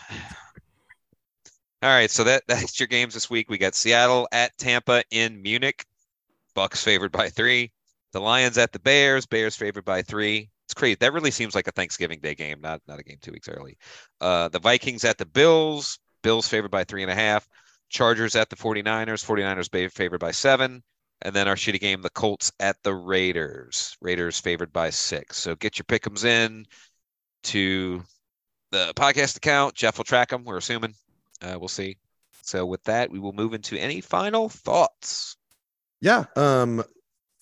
All 1.82 1.90
right, 1.90 2.10
so 2.10 2.24
that 2.24 2.42
that's 2.48 2.80
your 2.80 2.86
games 2.88 3.14
this 3.14 3.28
week. 3.30 3.48
We 3.50 3.58
got 3.58 3.74
Seattle 3.74 4.26
at 4.32 4.56
Tampa 4.58 5.02
in 5.10 5.40
Munich. 5.42 5.84
Bucks 6.56 6.82
favored 6.82 7.12
by 7.12 7.28
three. 7.28 7.70
The 8.12 8.20
Lions 8.20 8.56
at 8.56 8.72
the 8.72 8.78
Bears. 8.78 9.26
Bears 9.26 9.54
favored 9.54 9.84
by 9.84 10.00
three. 10.00 10.48
It's 10.64 10.72
crazy. 10.72 10.96
That 10.98 11.12
really 11.12 11.30
seems 11.30 11.54
like 11.54 11.68
a 11.68 11.70
Thanksgiving 11.70 12.18
Day 12.18 12.34
game, 12.34 12.62
not 12.62 12.80
not 12.88 12.98
a 12.98 13.02
game 13.04 13.18
two 13.20 13.30
weeks 13.30 13.46
early. 13.48 13.76
Uh, 14.22 14.48
the 14.48 14.58
Vikings 14.58 15.04
at 15.04 15.18
the 15.18 15.26
Bills. 15.26 15.98
Bills 16.22 16.48
favored 16.48 16.70
by 16.70 16.82
three 16.82 17.02
and 17.02 17.12
a 17.12 17.14
half. 17.14 17.46
Chargers 17.90 18.34
at 18.34 18.48
the 18.48 18.56
49ers. 18.56 19.24
49ers 19.24 19.92
favored 19.92 20.18
by 20.18 20.30
seven. 20.30 20.82
And 21.20 21.36
then 21.36 21.46
our 21.46 21.56
shitty 21.56 21.78
game, 21.78 22.00
the 22.00 22.10
Colts 22.10 22.50
at 22.58 22.82
the 22.82 22.94
Raiders. 22.94 23.94
Raiders 24.00 24.40
favored 24.40 24.72
by 24.72 24.88
six. 24.90 25.36
So 25.36 25.54
get 25.56 25.78
your 25.78 25.84
pickums 25.84 26.24
in 26.24 26.64
to 27.44 28.02
the 28.70 28.94
podcast 28.96 29.36
account. 29.36 29.74
Jeff 29.74 29.98
will 29.98 30.04
track 30.04 30.30
them. 30.30 30.44
We're 30.44 30.56
assuming. 30.56 30.94
Uh, 31.42 31.58
we'll 31.58 31.68
see. 31.68 31.98
So 32.42 32.64
with 32.64 32.82
that, 32.84 33.10
we 33.10 33.18
will 33.18 33.34
move 33.34 33.52
into 33.52 33.78
any 33.78 34.00
final 34.00 34.48
thoughts. 34.48 35.36
Yeah. 36.00 36.24
Um, 36.36 36.82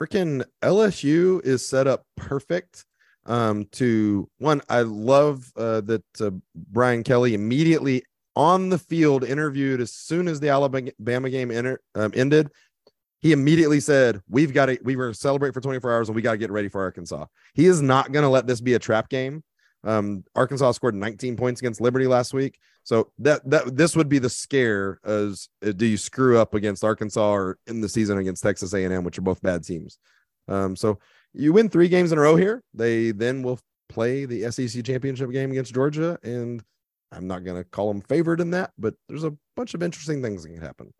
freaking 0.00 0.44
LSU 0.62 1.44
is 1.44 1.66
set 1.66 1.86
up 1.86 2.04
perfect. 2.16 2.84
Um, 3.26 3.66
to 3.72 4.28
one, 4.38 4.60
I 4.68 4.82
love 4.82 5.50
uh, 5.56 5.80
that 5.82 6.04
uh, 6.20 6.30
Brian 6.54 7.02
Kelly 7.02 7.34
immediately 7.34 8.04
on 8.36 8.68
the 8.68 8.78
field 8.78 9.24
interviewed 9.24 9.80
as 9.80 9.92
soon 9.92 10.28
as 10.28 10.40
the 10.40 10.50
Alabama 10.50 11.30
game 11.30 11.50
enter, 11.50 11.80
um, 11.94 12.12
ended. 12.14 12.50
He 13.20 13.32
immediately 13.32 13.80
said, 13.80 14.20
"We've 14.28 14.52
got 14.52 14.66
to. 14.66 14.78
We 14.82 14.96
were 14.96 15.14
celebrate 15.14 15.54
for 15.54 15.62
24 15.62 15.90
hours, 15.90 16.08
and 16.10 16.16
we 16.16 16.20
got 16.20 16.32
to 16.32 16.38
get 16.38 16.50
ready 16.50 16.68
for 16.68 16.82
Arkansas." 16.82 17.24
He 17.54 17.64
is 17.64 17.80
not 17.80 18.12
going 18.12 18.24
to 18.24 18.28
let 18.28 18.46
this 18.46 18.60
be 18.60 18.74
a 18.74 18.78
trap 18.78 19.08
game. 19.08 19.42
Um, 19.84 20.24
Arkansas 20.34 20.72
scored 20.72 20.94
19 20.94 21.36
points 21.36 21.60
against 21.60 21.80
Liberty 21.80 22.06
last 22.06 22.32
week, 22.32 22.58
so 22.84 23.12
that 23.18 23.48
that 23.50 23.76
this 23.76 23.94
would 23.94 24.08
be 24.08 24.18
the 24.18 24.30
scare. 24.30 24.98
As 25.04 25.48
uh, 25.64 25.72
do 25.72 25.86
you 25.86 25.96
screw 25.96 26.38
up 26.38 26.54
against 26.54 26.84
Arkansas 26.84 27.32
or 27.32 27.58
in 27.66 27.80
the 27.80 27.88
season 27.88 28.18
against 28.18 28.42
Texas 28.42 28.72
A&M, 28.72 29.04
which 29.04 29.18
are 29.18 29.22
both 29.22 29.42
bad 29.42 29.64
teams? 29.64 29.98
Um, 30.48 30.74
so 30.76 30.98
you 31.32 31.52
win 31.52 31.68
three 31.68 31.88
games 31.88 32.12
in 32.12 32.18
a 32.18 32.20
row 32.22 32.36
here. 32.36 32.62
They 32.72 33.10
then 33.10 33.42
will 33.42 33.58
play 33.88 34.24
the 34.24 34.50
SEC 34.50 34.84
championship 34.84 35.30
game 35.30 35.50
against 35.50 35.74
Georgia, 35.74 36.18
and 36.22 36.62
I'm 37.12 37.26
not 37.26 37.44
going 37.44 37.62
to 37.62 37.68
call 37.68 37.88
them 37.88 38.02
favored 38.02 38.40
in 38.40 38.50
that, 38.52 38.72
but 38.78 38.94
there's 39.08 39.24
a 39.24 39.36
bunch 39.56 39.74
of 39.74 39.82
interesting 39.82 40.22
things 40.22 40.42
that 40.42 40.50
can 40.50 40.60
happen. 40.60 40.92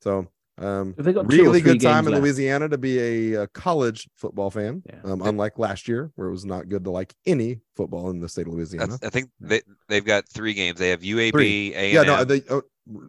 So 0.00 0.28
um, 0.60 0.94
Have 0.96 1.04
they 1.06 1.12
got 1.12 1.26
really 1.26 1.60
good 1.60 1.80
time 1.80 2.06
in 2.06 2.12
left? 2.12 2.22
Louisiana 2.22 2.68
to 2.68 2.78
be 2.78 3.32
a, 3.34 3.42
uh 3.42 3.46
college 3.54 4.08
football 4.16 4.50
fan. 4.50 4.82
Yeah. 4.86 5.00
Um, 5.04 5.22
unlike 5.22 5.58
last 5.58 5.88
year, 5.88 6.10
where 6.16 6.28
it 6.28 6.32
was 6.32 6.44
not 6.44 6.68
good 6.68 6.84
to 6.84 6.90
like 6.90 7.14
any 7.26 7.60
football 7.76 8.10
in 8.10 8.20
the 8.20 8.28
state 8.28 8.46
of 8.46 8.52
Louisiana. 8.52 8.98
I, 9.02 9.06
I 9.06 9.10
think 9.10 9.30
they 9.40 9.62
they've 9.88 10.04
got 10.04 10.28
three 10.28 10.54
games. 10.54 10.78
They 10.78 10.90
have 10.90 11.00
UAB, 11.00 11.32
Three. 11.32 11.74
A&M. 11.74 11.94
yeah, 11.94 12.02
no, 12.02 12.24
the, 12.24 12.44
oh, 12.50 12.62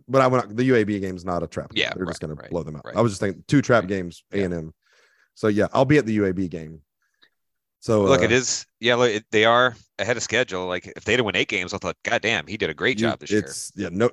but 0.08 0.22
I 0.22 0.28
went 0.28 0.56
the 0.56 0.70
UAB 0.70 1.02
game's 1.02 1.26
not 1.26 1.44
a 1.44 1.48
trap. 1.48 1.72
game. 1.74 1.82
Yeah, 1.84 1.94
they're 1.96 2.06
just 2.06 2.22
right, 2.24 2.30
going 2.30 2.38
to 2.44 2.50
blow 2.50 2.64
them 2.64 2.76
out. 2.78 2.86
right. 2.86 2.96
I 2.96 3.02
was 3.02 3.12
just 3.12 3.22
thinking 3.22 3.44
two 3.48 3.62
trap 3.62 3.84
Right. 3.84 3.90
games, 3.90 4.24
A 4.32 4.44
and 4.44 4.54
M. 4.54 4.74
So 5.34 5.48
yeah, 5.48 5.68
I'll 5.74 5.86
be 5.86 5.98
at 5.98 6.06
the 6.06 6.18
UAB 6.20 6.50
game. 6.50 6.82
So 7.82 8.04
Look, 8.04 8.22
uh, 8.22 8.26
it 8.26 8.32
is. 8.32 8.66
Yeah, 8.80 8.96
look, 8.96 9.10
it, 9.12 9.26
they 9.32 9.44
are 9.44 9.76
ahead 10.00 10.16
of 10.16 10.24
schedule. 10.24 10.68
Like 10.68 10.86
if 10.96 11.04
they'd 11.04 11.18
have 11.18 11.26
won 11.26 11.36
eight 11.36 11.48
games, 11.50 11.74
I 11.74 11.78
thought, 11.80 11.98
God 12.04 12.22
damn, 12.22 12.46
he 12.48 12.56
did 12.56 12.70
a 12.70 12.74
great 12.76 12.98
job 12.98 13.20
this 13.20 13.32
year. 13.32 13.42
yeah 13.76 13.90
no, 13.92 14.10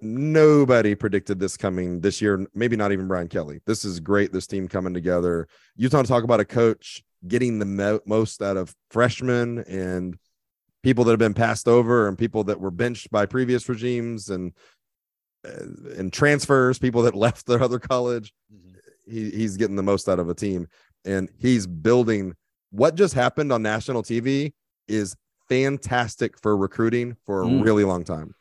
nobody 0.00 0.94
predicted 0.94 1.38
this 1.38 1.56
coming 1.56 2.00
this 2.00 2.20
year 2.20 2.46
maybe 2.54 2.76
not 2.76 2.92
even 2.92 3.06
brian 3.08 3.28
kelly 3.28 3.60
this 3.66 3.84
is 3.84 4.00
great 4.00 4.32
this 4.32 4.46
team 4.46 4.68
coming 4.68 4.92
together 4.94 5.46
you 5.76 5.88
want 5.92 6.06
to 6.06 6.12
talk 6.12 6.24
about 6.24 6.40
a 6.40 6.44
coach 6.44 7.02
getting 7.28 7.58
the 7.58 7.64
mo- 7.64 8.00
most 8.06 8.42
out 8.42 8.56
of 8.56 8.74
freshmen 8.90 9.58
and 9.68 10.18
people 10.82 11.04
that 11.04 11.12
have 11.12 11.18
been 11.18 11.34
passed 11.34 11.66
over 11.68 12.08
and 12.08 12.16
people 12.18 12.44
that 12.44 12.60
were 12.60 12.70
benched 12.70 13.10
by 13.10 13.26
previous 13.26 13.68
regimes 13.68 14.28
and 14.30 14.52
uh, 15.46 15.96
and 15.96 16.12
transfers 16.12 16.78
people 16.78 17.02
that 17.02 17.14
left 17.26 17.46
their 17.46 17.62
other 17.62 17.78
college 17.78 18.32
Mhm. 18.52 18.74
he, 19.06 19.30
he's 19.30 19.56
getting 19.56 19.76
the 19.76 19.82
most 19.82 20.08
out 20.08 20.18
of 20.18 20.28
a 20.28 20.34
team 20.34 20.68
and 21.04 21.28
he's 21.38 21.66
building 21.66 22.34
what 22.70 22.94
just 22.94 23.14
happened 23.14 23.52
on 23.52 23.62
national 23.62 24.02
TV 24.02 24.52
is 24.88 25.14
fantastic 25.48 26.38
for 26.38 26.56
recruiting 26.56 27.16
for 27.24 27.42
a 27.42 27.46
Mm. 27.46 27.64
really 27.64 27.84
long 27.84 28.04
time. 28.04 28.34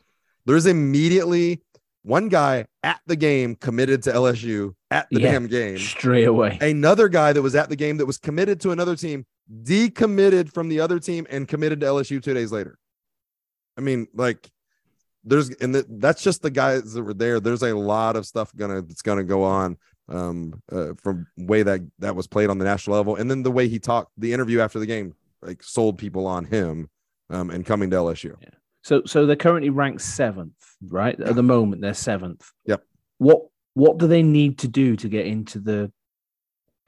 There's 0.46 0.66
immediately 0.66 1.62
one 2.04 2.30
guy 2.30 2.66
at 2.84 3.00
the 3.08 3.16
game 3.16 3.56
committed 3.56 4.04
to 4.04 4.12
LSU 4.14 4.76
at 4.92 5.08
the 5.10 5.20
Yeah. 5.22 5.32
damn 5.32 5.48
game. 5.48 5.78
straight 5.80 6.28
away. 6.28 6.58
Another 6.62 7.08
guy 7.10 7.34
that 7.34 7.42
was 7.42 7.56
at 7.56 7.70
the 7.70 7.76
game 7.76 7.98
that 7.98 8.06
was 8.06 8.18
committed 8.18 8.60
to 8.62 8.72
another 8.72 8.96
team 8.96 9.26
decommitted 9.64 10.52
from 10.52 10.70
the 10.70 10.80
other 10.80 11.00
team 11.00 11.26
and 11.30 11.48
committed 11.48 11.80
to 11.80 11.86
LSU 11.88 12.20
two 12.22 12.34
days 12.34 12.52
later. 12.52 12.78
I 13.78 13.82
mean, 13.82 14.08
like, 14.14 14.50
there's 15.24 15.50
and 15.56 15.74
th- 15.74 15.86
that's 15.90 16.22
just 16.24 16.44
the 16.44 16.52
guys 16.52 16.94
that 16.94 17.02
were 17.04 17.14
there. 17.14 17.40
There's 17.40 17.64
a 17.64 17.74
lot 17.76 18.16
of 18.16 18.26
stuff 18.28 18.56
gonna 18.56 18.82
that's 18.84 19.02
gonna 19.02 19.24
go 19.24 19.44
on 19.44 19.78
um 20.10 20.62
uh, 20.72 20.94
from 21.02 21.26
way 21.38 21.64
that 21.64 21.82
that 22.00 22.16
was 22.16 22.28
played 22.28 22.50
on 22.50 22.58
the 22.58 22.66
national 22.66 22.96
level, 22.96 23.16
and 23.16 23.30
then 23.30 23.44
the 23.44 23.52
way 23.52 23.68
he 23.68 23.80
talked, 23.80 24.12
the 24.18 24.34
interview 24.34 24.60
after 24.60 24.78
the 24.80 24.86
game, 24.86 25.14
like 25.42 25.64
sold 25.64 25.98
people 25.98 26.28
on 26.28 26.46
him 26.46 26.90
um 27.30 27.50
and 27.50 27.66
coming 27.66 27.90
to 27.90 27.96
LSU. 27.96 28.36
So 28.84 29.02
so 29.06 29.26
they're 29.26 29.36
currently 29.36 29.72
ranked 29.72 30.02
seventh, 30.02 30.54
right? 30.88 31.20
At 31.20 31.36
the 31.36 31.44
moment, 31.44 31.82
they're 31.82 31.94
seventh. 31.96 32.48
Yep. 32.66 32.84
What 33.18 33.48
what 33.74 33.98
do 33.98 34.08
they 34.08 34.22
need 34.24 34.60
to 34.60 34.68
do 34.68 34.96
to 34.96 35.10
get 35.10 35.26
into 35.26 35.60
the 35.60 35.92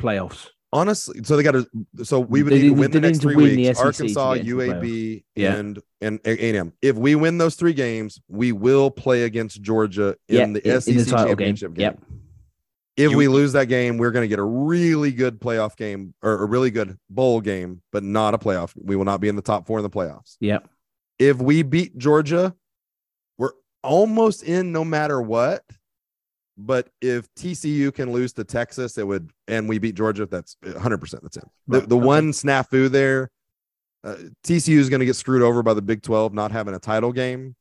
playoffs? 0.01 0.49
honestly, 0.73 1.23
so 1.23 1.37
they 1.37 1.43
got 1.43 1.53
to. 1.53 1.65
So 2.03 2.19
we 2.19 2.43
would 2.43 2.51
They 2.51 2.61
need 2.63 2.67
to 2.69 2.73
win 2.75 2.91
the 2.91 2.99
next 2.99 3.19
three 3.21 3.35
weeks. 3.35 3.79
Arkansas, 3.79 4.33
UAB, 4.35 5.23
Yeah. 5.35 5.55
and 5.55 5.79
and 6.01 6.19
A 6.25 6.37
and 6.49 6.57
M. 6.57 6.73
If 6.81 6.97
we 6.97 7.15
win 7.15 7.37
those 7.37 7.55
three 7.55 7.73
games, 7.73 8.19
we 8.27 8.51
will 8.51 8.91
play 8.91 9.23
against 9.23 9.61
Georgia 9.61 10.15
in 10.27 10.35
Yeah, 10.35 10.45
the 10.59 10.67
in- 10.67 10.75
in 10.75 10.81
SEC 10.81 10.93
the 10.97 11.05
title 11.05 11.35
game. 11.35 11.55
championship 11.55 11.73
game. 11.73 11.81
Yep. 11.83 12.01
If 12.97 13.11
You- 13.11 13.17
we 13.17 13.27
lose 13.27 13.53
that 13.53 13.65
game, 13.65 13.97
we're 13.97 14.11
going 14.11 14.23
to 14.23 14.27
get 14.27 14.39
a 14.39 14.43
really 14.43 15.11
good 15.11 15.39
playoff 15.39 15.77
game 15.77 16.13
or 16.23 16.41
a 16.43 16.45
really 16.45 16.71
good 16.71 16.97
bowl 17.09 17.39
game, 17.41 17.81
but 17.91 18.03
not 18.03 18.33
a 18.33 18.37
playoff. 18.39 18.73
We 18.75 18.95
will 18.95 19.05
not 19.05 19.21
be 19.21 19.27
in 19.27 19.35
the 19.35 19.41
top 19.43 19.67
four 19.67 19.77
in 19.79 19.83
the 19.83 19.89
playoffs. 19.89 20.35
Yep. 20.39 20.67
If 21.19 21.37
we 21.37 21.61
beat 21.61 21.97
Georgia, 21.97 22.55
we're 23.37 23.51
almost 23.83 24.43
in 24.43 24.71
no 24.71 24.83
matter 24.83 25.21
what. 25.21 25.63
But 26.59 26.89
if 27.01 27.31
TCU 27.35 27.91
can 27.93 28.11
lose 28.11 28.33
to 28.33 28.43
Texas, 28.43 28.97
it 28.97 29.05
would, 29.05 29.29
and 29.47 29.69
we 29.69 29.77
beat 29.77 29.93
Georgia, 29.93 30.25
that's 30.25 30.57
100% 30.63 31.21
that's 31.21 31.37
it. 31.37 31.43
The, 31.67 31.79
Right, 31.81 31.89
the 31.89 31.97
okay. 31.97 32.05
one 32.05 32.31
snafu 32.31 32.89
there, 32.89 33.29
uh, 34.03 34.15
TCU 34.43 34.79
is 34.79 34.89
going 34.89 35.01
to 35.01 35.05
get 35.05 35.15
screwed 35.15 35.43
over 35.43 35.61
by 35.61 35.75
the 35.75 35.83
Big 35.83 36.01
12 36.01 36.33
not 36.33 36.51
having 36.51 36.73
a 36.73 36.79
title 36.79 37.11
game. 37.13 37.55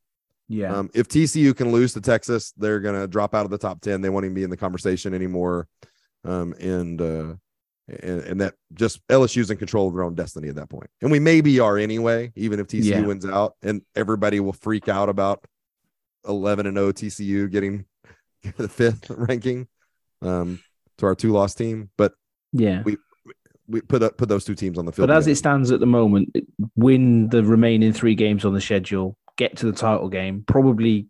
Yeah. 0.48 0.74
Um, 0.76 0.90
if 0.94 1.08
TCU 1.08 1.56
can 1.56 1.72
lose 1.72 1.92
to 1.94 2.00
Texas, 2.00 2.52
they're 2.56 2.80
going 2.80 2.98
to 3.00 3.06
drop 3.08 3.34
out 3.34 3.44
of 3.44 3.50
the 3.50 3.58
top 3.58 3.80
10. 3.80 4.00
They 4.00 4.08
won't 4.08 4.24
even 4.24 4.34
be 4.34 4.44
in 4.44 4.50
the 4.50 4.56
conversation 4.56 5.12
anymore. 5.14 5.66
Um, 6.24 6.52
and, 6.60 7.00
uh, 7.00 7.34
and, 7.88 8.20
and 8.22 8.40
that 8.40 8.54
just 8.74 9.06
LSU's 9.08 9.50
in 9.50 9.56
control 9.56 9.88
of 9.88 9.94
their 9.94 10.02
own 10.04 10.14
destiny 10.14 10.48
at 10.48 10.56
that 10.56 10.68
point. 10.68 10.88
And 11.02 11.10
we 11.10 11.18
maybe 11.18 11.58
are 11.60 11.78
anyway, 11.78 12.32
even 12.36 12.60
if 12.60 12.66
TCU 12.68 12.84
Yeah. 12.84 13.00
wins 13.00 13.26
out 13.26 13.54
and 13.62 13.82
everybody 13.94 14.40
will 14.40 14.52
freak 14.52 14.88
out 14.88 15.08
about 15.08 15.44
11 16.28 16.66
and 16.66 16.76
0 16.76 16.92
TCU 16.92 17.50
getting 17.50 17.84
the 18.56 18.68
fifth 18.68 19.10
ranking 19.10 19.66
um, 20.22 20.60
to 20.98 21.06
our 21.06 21.14
two 21.14 21.32
loss 21.32 21.54
team. 21.54 21.90
But 21.96 22.14
yeah. 22.52 22.82
we- 22.84 22.96
we 23.68 23.80
put 23.80 24.00
up, 24.00 24.16
put 24.16 24.28
those 24.28 24.44
two 24.44 24.54
teams 24.54 24.78
on 24.78 24.84
the 24.86 24.92
field. 24.92 25.08
But 25.08 25.16
as 25.16 25.24
together. 25.24 25.32
it 25.32 25.36
stands 25.38 25.70
at 25.72 25.80
the 25.80 25.86
moment, 25.86 26.36
win 26.76 27.28
the 27.30 27.42
remaining 27.42 27.92
three 27.92 28.14
games 28.14 28.44
on 28.44 28.54
the 28.54 28.60
schedule, 28.60 29.18
get 29.36 29.56
to 29.58 29.66
the 29.66 29.72
title 29.72 30.08
game, 30.08 30.44
probably 30.46 31.06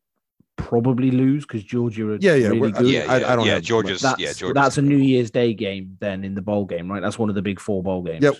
probably 0.56 1.10
lose 1.10 1.44
because 1.44 1.62
Georgia 1.62 2.08
are 2.12 2.16
Yeah, 2.16 2.34
yeah, 2.34 2.46
really 2.48 2.60
we're- 2.60 2.72
good. 2.72 2.86
yeah, 2.88 3.00
I- 3.12 3.18
yeah, 3.20 3.32
I 3.32 3.36
don't 3.36 3.44
yeah. 3.46 3.54
have- 3.54 3.62
Georgia's 3.62 4.00
That's 4.00 4.18
yeah, 4.20 4.32
Georgia's 4.32 4.54
that's 4.54 4.78
a 4.78 4.82
New 4.82 4.96
Year's 4.96 5.30
Day 5.30 5.52
game 5.54 5.96
then 6.00 6.24
in 6.24 6.34
the 6.34 6.40
bowl 6.42 6.64
game, 6.64 6.90
right? 6.90 7.02
That's 7.02 7.18
one 7.18 7.28
of 7.28 7.34
the 7.34 7.42
big 7.42 7.60
four 7.60 7.82
bowl 7.82 8.02
games. 8.02 8.22
Yep. 8.22 8.36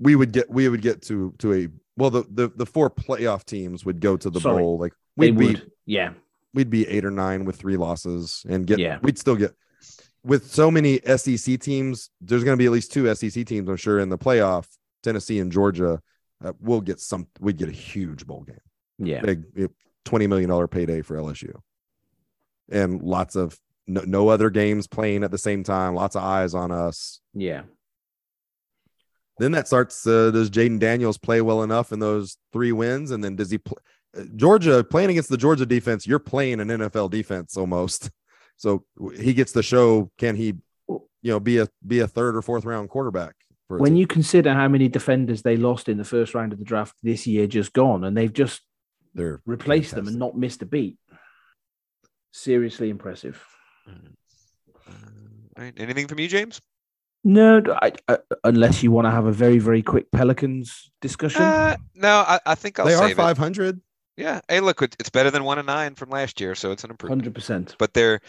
we 0.00 0.14
would 0.16 0.32
get 0.32 0.48
we 0.48 0.68
would 0.68 0.80
get 0.80 1.02
to 1.02 1.34
to 1.38 1.52
a 1.52 1.68
well 1.96 2.08
the 2.10 2.24
the, 2.30 2.48
the 2.54 2.64
four 2.66 2.88
playoff 2.88 3.44
teams 3.44 3.84
would 3.84 4.00
go 4.00 4.16
to 4.16 4.30
the 4.30 4.40
Sorry. 4.40 4.62
bowl 4.62 4.78
like 4.78 4.92
we'd 5.16 5.36
be 5.36 5.46
would. 5.48 5.70
Yeah. 5.86 6.12
we'd 6.54 6.70
be 6.70 6.86
eight 6.88 7.04
or 7.04 7.10
nine 7.10 7.44
with 7.44 7.56
three 7.56 7.76
losses 7.76 8.44
and 8.48 8.66
get 8.66 8.78
Yeah. 8.78 8.98
we'd 9.02 9.18
still 9.18 9.36
get 9.36 9.54
with 10.24 10.46
so 10.50 10.70
many 10.70 11.00
SEC 11.04 11.58
teams. 11.60 12.10
There's 12.20 12.44
going 12.44 12.56
to 12.56 12.58
be 12.60 12.66
at 12.66 12.72
least 12.72 12.92
two 12.92 13.12
SEC 13.14 13.44
teams, 13.46 13.68
I'm 13.68 13.76
sure, 13.76 13.98
in 13.98 14.08
the 14.08 14.18
playoff. 14.18 14.66
Tennessee 15.02 15.38
and 15.38 15.50
Georgia, 15.52 16.00
uh, 16.44 16.52
we'll 16.60 16.80
get 16.80 16.98
some. 17.00 17.26
We'd 17.40 17.56
get 17.56 17.68
a 17.68 17.72
huge 17.72 18.26
bowl 18.26 18.42
game, 18.42 18.56
Yeah. 18.98 19.20
big 19.20 19.44
twenty 20.04 20.26
million 20.26 20.48
dollar 20.48 20.68
payday 20.68 21.02
for 21.02 21.16
LSU, 21.16 21.54
and 22.70 23.02
lots 23.02 23.36
of 23.36 23.58
no, 23.86 24.02
no 24.06 24.28
other 24.28 24.50
games 24.50 24.86
playing 24.86 25.24
at 25.24 25.30
the 25.30 25.38
same 25.38 25.62
time. 25.64 25.94
Lots 25.94 26.16
of 26.16 26.22
eyes 26.22 26.54
on 26.54 26.70
us. 26.70 27.20
Yeah. 27.34 27.62
Then 29.38 29.52
that 29.52 29.66
starts. 29.68 30.06
Uh, 30.06 30.30
does 30.30 30.50
Jayden 30.50 30.78
Daniels 30.80 31.16
play 31.18 31.40
well 31.40 31.62
enough 31.62 31.92
in 31.92 32.00
those 32.00 32.36
three 32.52 32.72
wins? 32.72 33.10
And 33.12 33.22
then 33.22 33.36
does 33.36 33.50
he 33.50 33.58
play? 33.58 33.78
Georgia 34.34 34.82
playing 34.82 35.10
against 35.10 35.28
the 35.28 35.36
Georgia 35.36 35.66
defense, 35.66 36.06
you're 36.06 36.18
playing 36.18 36.60
an 36.60 36.68
NFL 36.68 37.10
defense 37.10 37.56
almost. 37.56 38.10
So 38.60 38.84
he 39.16 39.34
gets 39.34 39.52
the 39.52 39.62
show 39.62 40.10
can 40.18 40.34
he, 40.34 40.46
you 40.88 41.00
know, 41.22 41.38
be 41.38 41.58
a 41.58 41.68
be 41.86 42.00
a 42.00 42.08
third 42.08 42.34
or 42.34 42.42
fourth 42.42 42.64
round 42.64 42.88
quarterback. 42.88 43.36
For 43.68 43.78
When 43.78 43.92
team. 43.92 43.98
you 43.98 44.06
consider 44.08 44.52
how 44.52 44.66
many 44.66 44.88
defenders 44.88 45.42
they 45.42 45.56
lost 45.56 45.88
in 45.88 45.96
the 45.96 46.02
first 46.02 46.34
round 46.34 46.52
of 46.52 46.58
the 46.58 46.64
draft 46.64 46.96
this 47.04 47.24
year 47.24 47.46
just 47.46 47.72
gone, 47.72 48.02
and 48.02 48.16
they've 48.16 48.32
just 48.32 48.62
they're 49.18 49.40
replaced 49.46 49.94
them 49.94 50.08
and 50.08 50.18
not 50.18 50.36
miss 50.36 50.56
the 50.56 50.66
beat. 50.66 50.96
Seriously 52.32 52.88
impressive. 52.90 53.44
Uh, 53.86 53.92
all 55.56 55.64
right. 55.64 55.74
Anything 55.76 56.06
from 56.06 56.18
you, 56.20 56.28
James? 56.28 56.60
No, 57.24 57.60
I, 57.82 57.92
I, 58.06 58.18
unless 58.44 58.82
you 58.82 58.92
want 58.92 59.06
to 59.06 59.10
have 59.10 59.26
a 59.26 59.32
very, 59.32 59.58
very 59.58 59.82
quick 59.82 60.10
Pelicans 60.12 60.90
discussion. 61.00 61.42
Uh, 61.42 61.76
no, 61.94 62.24
I, 62.26 62.38
I 62.46 62.54
think 62.54 62.78
I'll 62.78 62.86
they 62.86 62.94
are 62.94 63.08
save 63.08 63.12
it. 63.12 63.16
500. 63.16 63.80
Yeah. 64.16 64.40
Hey, 64.48 64.60
look, 64.60 64.80
it's 64.82 65.10
better 65.10 65.30
than 65.30 65.44
one 65.44 65.58
and 65.58 65.66
nine 65.66 65.94
from 65.94 66.10
last 66.10 66.40
year, 66.40 66.54
so 66.54 66.70
it's 66.70 66.84
an 66.84 66.90
improvement. 66.90 67.22
Hundred 67.22 67.34
percent. 67.34 67.74
But 67.78 67.92
they're 67.92 68.20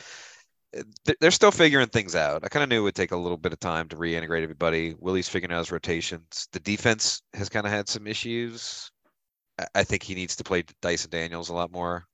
they're- 1.05 1.15
they're 1.19 1.31
still 1.31 1.51
figuring 1.51 1.87
things 1.87 2.15
out. 2.15 2.43
I 2.43 2.47
kind 2.49 2.63
of 2.63 2.69
knew 2.69 2.79
it 2.79 2.83
would 2.83 2.95
take 2.95 3.11
a 3.11 3.17
little 3.17 3.37
bit 3.37 3.53
of 3.53 3.59
time 3.59 3.87
to 3.89 3.95
reintegrate 3.95 4.43
everybody. 4.43 4.95
Willie's 4.99 5.29
figuring 5.29 5.51
out 5.53 5.59
his 5.59 5.71
rotations. 5.71 6.47
The 6.51 6.59
defense 6.59 7.21
has 7.33 7.49
kind 7.49 7.65
of 7.65 7.71
had 7.71 7.87
some 7.89 8.05
issues. 8.07 8.91
I- 9.59 9.67
I 9.75 9.83
think 9.83 10.01
he 10.03 10.15
needs 10.15 10.35
to 10.37 10.43
play 10.43 10.63
Dyson 10.81 11.11
Daniels 11.11 11.49
a 11.49 11.53
lot 11.53 11.71
more. 11.71 12.05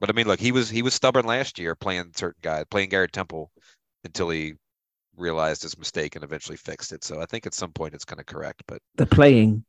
But 0.00 0.10
I 0.10 0.12
mean, 0.12 0.26
look, 0.26 0.40
he 0.40 0.50
was 0.52 0.68
he 0.68 0.82
was 0.82 0.92
stubborn 0.94 1.24
last 1.24 1.58
year 1.58 1.74
playing 1.76 2.12
certain 2.16 2.40
guys, 2.42 2.64
playing 2.70 2.88
Garrett 2.90 3.12
Temple 3.12 3.50
until 4.04 4.28
he 4.30 4.54
realized 5.16 5.62
his 5.62 5.78
mistake 5.78 6.14
and 6.16 6.24
eventually 6.24 6.56
fixed 6.56 6.92
it. 6.92 7.04
So 7.04 7.20
I 7.20 7.26
think 7.26 7.46
at 7.46 7.54
some 7.54 7.72
point 7.72 7.94
it's 7.94 8.04
going 8.04 8.18
to 8.18 8.24
correct. 8.24 8.62
But 8.66 8.80
They're 8.96 9.06
playing 9.06 9.64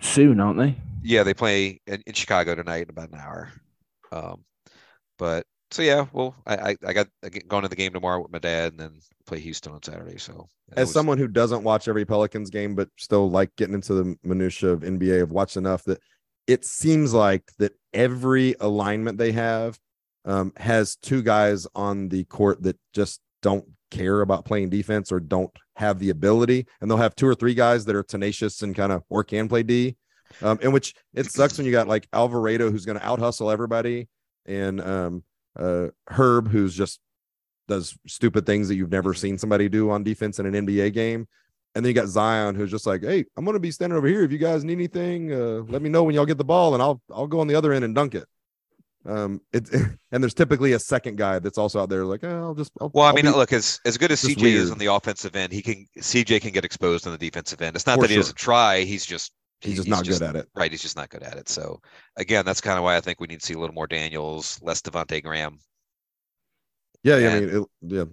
soon, 0.00 0.40
aren't 0.40 0.58
they? 0.58 0.74
yeah, 1.02 1.22
they 1.22 1.34
play 1.34 1.80
in, 1.86 2.02
in 2.06 2.12
Chicago 2.14 2.54
tonight 2.54 2.84
in 2.84 2.90
about 2.90 3.10
an 3.10 3.18
hour. 3.18 3.52
Um, 4.10 4.44
but 5.18 5.44
so 5.70 5.82
yeah, 5.82 6.06
well, 6.12 6.34
I 6.46 6.56
I, 6.70 6.76
I 6.86 6.92
got 6.94 7.08
I 7.24 7.28
get 7.28 7.48
going 7.48 7.62
to 7.62 7.68
the 7.68 7.76
game 7.76 7.92
tomorrow 7.92 8.22
with 8.22 8.32
my 8.32 8.38
dad, 8.38 8.72
and 8.72 8.80
then 8.80 8.98
play 9.26 9.38
Houston 9.40 9.72
on 9.72 9.82
Saturday. 9.82 10.18
So 10.18 10.46
As 10.76 10.88
was- 10.88 10.92
someone 10.94 11.18
who 11.18 11.28
doesn't 11.28 11.62
watch 11.62 11.88
every 11.88 12.04
Pelicans 12.06 12.50
game, 12.50 12.74
but 12.74 12.88
still 12.98 13.30
like 13.30 13.54
getting 13.56 13.74
into 13.74 13.94
the 13.94 14.16
minutia 14.24 14.70
of 14.70 14.80
NBA, 14.80 15.20
I've 15.22 15.30
watched 15.30 15.56
enough 15.56 15.84
that 15.84 16.00
it 16.46 16.64
seems 16.64 17.14
like 17.14 17.50
that 17.58 17.72
every 17.92 18.54
alignment 18.60 19.18
they 19.18 19.32
have 19.32 19.78
um, 20.24 20.52
has 20.56 20.96
two 20.96 21.22
guys 21.22 21.66
on 21.74 22.08
the 22.08 22.24
court 22.24 22.62
that 22.62 22.78
just 22.92 23.20
don't 23.42 23.64
care 23.90 24.20
about 24.22 24.44
playing 24.44 24.70
defense 24.70 25.12
or 25.12 25.20
don't 25.20 25.50
have 25.76 25.98
the 25.98 26.10
ability, 26.10 26.66
and 26.80 26.90
they'll 26.90 26.98
have 26.98 27.14
two 27.14 27.26
or 27.26 27.34
three 27.34 27.54
guys 27.54 27.84
that 27.84 27.96
are 27.96 28.02
tenacious 28.02 28.62
and 28.62 28.74
kind 28.74 28.92
of 28.92 29.02
or 29.08 29.24
can 29.24 29.48
play 29.48 29.62
D. 29.62 29.96
Um, 30.40 30.58
in 30.62 30.72
which 30.72 30.94
it 31.12 31.30
sucks 31.30 31.58
when 31.58 31.66
you 31.66 31.72
got 31.72 31.88
like 31.88 32.08
Alvarado 32.12 32.70
who's 32.70 32.86
going 32.86 32.98
to 32.98 33.06
out 33.06 33.18
hustle 33.18 33.50
everybody, 33.50 34.08
and 34.46 34.80
um, 34.80 35.24
uh, 35.58 35.88
Herb 36.08 36.48
who's 36.48 36.74
just 36.74 37.00
does 37.68 37.96
stupid 38.06 38.46
things 38.46 38.68
that 38.68 38.76
you've 38.76 38.90
never 38.90 39.14
seen 39.14 39.38
somebody 39.38 39.68
do 39.68 39.90
on 39.90 40.02
defense 40.02 40.38
in 40.38 40.46
an 40.46 40.66
NBA 40.66 40.94
game. 40.94 41.26
And 41.74 41.84
then 41.84 41.88
you 41.90 41.94
got 41.94 42.08
Zion 42.08 42.54
who's 42.54 42.70
just 42.70 42.86
like, 42.86 43.02
"Hey, 43.02 43.24
I'm 43.36 43.44
going 43.44 43.54
to 43.54 43.60
be 43.60 43.70
standing 43.70 43.96
over 43.96 44.06
here. 44.06 44.22
If 44.22 44.30
you 44.32 44.38
guys 44.38 44.62
need 44.64 44.74
anything, 44.74 45.32
uh, 45.32 45.62
let 45.68 45.80
me 45.80 45.88
know 45.88 46.02
when 46.04 46.14
y'all 46.14 46.26
get 46.26 46.36
the 46.38 46.44
ball, 46.44 46.74
and 46.74 46.82
I'll 46.82 47.00
I'll 47.10 47.26
go 47.26 47.40
on 47.40 47.46
the 47.46 47.54
other 47.54 47.72
end 47.72 47.84
and 47.84 47.94
dunk 47.94 48.14
it." 48.14 48.24
Um, 49.06 49.40
it 49.52 49.68
and 50.12 50.22
there's 50.22 50.34
typically 50.34 50.74
a 50.74 50.78
second 50.78 51.16
guy 51.16 51.38
that's 51.38 51.56
also 51.58 51.80
out 51.80 51.88
there 51.88 52.04
like, 52.04 52.24
oh, 52.24 52.42
"I'll 52.48 52.54
just." 52.54 52.72
I'll, 52.80 52.90
Well, 52.92 53.04
I 53.06 53.08
I'll 53.08 53.14
mean, 53.14 53.24
be-" 53.24 53.30
look, 53.30 53.52
as 53.54 53.80
as 53.86 53.96
good 53.96 54.12
as 54.12 54.20
just 54.20 54.38
CJ 54.38 54.44
is 54.52 54.70
on 54.70 54.76
the 54.78 54.92
offensive 54.92 55.34
end, 55.34 55.50
he 55.52 55.62
can 55.62 55.86
CJ 55.98 56.42
can 56.42 56.50
get 56.52 56.64
exposed 56.64 57.06
on 57.06 57.12
the 57.12 57.18
defensive 57.18 57.62
end. 57.62 57.74
It's 57.74 57.86
not 57.86 57.96
For 57.96 58.02
that 58.02 58.08
he 58.08 58.14
sure. 58.14 58.22
doesn't 58.22 58.36
try; 58.36 58.82
he's 58.82 59.06
just 59.06 59.32
he's 59.62 59.72
he- 59.72 59.76
just 59.76 59.88
not 59.88 60.06
good 60.06 60.20
at 60.22 60.36
it. 60.36 60.48
Right, 60.54 60.70
he's 60.70 60.82
just 60.82 60.96
not 60.96 61.08
good 61.08 61.22
at 61.22 61.38
it. 61.38 61.48
So 61.48 61.80
again, 62.16 62.44
that's 62.44 62.60
kind 62.60 62.76
of 62.76 62.84
why 62.84 62.96
I 62.96 63.00
think 63.00 63.18
we 63.18 63.28
need 63.28 63.40
to 63.40 63.46
see 63.46 63.54
a 63.54 63.58
little 63.58 63.74
more 63.74 63.86
Daniels, 63.86 64.60
less 64.62 64.82
Devonte' 64.82 65.22
Graham, 65.22 65.58
Yeah, 67.02 67.16
yeah, 67.16 67.28
I 67.28 67.30
And- 67.32 67.46
mean, 67.52 67.62
it, 67.62 67.68
yeah. 67.80 68.04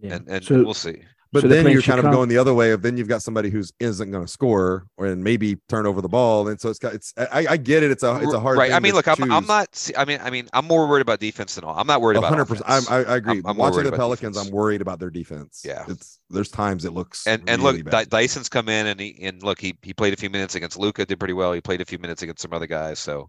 Yeah. 0.00 0.14
and 0.14 0.28
and 0.28 0.44
so, 0.44 0.64
we'll 0.64 0.74
see. 0.74 1.02
But 1.30 1.42
So 1.42 1.48
then 1.48 1.66
you're 1.66 1.82
kind 1.82 1.98
of 1.98 2.04
Chicago- 2.04 2.16
going 2.16 2.28
the 2.30 2.38
other 2.38 2.54
way 2.54 2.70
of 2.70 2.80
then 2.80 2.96
you've 2.96 3.08
got 3.08 3.22
somebody 3.22 3.50
who's 3.50 3.70
isn't 3.80 4.10
going 4.10 4.24
to 4.24 4.30
score 4.30 4.86
or 4.96 5.06
and 5.06 5.22
maybe 5.22 5.56
turn 5.68 5.84
over 5.84 6.00
the 6.00 6.08
ball, 6.08 6.48
and 6.48 6.58
so 6.58 6.70
it's 6.70 6.78
got 6.78 6.94
it's 6.94 7.12
I, 7.18 7.46
I 7.50 7.56
get 7.58 7.82
it. 7.82 7.90
It's 7.90 8.02
a 8.02 8.16
it's 8.22 8.32
a 8.32 8.40
hard 8.40 8.56
right. 8.56 8.68
thing 8.68 8.76
I 8.76 8.80
mean, 8.80 8.92
to 8.92 8.96
look, 8.96 9.08
I'm, 9.08 9.30
I'm 9.30 9.46
not. 9.46 9.90
I 9.96 10.06
mean, 10.06 10.20
I 10.22 10.30
mean, 10.30 10.48
I'm 10.54 10.64
more 10.64 10.88
worried 10.88 11.02
about 11.02 11.20
defense 11.20 11.56
than 11.56 11.64
all. 11.64 11.76
I'm 11.78 11.86
not 11.86 12.00
worried 12.00 12.16
about 12.16 12.30
hundred 12.30 12.46
percent. 12.46 12.68
I'm- 12.68 12.82
offense. 12.84 13.06
I, 13.08 13.12
I 13.12 13.16
agree. 13.16 13.32
I'm- 13.34 13.42
I'm 13.46 13.56
Watching 13.58 13.84
the 13.84 13.92
Pelicans, 13.92 14.36
defense. 14.36 14.48
I'm 14.48 14.54
worried 14.54 14.80
about 14.80 15.00
their 15.00 15.10
defense. 15.10 15.62
Yeah. 15.64 15.84
it's 15.88 16.18
there's 16.30 16.50
times 16.50 16.84
it 16.86 16.92
looks 16.94 17.26
and 17.26 17.42
and 17.48 17.62
look, 17.62 17.84
bad. 17.84 18.08
Dyson's 18.08 18.48
come 18.48 18.68
in 18.70 18.86
and 18.86 18.98
he 18.98 19.18
and 19.22 19.42
look, 19.42 19.60
he 19.60 19.76
he 19.82 19.92
played 19.92 20.14
a 20.14 20.16
few 20.16 20.30
minutes 20.30 20.54
against 20.54 20.78
Luka, 20.78 21.04
did 21.04 21.18
pretty 21.18 21.34
well. 21.34 21.52
He 21.52 21.60
played 21.60 21.82
a 21.82 21.84
few 21.84 21.98
minutes 21.98 22.22
against 22.22 22.40
some 22.40 22.54
other 22.54 22.66
guys, 22.66 22.98
so 22.98 23.28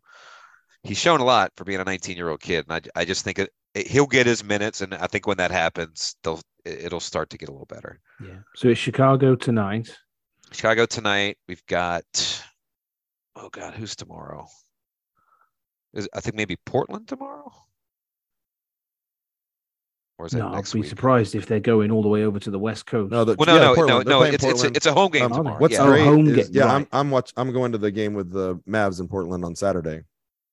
he's 0.84 0.98
shown 0.98 1.20
a 1.20 1.26
lot 1.26 1.52
for 1.58 1.66
being 1.66 1.82
a 1.82 1.84
19 1.84 2.16
year 2.16 2.30
old 2.30 2.40
kid. 2.40 2.66
And 2.70 2.82
I 2.96 3.02
I 3.02 3.04
just 3.04 3.26
think 3.26 3.40
it, 3.40 3.50
it- 3.74 3.88
he'll 3.88 4.06
get 4.08 4.26
his 4.26 4.42
minutes, 4.42 4.80
and 4.80 4.94
I 4.94 5.08
think 5.08 5.28
when 5.28 5.36
that 5.38 5.52
happens, 5.52 6.16
they'll 6.24 6.40
it- 6.40 6.44
it'll 6.70 7.00
start 7.00 7.30
to 7.32 7.38
get 7.38 7.50
a 7.50 7.52
little 7.52 7.66
better. 7.68 8.00
yeah. 8.24 8.40
So 8.56 8.68
it's 8.70 8.80
Chicago 8.80 9.36
tonight. 9.36 9.96
Chicago 10.52 10.86
tonight. 10.86 11.38
We've 11.48 11.66
got 11.68 12.44
oh 13.36 13.50
god, 13.50 13.74
who's 13.76 13.96
tomorrow? 13.96 14.48
Is 15.94 16.08
I 16.14 16.20
think 16.22 16.36
maybe 16.36 16.56
Portland 16.66 17.08
tomorrow. 17.08 17.52
Or 20.18 20.26
is 20.26 20.34
that 20.34 20.40
No, 20.40 20.50
I'd 20.54 20.70
be 20.74 20.80
week? 20.82 20.90
surprised 20.90 21.34
if 21.34 21.46
they're 21.46 21.60
going 21.62 21.92
all 21.92 22.02
the 22.02 22.10
way 22.10 22.24
over 22.26 22.40
to 22.40 22.52
the 22.52 22.60
West 22.60 22.86
Coast. 22.86 23.12
no, 23.12 23.24
the, 23.24 23.36
Well, 23.40 23.46
no, 23.48 23.56
yeah, 23.56 23.62
no, 23.70 23.76
Portland. 23.76 24.06
no, 24.06 24.12
no. 24.12 24.18
playing 24.20 24.34
It's, 24.34 24.44
it's 24.44 24.52
Portland. 24.54 24.78
it's 24.78 24.86
a 24.86 24.94
home 24.94 25.12
game 25.12 25.24
Um, 25.24 25.32
tomorrow. 25.34 25.58
What's 25.60 25.74
yeah. 25.76 25.84
Oh, 25.84 25.88
great 25.88 26.04
home 26.04 26.28
is, 26.28 26.36
game, 26.50 26.56
yeah, 26.56 26.64
right. 26.66 26.76
I'm 26.76 26.88
I'm 26.92 27.10
watch 27.12 27.32
I'm 27.38 27.54
going 27.54 27.72
to 27.72 27.78
the 27.78 27.92
game 27.92 28.14
with 28.14 28.32
the 28.32 28.56
Mavs 28.68 29.00
in 29.00 29.08
Portland 29.08 29.46
on 29.46 29.56
Saturday. 29.56 30.02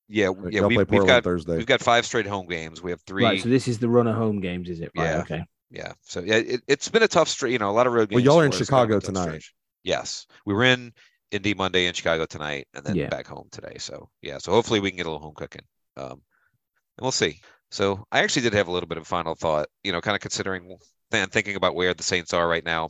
yeah, 0.08 0.30
yeah. 0.50 0.60
Y'all 0.60 0.68
We, 0.68 0.84
play 0.84 0.98
we've 0.98 1.06
got 1.06 1.24
Thursday. 1.24 1.56
we've 1.56 1.66
got 1.66 1.80
five 1.80 2.06
straight 2.06 2.26
home 2.28 2.46
games. 2.46 2.80
We 2.80 2.92
have 2.92 3.00
three. 3.02 3.24
Right. 3.24 3.42
So 3.42 3.48
this 3.48 3.66
is 3.66 3.78
the 3.80 3.88
run 3.88 4.06
of 4.06 4.14
home 4.14 4.40
games, 4.40 4.68
is 4.68 4.80
it? 4.80 4.92
Right. 4.96 5.04
Yeah. 5.06 5.18
Okay. 5.22 5.44
Yeah. 5.76 5.92
So 6.02 6.20
yeah, 6.20 6.36
it, 6.36 6.62
it's 6.66 6.88
been 6.88 7.02
a 7.02 7.08
tough 7.08 7.28
street. 7.28 7.52
You 7.52 7.58
know, 7.58 7.68
a 7.68 7.72
lot 7.72 7.86
of 7.86 7.92
road 7.92 8.08
games. 8.08 8.16
Well, 8.16 8.24
y'all 8.24 8.40
are 8.40 8.46
in 8.46 8.52
for 8.52 8.62
us, 8.62 8.70
kind 8.70 8.90
of 8.90 8.96
a 8.96 9.00
Chicago 9.00 9.20
tonight. 9.20 9.28
stretch. 9.42 9.54
Yes, 9.84 10.26
we 10.46 10.54
were 10.54 10.64
in 10.64 10.92
Indy 11.30 11.52
Monday 11.52 11.86
in 11.86 11.92
Chicago 11.92 12.24
tonight, 12.24 12.66
and 12.72 12.84
then 12.84 12.96
Yeah. 12.96 13.08
back 13.08 13.26
home 13.26 13.48
today. 13.52 13.76
So 13.78 14.08
yeah, 14.22 14.38
so 14.38 14.52
hopefully 14.52 14.80
we 14.80 14.90
can 14.90 14.96
get 14.96 15.06
a 15.06 15.10
little 15.10 15.22
home 15.22 15.34
cooking. 15.36 15.62
Um, 15.98 16.12
and 16.12 17.02
we'll 17.02 17.12
see. 17.12 17.40
So 17.70 18.06
I 18.10 18.20
actually 18.20 18.42
did 18.42 18.54
have 18.54 18.68
a 18.68 18.72
little 18.72 18.88
bit 18.88 18.96
of 18.96 19.06
final 19.06 19.34
thought. 19.34 19.68
You 19.84 19.92
know, 19.92 20.00
kind 20.00 20.14
of 20.14 20.22
considering 20.22 20.78
and 21.12 21.30
thinking 21.30 21.56
about 21.56 21.74
where 21.74 21.92
the 21.92 22.02
Saints 22.02 22.32
are 22.32 22.48
right 22.48 22.64
now. 22.64 22.88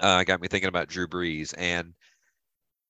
Uh, 0.00 0.24
got 0.24 0.40
me 0.40 0.48
thinking 0.48 0.68
about 0.68 0.88
Drew 0.88 1.06
Brees, 1.06 1.54
and 1.56 1.94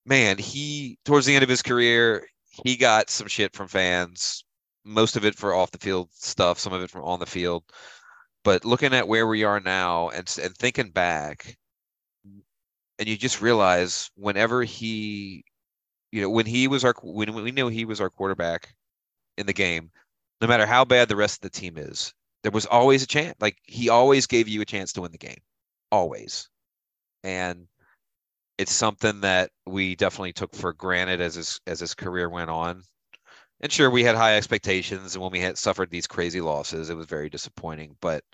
man, 0.07 0.39
he 0.39 0.99
towards 1.05 1.27
the 1.27 1.35
end 1.35 1.43
of 1.45 1.51
his 1.51 1.63
career, 1.63 2.27
he 2.65 2.77
got 2.77 3.11
some 3.11 3.29
shit 3.29 3.55
from 3.55 3.69
fans. 3.69 4.45
Most 4.85 5.17
of 5.17 5.25
it 5.25 5.35
for 5.35 5.55
off 5.55 5.71
the 5.71 5.79
field 5.79 6.09
stuff, 6.13 6.59
some 6.59 6.73
of 6.73 6.81
it 6.81 6.91
from 6.91 7.03
on 7.03 7.19
the 7.19 7.27
field 7.27 7.65
but 8.47 8.65
looking 8.65 8.95
at 8.95 9.09
where 9.09 9.27
we 9.27 9.45
are 9.45 9.61
now 9.61 10.09
and 10.09 10.35
and 10.43 10.57
thinking 10.57 10.91
back 10.91 11.57
and 12.99 13.09
you 13.09 13.17
just 13.17 13.43
realize 13.43 14.11
whenever 14.17 14.63
he 14.63 15.45
you 16.13 16.23
know 16.23 16.31
when 16.31 16.47
he 16.47 16.69
was 16.69 16.85
our 16.85 16.95
when 17.03 17.35
we 17.35 17.51
knew 17.51 17.69
he 17.69 17.85
was 17.85 18.01
our 18.01 18.09
quarterback 18.09 18.75
in 19.37 19.45
the 19.47 19.53
game 19.53 19.91
no 20.41 20.49
matter 20.49 20.65
how 20.65 20.85
bad 20.85 21.09
the 21.09 21.17
rest 21.17 21.45
of 21.45 21.51
the 21.53 21.61
team 21.61 21.77
is 21.77 22.15
there 22.47 22.53
was 22.53 22.67
always 22.67 23.03
a 23.03 23.09
chance 23.09 23.35
like 23.41 23.59
he 23.65 23.89
always 23.89 24.29
gave 24.29 24.47
you 24.47 24.61
a 24.61 24.65
chance 24.65 24.93
to 24.93 25.01
win 25.01 25.11
the 25.11 25.19
game. 25.19 25.41
Always. 25.91 26.49
And 27.25 27.67
it's 28.57 28.73
something 28.73 29.23
that 29.23 29.51
we 29.67 29.97
definitely 29.97 30.33
took 30.33 30.55
for 30.55 30.73
granted 30.73 31.21
as 31.21 31.35
his 31.35 31.61
as 31.67 31.81
his 31.81 31.95
career 31.95 32.31
went 32.31 32.51
on 32.51 32.85
and 33.61 33.73
sure 33.73 33.91
we 33.91 34.05
had 34.05 34.17
high 34.17 34.37
expectations 34.37 35.15
and 35.15 35.23
when 35.23 35.33
we 35.33 35.41
had 35.41 35.59
suffered 35.59 35.91
these 35.91 36.07
crazy 36.07 36.41
losses 36.41 36.91
it 36.91 36.97
was 36.97 37.07
very 37.07 37.29
disappointing 37.31 37.97
but 38.01 38.25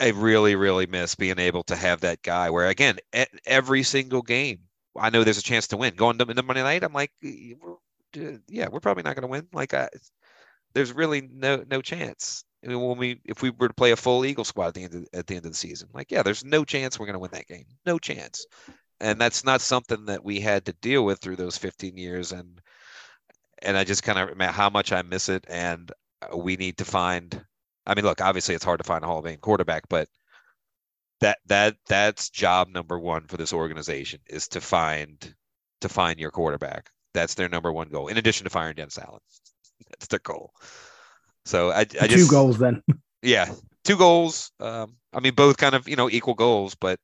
I- 0.00 0.08
really, 0.10 0.54
really 0.56 0.86
miss 0.86 1.14
being 1.14 1.38
able 1.38 1.62
to 1.64 1.76
have 1.76 2.00
that 2.00 2.22
guy 2.22 2.50
where 2.50 2.68
again, 2.68 2.98
e- 3.14 3.24
every 3.46 3.82
single 3.82 4.22
game, 4.22 4.60
I 4.96 5.10
know 5.10 5.24
there's 5.24 5.38
a 5.38 5.42
chance 5.42 5.68
to 5.68 5.76
win. 5.76 5.94
Going 5.94 6.18
to 6.18 6.24
into 6.28 6.42
Monday 6.42 6.62
night, 6.62 6.82
I'm 6.84 6.92
like, 6.92 7.12
"Eh, 7.22 7.54
we're- 7.60 7.76
uh, 8.34 8.38
yeah, 8.48 8.68
we're 8.68 8.80
probably 8.80 9.02
not 9.04 9.14
going 9.14 9.22
to 9.22 9.28
win. 9.28 9.48
Like, 9.52 9.72
I, 9.74 9.88
there's 10.74 10.92
really 10.92 11.22
no 11.22 11.64
no 11.70 11.82
chance. 11.82 12.44
I 12.64 12.68
mean, 12.68 12.80
when 12.80 12.98
we 12.98 13.20
if 13.26 13.42
we 13.42 13.50
were 13.50 13.68
to 13.68 13.74
play 13.74 13.92
a 13.92 13.96
full 13.96 14.24
Eagle 14.26 14.44
squad 14.44 14.68
at 14.68 14.74
the 14.74 14.84
end 14.84 14.94
of, 14.96 15.06
at 15.14 15.26
the 15.26 15.36
end 15.36 15.46
of 15.46 15.52
the 15.52 15.58
season, 15.58 15.88
like, 15.94 16.10
yeah, 16.12 16.22
there's 16.22 16.44
no 16.44 16.64
chance 16.64 16.98
we're 16.98 17.06
going 17.06 17.14
to 17.14 17.20
win 17.20 17.32
that 17.32 17.48
game. 17.48 17.66
No 17.86 17.98
chance. 17.98 18.46
And 19.00 19.20
that's 19.20 19.44
not 19.44 19.60
something 19.62 20.06
that 20.06 20.24
we 20.24 20.40
had 20.40 20.66
to 20.66 20.74
deal 20.74 21.04
with 21.04 21.20
through 21.20 21.36
those 21.36 21.58
15 21.58 21.96
years. 21.98 22.32
And 22.32 22.60
and 23.62 23.76
I 23.76 23.84
just 23.84 24.02
kind 24.02 24.18
of 24.18 24.40
how 24.54 24.70
much 24.70 24.92
I 24.92 25.02
miss 25.02 25.28
it. 25.28 25.44
And 25.48 25.90
uh, 26.22 26.36
we 26.36 26.56
need 26.56 26.78
to 26.78 26.84
find 26.84 27.44
I 27.86 27.94
mean, 27.94 28.04
look, 28.04 28.20
obviously 28.20 28.54
it's 28.54 28.64
hard 28.64 28.78
to 28.78 28.84
find 28.84 29.02
a 29.02 29.06
Hall 29.06 29.18
of 29.18 29.24
Fame 29.24 29.38
quarterback, 29.38 29.88
but 29.88 30.08
that 31.20 31.38
that 31.46 31.76
that's 31.88 32.30
job 32.30 32.68
number 32.68 32.98
one 32.98 33.26
for 33.26 33.36
this 33.36 33.52
organization 33.52 34.20
is 34.28 34.48
to 34.48 34.60
find 34.60 35.34
to 35.80 35.88
find 35.88 36.18
your 36.18 36.30
quarterback. 36.30 36.90
That's 37.14 37.34
their 37.34 37.48
number 37.48 37.72
one 37.72 37.88
goal. 37.88 38.08
In 38.08 38.16
addition 38.16 38.44
to 38.44 38.50
firing 38.50 38.76
Dennis 38.76 38.98
Allen, 38.98 39.20
that's 39.90 40.06
their 40.06 40.20
goal. 40.20 40.52
So 41.44 41.70
I, 41.70 41.80
I 41.80 41.84
Two 41.84 42.08
just 42.08 42.30
goals 42.30 42.58
then. 42.58 42.82
yeah, 43.22 43.52
two 43.84 43.96
goals. 43.96 44.52
Um, 44.60 44.96
I 45.12 45.20
mean, 45.20 45.34
both 45.34 45.56
kind 45.56 45.74
of 45.74 45.88
you 45.88 45.96
know 45.96 46.08
equal 46.08 46.34
goals, 46.34 46.74
but 46.74 47.00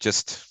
just 0.00 0.44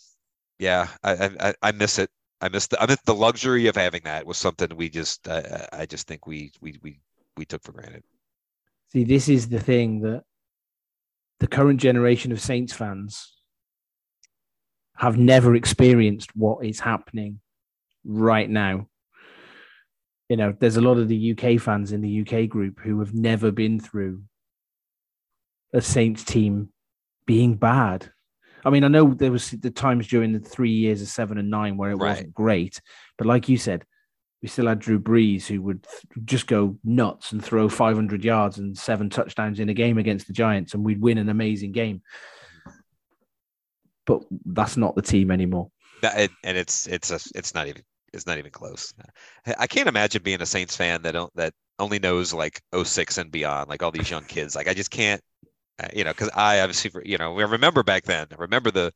yeah, 0.59 0.88
I, 1.03 1.32
I- 1.39 1.55
I 1.62 1.72
miss 1.72 1.99
it. 1.99 2.09
I 2.41 2.49
miss 2.49 2.67
the 2.67 2.81
I 2.81 2.87
miss 2.87 2.99
the 3.05 3.13
luxury 3.13 3.67
of 3.67 3.75
having 3.75 4.01
that 4.05 4.25
was 4.25 4.37
something 4.37 4.75
we 4.75 4.89
just 4.89 5.27
I 5.27 5.67
I 5.71 5.85
just 5.85 6.07
think 6.07 6.25
we 6.25 6.51
we 6.61 6.79
we 6.81 6.99
we 7.37 7.45
took 7.45 7.63
for 7.63 7.71
granted. 7.71 8.03
See, 8.91 9.03
this 9.03 9.29
is 9.29 9.47
the 9.47 9.59
thing 9.59 10.01
that 10.01 10.23
the 11.39 11.47
current 11.47 11.79
generation 11.79 12.31
of 12.31 12.41
Saints 12.41 12.73
fans 12.73 13.35
have 14.97 15.17
never 15.17 15.55
experienced 15.55 16.35
what 16.35 16.65
is 16.65 16.79
happening 16.79 17.39
right 18.03 18.49
now. 18.49 18.87
You 20.29 20.37
know, 20.37 20.55
there's 20.59 20.77
a 20.77 20.81
lot 20.81 20.97
of 20.97 21.07
the 21.07 21.31
UK 21.31 21.59
fans 21.59 21.91
in 21.91 22.01
the 22.01 22.21
UK 22.21 22.47
group 22.47 22.79
who 22.79 22.99
have 22.99 23.13
never 23.13 23.51
been 23.51 23.79
through 23.79 24.23
a 25.73 25.81
Saints 25.81 26.23
team 26.23 26.69
being 27.25 27.55
bad. 27.55 28.11
I 28.66 28.70
mean, 28.70 28.84
I 28.84 28.88
know 28.89 29.14
there 29.14 29.32
was 29.32 29.51
the 29.51 29.72
times 29.72 30.07
during 30.07 30.34
the 30.34 30.39
three 30.39 30.72
years 30.72 31.01
of 31.01 31.07
seven 31.07 31.38
and 31.38 31.49
nine 31.49 31.78
where 31.78 31.91
it 31.91 31.95
Right. 31.95 32.09
wasn't 32.09 32.34
great, 32.34 32.82
but 33.18 33.28
like 33.28 33.49
you 33.49 33.57
said, 33.57 33.86
we 34.41 34.47
still 34.47 34.68
had 34.68 34.80
Drew 34.80 34.99
Brees, 34.99 35.45
who 35.45 35.62
would 35.62 35.84
th- 35.84 36.26
just 36.26 36.47
go 36.47 36.78
nuts 36.84 37.32
and 37.32 37.43
throw 37.43 37.70
500 37.70 38.24
yards 38.24 38.57
and 38.57 38.76
seven 38.78 39.09
touchdowns 39.09 39.59
in 39.59 39.70
a 39.70 39.74
game 39.74 39.97
against 39.99 40.26
the 40.28 40.34
Giants, 40.34 40.74
and 40.74 40.84
we'd 40.84 41.01
win 41.01 41.18
an 41.20 41.30
amazing 41.30 41.72
game. 41.74 42.01
But 44.05 44.24
that's 44.45 44.78
not 44.78 44.95
the 44.95 45.01
team 45.01 45.32
anymore. 45.32 45.72
That- 46.01 46.32
and, 46.43 46.57
it's 46.57 46.88
it's 46.88 47.12
a 47.12 47.20
it's 47.36 47.53
not 47.53 47.68
even 47.68 47.84
it's 48.14 48.26
not 48.26 48.39
even 48.39 48.51
close. 48.51 48.93
I- 49.45 49.68
can't 49.68 49.88
imagine 49.88 50.24
being 50.24 50.41
a 50.41 50.45
Saints 50.45 50.76
fan 50.76 51.01
that 51.03 51.12
don't 51.12 51.34
that 51.36 51.53
only 51.80 51.99
knows 51.99 52.34
like 52.34 52.62
06 52.74 53.18
and 53.20 53.32
beyond, 53.32 53.70
like 53.70 53.84
all 53.84 53.91
these 53.91 54.09
young 54.09 54.24
kids. 54.26 54.55
Like 54.55 54.68
I 54.68 54.74
just 54.74 54.89
can't, 54.91 55.22
Uh, 55.82 55.88
you 55.95 56.03
know, 56.03 56.11
because 56.11 56.29
I 56.36 56.59
obviously 56.61 56.91
you 57.05 57.17
know 57.17 57.38
I 57.39 57.43
remember 57.43 57.84
back 57.84 58.03
then. 58.03 58.27
I 58.32 58.36
remember 58.36 58.71
the 58.71 58.93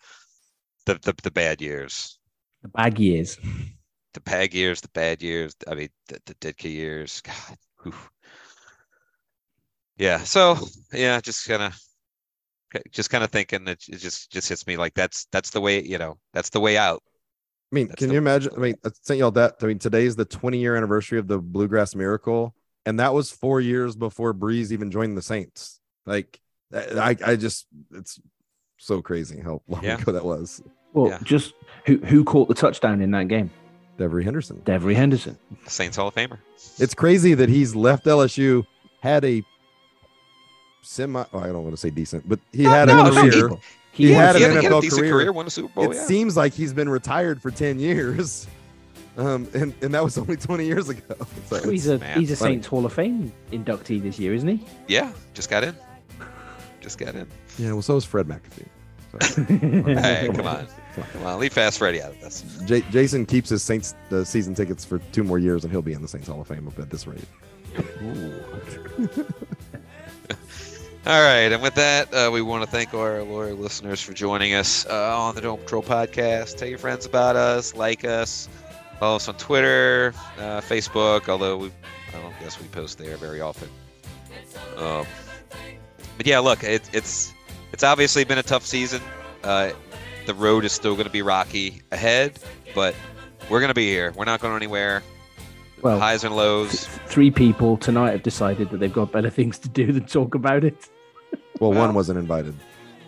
the 0.86 0.96
the, 0.96 1.14
the 1.24 1.32
bad 1.32 1.62
years, 1.62 2.20
The 2.64 2.68
bad 2.68 3.00
years. 3.00 3.38
the 4.14 4.22
bad 4.22 4.54
years, 4.54 4.82
the 4.82 4.88
bad 4.90 5.22
years. 5.22 5.56
I 5.68 5.76
mean 5.76 5.90
the, 6.08 6.20
the 6.26 6.36
Ditka 6.36 6.72
years. 6.72 7.22
God, 7.22 7.58
oof. 7.88 8.10
yeah. 9.98 10.20
So 10.24 10.58
yeah, 10.94 11.20
just 11.22 11.48
kind 11.48 11.64
of 11.64 11.74
just 12.92 13.10
kind 13.10 13.24
of 13.24 13.32
thinking 13.32 13.64
that 13.66 13.80
it 13.88 13.98
just 13.98 14.32
just 14.32 14.50
hits 14.50 14.68
me 14.68 14.78
like 14.78 14.94
that's 14.94 15.28
that's 15.32 15.50
the 15.52 15.62
way 15.62 15.82
you 15.84 15.98
know 15.98 16.18
that's 16.34 16.50
the 16.50 16.60
way 16.60 16.78
out. 16.78 17.02
I 17.72 17.76
mean, 17.76 17.88
That's 17.88 18.00
can 18.00 18.08
the- 18.08 18.14
you 18.14 18.18
imagine? 18.20 18.54
I 18.56 18.60
mean, 18.60 18.76
I 18.86 18.90
sent 19.02 19.20
y'all 19.20 19.32
that. 19.32 19.56
I 19.62 19.66
mean, 19.66 19.80
today's 19.80 20.16
the 20.16 20.26
20 20.26 20.60
year 20.60 20.76
anniversary 20.76 21.20
of 21.20 21.28
the 21.28 21.40
Bluegrass 21.40 21.96
Miracle, 21.96 22.56
and 22.86 23.00
that 23.00 23.14
was 23.14 23.32
four 23.32 23.60
years 23.62 23.96
before 23.96 24.34
Brees 24.34 24.72
even 24.72 24.92
joined 24.92 25.18
the 25.18 25.22
Saints. 25.22 25.80
Like, 26.06 26.40
I, 26.74 27.16
I 27.26 27.36
just, 27.36 27.68
it's 27.94 28.20
so 28.78 29.02
crazy 29.02 29.40
how 29.40 29.62
long 29.68 29.84
Yeah. 29.84 30.00
ago 30.02 30.12
that 30.12 30.26
was. 30.26 30.62
Well, 30.94 31.10
Yeah. 31.10 31.20
just 31.24 31.54
who 31.86 31.98
who 31.98 32.24
caught 32.24 32.48
the 32.48 32.54
touchdown 32.54 33.02
in 33.02 33.12
that 33.12 33.28
game? 33.28 33.50
Devery 33.98 34.24
Henderson. 34.24 34.58
Devery 34.66 34.96
Henderson. 34.96 35.38
Saints 35.68 35.96
Hall 35.98 36.08
of 36.10 36.16
Famer. 36.16 36.38
It's 36.80 36.94
crazy 36.94 37.34
that 37.36 37.48
he's 37.50 37.76
left 37.76 38.06
LSU, 38.06 38.66
had 39.02 39.24
a 39.26 39.42
semi. 40.82 41.24
Oh, 41.34 41.40
I 41.40 41.48
don't 41.48 41.64
want 41.64 41.72
to 41.74 41.78
say 41.78 41.90
decent, 41.90 42.28
but 42.28 42.40
he 42.52 42.64
had 42.64 42.88
no, 42.88 43.02
a 43.06 43.12
no, 43.12 43.24
he- 43.24 43.30
career. 43.32 43.50
He, 43.92 44.08
He 44.08 44.10
was- 44.10 44.18
had 44.18 44.36
he 44.36 44.44
an 44.44 44.52
had, 44.52 44.58
a- 44.58 44.62
he 44.62 44.66
had 44.66 44.72
a 44.74 44.76
NFL 44.76 44.82
decent 44.82 45.00
career. 45.02 45.12
career, 45.14 45.32
won 45.32 45.48
a 45.48 45.50
Super 45.50 45.70
Bowl. 45.74 45.92
it 45.92 45.96
yeah. 45.96 46.06
seems 46.06 46.36
like 46.36 46.54
he's 46.54 46.74
been 46.74 46.90
retired 46.90 47.42
for 47.42 47.50
10 47.52 47.80
years. 47.80 48.48
Um, 49.18 49.48
and, 49.54 49.74
and 49.82 49.94
that 49.94 50.04
was 50.04 50.18
only 50.18 50.36
20 50.36 50.66
years 50.66 50.90
ago. 50.90 51.16
So 51.48 51.70
he's 51.70 51.88
a 51.88 52.00
man, 52.00 52.20
he's 52.20 52.32
a 52.32 52.36
funny. 52.36 52.56
Saints 52.56 52.68
Hall 52.68 52.86
of 52.86 52.92
Fame 52.92 53.32
inductee 53.54 54.02
this 54.02 54.20
year, 54.20 54.34
isn't 54.34 54.50
he? 54.50 54.66
Yeah, 54.90 55.14
just 55.34 55.50
got 55.50 55.64
in. 55.64 55.74
Just 56.86 57.00
got 57.00 57.16
in. 57.16 57.28
yeah, 57.58 57.74
well, 57.74 57.82
so 57.82 57.96
is 57.96 58.06
Fred 58.06 58.28
McAfee. 58.28 58.68
So, 59.24 59.44
Hey, 60.02 60.30
come 60.32 60.46
on. 60.46 60.68
Come 61.14 61.24
on, 61.26 61.40
leave 61.40 61.52
Fast 61.52 61.80
Freddy 61.80 62.00
out 62.00 62.12
of 62.12 62.22
this. 62.22 62.44
J- 62.66 62.86
Jason 62.92 63.26
keeps 63.26 63.50
his 63.50 63.64
Saints 63.64 63.96
the 64.10 64.24
season 64.24 64.54
tickets 64.54 64.86
for 64.86 65.00
two 65.12 65.24
more 65.24 65.40
years, 65.40 65.64
and 65.64 65.72
he'll 65.72 65.82
be 65.82 65.94
in 65.94 66.04
the 66.04 66.08
Saints 66.08 66.28
Hall 66.28 66.40
of 66.40 66.48
Fame 66.48 66.72
at 66.78 66.92
this 66.92 67.08
rate. 67.08 67.24
All 71.08 71.22
right, 71.22 71.52
and 71.52 71.62
with 71.64 71.74
that, 71.74 72.14
uh, 72.14 72.30
we 72.32 72.44
want 72.44 72.64
to 72.64 72.70
thank 72.70 72.94
our 72.94 73.24
loyal 73.24 73.56
listeners 73.58 74.00
for 74.00 74.14
joining 74.14 74.54
us 74.54 74.86
uh, 74.88 75.18
on 75.20 75.34
the 75.34 75.42
Dome 75.42 75.60
Patrol 75.60 75.82
podcast. 75.82 76.58
Tell 76.58 76.68
your 76.68 76.78
friends 76.80 77.08
about 77.08 77.36
us, 77.36 77.74
like 77.76 78.06
us, 78.06 78.48
follow 79.00 79.16
us 79.16 79.28
on 79.28 79.38
Twitter, 79.38 80.14
uh, 80.38 80.62
Facebook. 80.62 81.30
Although 81.30 81.58
we, 81.58 81.72
I 82.16 82.22
don't 82.22 82.34
guess 82.40 82.60
we 82.62 82.68
post 82.68 82.98
there 82.98 83.18
very 83.18 83.42
often. 83.42 83.70
Um, 84.78 85.06
but 86.18 86.26
yeah, 86.28 86.40
look, 86.40 86.64
it, 86.64 86.90
it's 86.94 87.34
it's 87.72 87.84
obviously 87.84 88.24
been 88.24 88.38
a 88.38 88.44
tough 88.44 88.66
season. 88.66 89.02
Uh, 89.44 89.72
the 90.26 90.34
road 90.34 90.66
is 90.66 90.72
still 90.72 90.94
going 90.94 91.06
to 91.06 91.12
be 91.12 91.22
rocky 91.22 91.82
ahead, 91.92 92.40
but 92.74 92.96
we're 93.50 93.60
going 93.60 93.70
to 93.70 93.76
be 93.76 93.88
here. 93.88 94.12
We're 94.16 94.26
not 94.26 94.42
going 94.42 94.56
anywhere. 94.56 95.04
Well, 95.82 96.00
Highs 96.00 96.24
and 96.24 96.36
lows. 96.36 96.86
Three 97.08 97.30
people 97.30 97.78
tonight 97.78 98.12
have 98.12 98.24
decided 98.24 98.70
that 98.72 98.80
they've 98.80 98.92
got 98.92 99.12
better 99.12 99.30
things 99.30 99.60
to 99.60 99.70
do 99.70 99.92
than 99.92 100.06
talk 100.06 100.34
about 100.34 100.64
it. 100.64 100.90
Well, 101.60 101.70
Well- 101.72 101.80
one 101.80 101.94
wasn't 101.94 102.20
invited. 102.20 102.56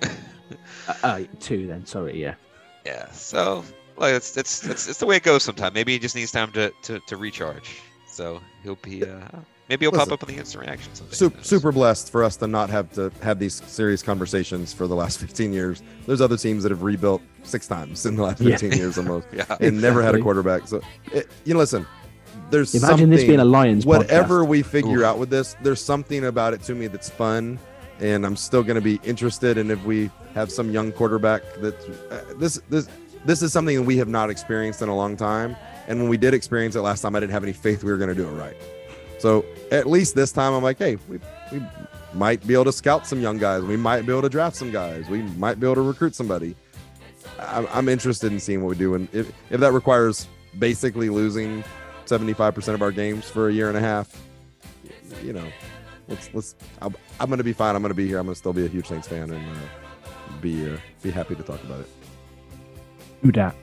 Uh, 0.87 0.93
uh, 1.03 1.19
two, 1.41 1.67
then. 1.67 1.85
Sorry, 1.85 2.21
yeah. 2.21 2.35
Yeah. 2.85 3.11
So 3.11 3.65
like 3.97 4.13
it's 4.13 4.37
it's 4.37 4.65
it's, 4.65 4.87
it's 4.87 4.99
the 4.99 5.05
way 5.05 5.17
it 5.17 5.23
goes 5.23 5.43
sometimes. 5.43 5.73
Maybe 5.73 5.91
he 5.91 5.99
just 5.99 6.15
needs 6.15 6.31
time 6.31 6.49
to 6.53 6.71
to, 6.83 7.01
to 7.07 7.17
recharge. 7.17 7.81
So 8.07 8.39
he'll 8.63 8.75
be 8.75 9.03
uh 9.03 9.27
maybe 9.69 9.85
he'll 9.85 9.91
pop 9.91 10.11
up 10.11 10.21
in 10.23 10.33
the 10.35 10.39
instant 10.39 10.65
reaction 10.65 10.93
someday. 10.95 11.13
Super, 11.15 11.43
super 11.43 11.71
blessed 11.71 12.11
for 12.11 12.23
us 12.23 12.35
to 12.37 12.47
not 12.47 12.69
have 12.69 12.91
to 12.93 13.11
have 13.21 13.39
these 13.39 13.61
serious 13.67 14.01
conversations 14.01 14.73
for 14.73 14.87
the 14.87 14.95
last 14.95 15.19
15 15.21 15.53
years. 15.53 15.81
There's 16.05 16.21
other 16.21 16.37
teams 16.37 16.63
that 16.63 16.69
have 16.71 16.83
rebuilt 16.83 17.21
six 17.43 17.67
times 17.67 18.05
in 18.05 18.15
the 18.15 18.23
last 18.23 18.41
Yeah. 18.41 18.57
15 18.57 18.77
years 18.79 18.97
almost 18.97 19.27
Yeah. 19.33 19.45
and 19.59 19.81
never 19.81 20.01
had 20.01 20.15
a 20.15 20.21
quarterback. 20.21 20.67
So, 20.67 20.81
it, 21.11 21.29
you 21.45 21.53
know, 21.53 21.59
listen, 21.59 21.85
there's 22.49 22.73
Imagine 22.75 23.09
this 23.09 23.21
being 23.21 23.35
a 23.35 23.37
something- 23.39 23.51
Lions 23.51 23.85
whatever 23.85 24.43
podcast. 24.43 24.47
we 24.47 24.61
figure 24.63 24.99
Oof. 24.99 25.05
out 25.05 25.17
with 25.19 25.29
this, 25.29 25.55
there's 25.63 25.81
something 25.83 26.25
about 26.25 26.53
it 26.53 26.61
to 26.63 26.75
me 26.75 26.87
that's 26.87 27.09
fun, 27.09 27.59
and 27.99 28.25
I'm 28.25 28.35
still 28.37 28.63
going 28.63 28.75
to 28.75 28.81
be 28.81 28.99
interested. 29.03 29.57
And 29.57 29.71
if 29.71 29.83
we 29.83 30.09
have 30.33 30.51
some 30.51 30.71
young 30.71 30.91
quarterback 30.91 31.41
that 31.61 31.75
uh, 32.11 32.33
this 32.37 32.61
this 32.69 32.87
this 33.25 33.41
is 33.41 33.51
something 33.51 33.75
that 33.75 33.83
we 33.83 33.97
have 33.97 34.07
not 34.07 34.29
experienced 34.29 34.81
in 34.81 34.87
a 34.87 34.95
long 34.95 35.17
time. 35.17 35.57
And 35.89 35.99
when 35.99 36.07
we 36.09 36.15
did 36.17 36.33
experience 36.33 36.75
it 36.75 36.81
last 36.81 37.01
time, 37.01 37.15
I 37.15 37.19
didn't 37.19 37.31
have 37.33 37.43
any 37.43 37.53
faith 37.53 37.83
we 37.83 37.91
were 37.91 37.97
going 37.97 38.09
to 38.09 38.15
do 38.15 38.27
it 38.27 38.31
right. 38.33 38.55
So 39.17 39.45
at 39.71 39.87
least 39.87 40.15
this 40.15 40.31
time, 40.31 40.53
I'm 40.53 40.63
like, 40.63 40.77
hey, 40.77 40.97
we 41.07 41.19
we 41.51 41.61
might 42.13 42.45
be 42.45 42.53
able 42.53 42.65
to 42.65 42.71
scout 42.71 43.07
some 43.07 43.21
young 43.21 43.37
guys. 43.37 43.63
We 43.63 43.77
might 43.77 44.05
be 44.05 44.11
able 44.11 44.21
to 44.23 44.29
draft 44.29 44.55
some 44.55 44.71
guys. 44.71 45.09
We 45.09 45.23
might 45.23 45.59
be 45.59 45.65
able 45.67 45.75
to 45.75 45.81
recruit 45.81 46.15
somebody. 46.15 46.55
I'm, 47.39 47.67
I'm 47.71 47.89
interested 47.89 48.31
in 48.31 48.39
seeing 48.39 48.63
what 48.63 48.69
we 48.69 48.75
do, 48.75 48.95
and 48.95 49.07
if 49.13 49.31
if 49.49 49.59
that 49.59 49.71
requires 49.71 50.27
basically 50.57 51.09
losing 51.09 51.63
75% 52.05 52.73
of 52.73 52.81
our 52.81 52.91
games 52.91 53.29
for 53.29 53.49
a 53.49 53.53
year 53.53 53.67
and 53.67 53.77
a 53.77 53.81
half, 53.81 54.09
you 55.23 55.33
know, 55.33 55.45
let's 56.07 56.29
let's. 56.33 56.55
I'm, 56.81 56.95
I'm 57.19 57.27
going 57.27 57.37
to 57.37 57.43
be 57.43 57.53
fine. 57.53 57.75
I'm 57.75 57.81
going 57.81 57.89
to 57.89 57.95
be 57.95 58.07
here. 58.07 58.19
I'm 58.19 58.25
going 58.25 58.35
to 58.35 58.39
still 58.39 58.53
be 58.53 58.65
a 58.65 58.69
huge 58.69 58.87
Saints 58.87 59.07
fan 59.07 59.29
and 59.31 59.45
uh, 59.45 59.59
be 60.41 60.71
uh, 60.71 60.77
be 61.01 61.11
happy 61.11 61.35
to 61.35 61.43
talk 61.43 61.63
about 61.63 61.81
it. 61.81 61.89
Who 63.21 63.31
dat? 63.31 63.55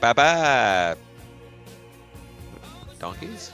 Bye 0.00 0.12
bye. 0.14 1.09
Donkeys? 3.00 3.50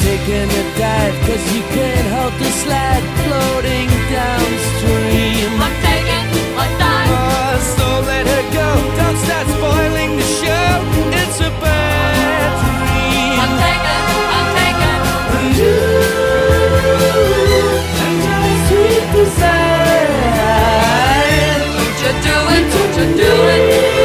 taking 0.00 0.48
a 0.48 0.64
dive 0.78 1.16
cause 1.26 1.44
you 1.54 1.62
can't 1.76 2.08
help 2.16 2.32
the 2.38 2.50
slide 2.62 3.04
floating 3.20 3.88
downstream 4.08 5.50
I'm 5.60 5.76
taking 5.84 6.26
a 6.56 6.66
dive. 6.80 7.12
oh, 7.12 7.52
so 7.76 7.86
let 8.08 8.24
her 8.32 8.44
go 8.58 8.68
don't 8.96 9.18
start 9.26 9.46
spoiling 9.56 10.16
the 10.16 10.26
show 10.40 10.68
it's 11.20 11.38
a 11.40 11.50
bad 11.60 12.48
dream 12.64 13.38
I'm 13.44 13.52
taking, 13.66 14.04
I'm 14.36 14.48
taking. 14.56 15.00
and 15.36 15.50
you 15.60 15.76
and 18.04 18.16
your 18.24 18.46
sweet 18.66 19.04
desire 19.12 19.65
to 22.96 23.04
do 23.14 23.22
it. 23.22 23.95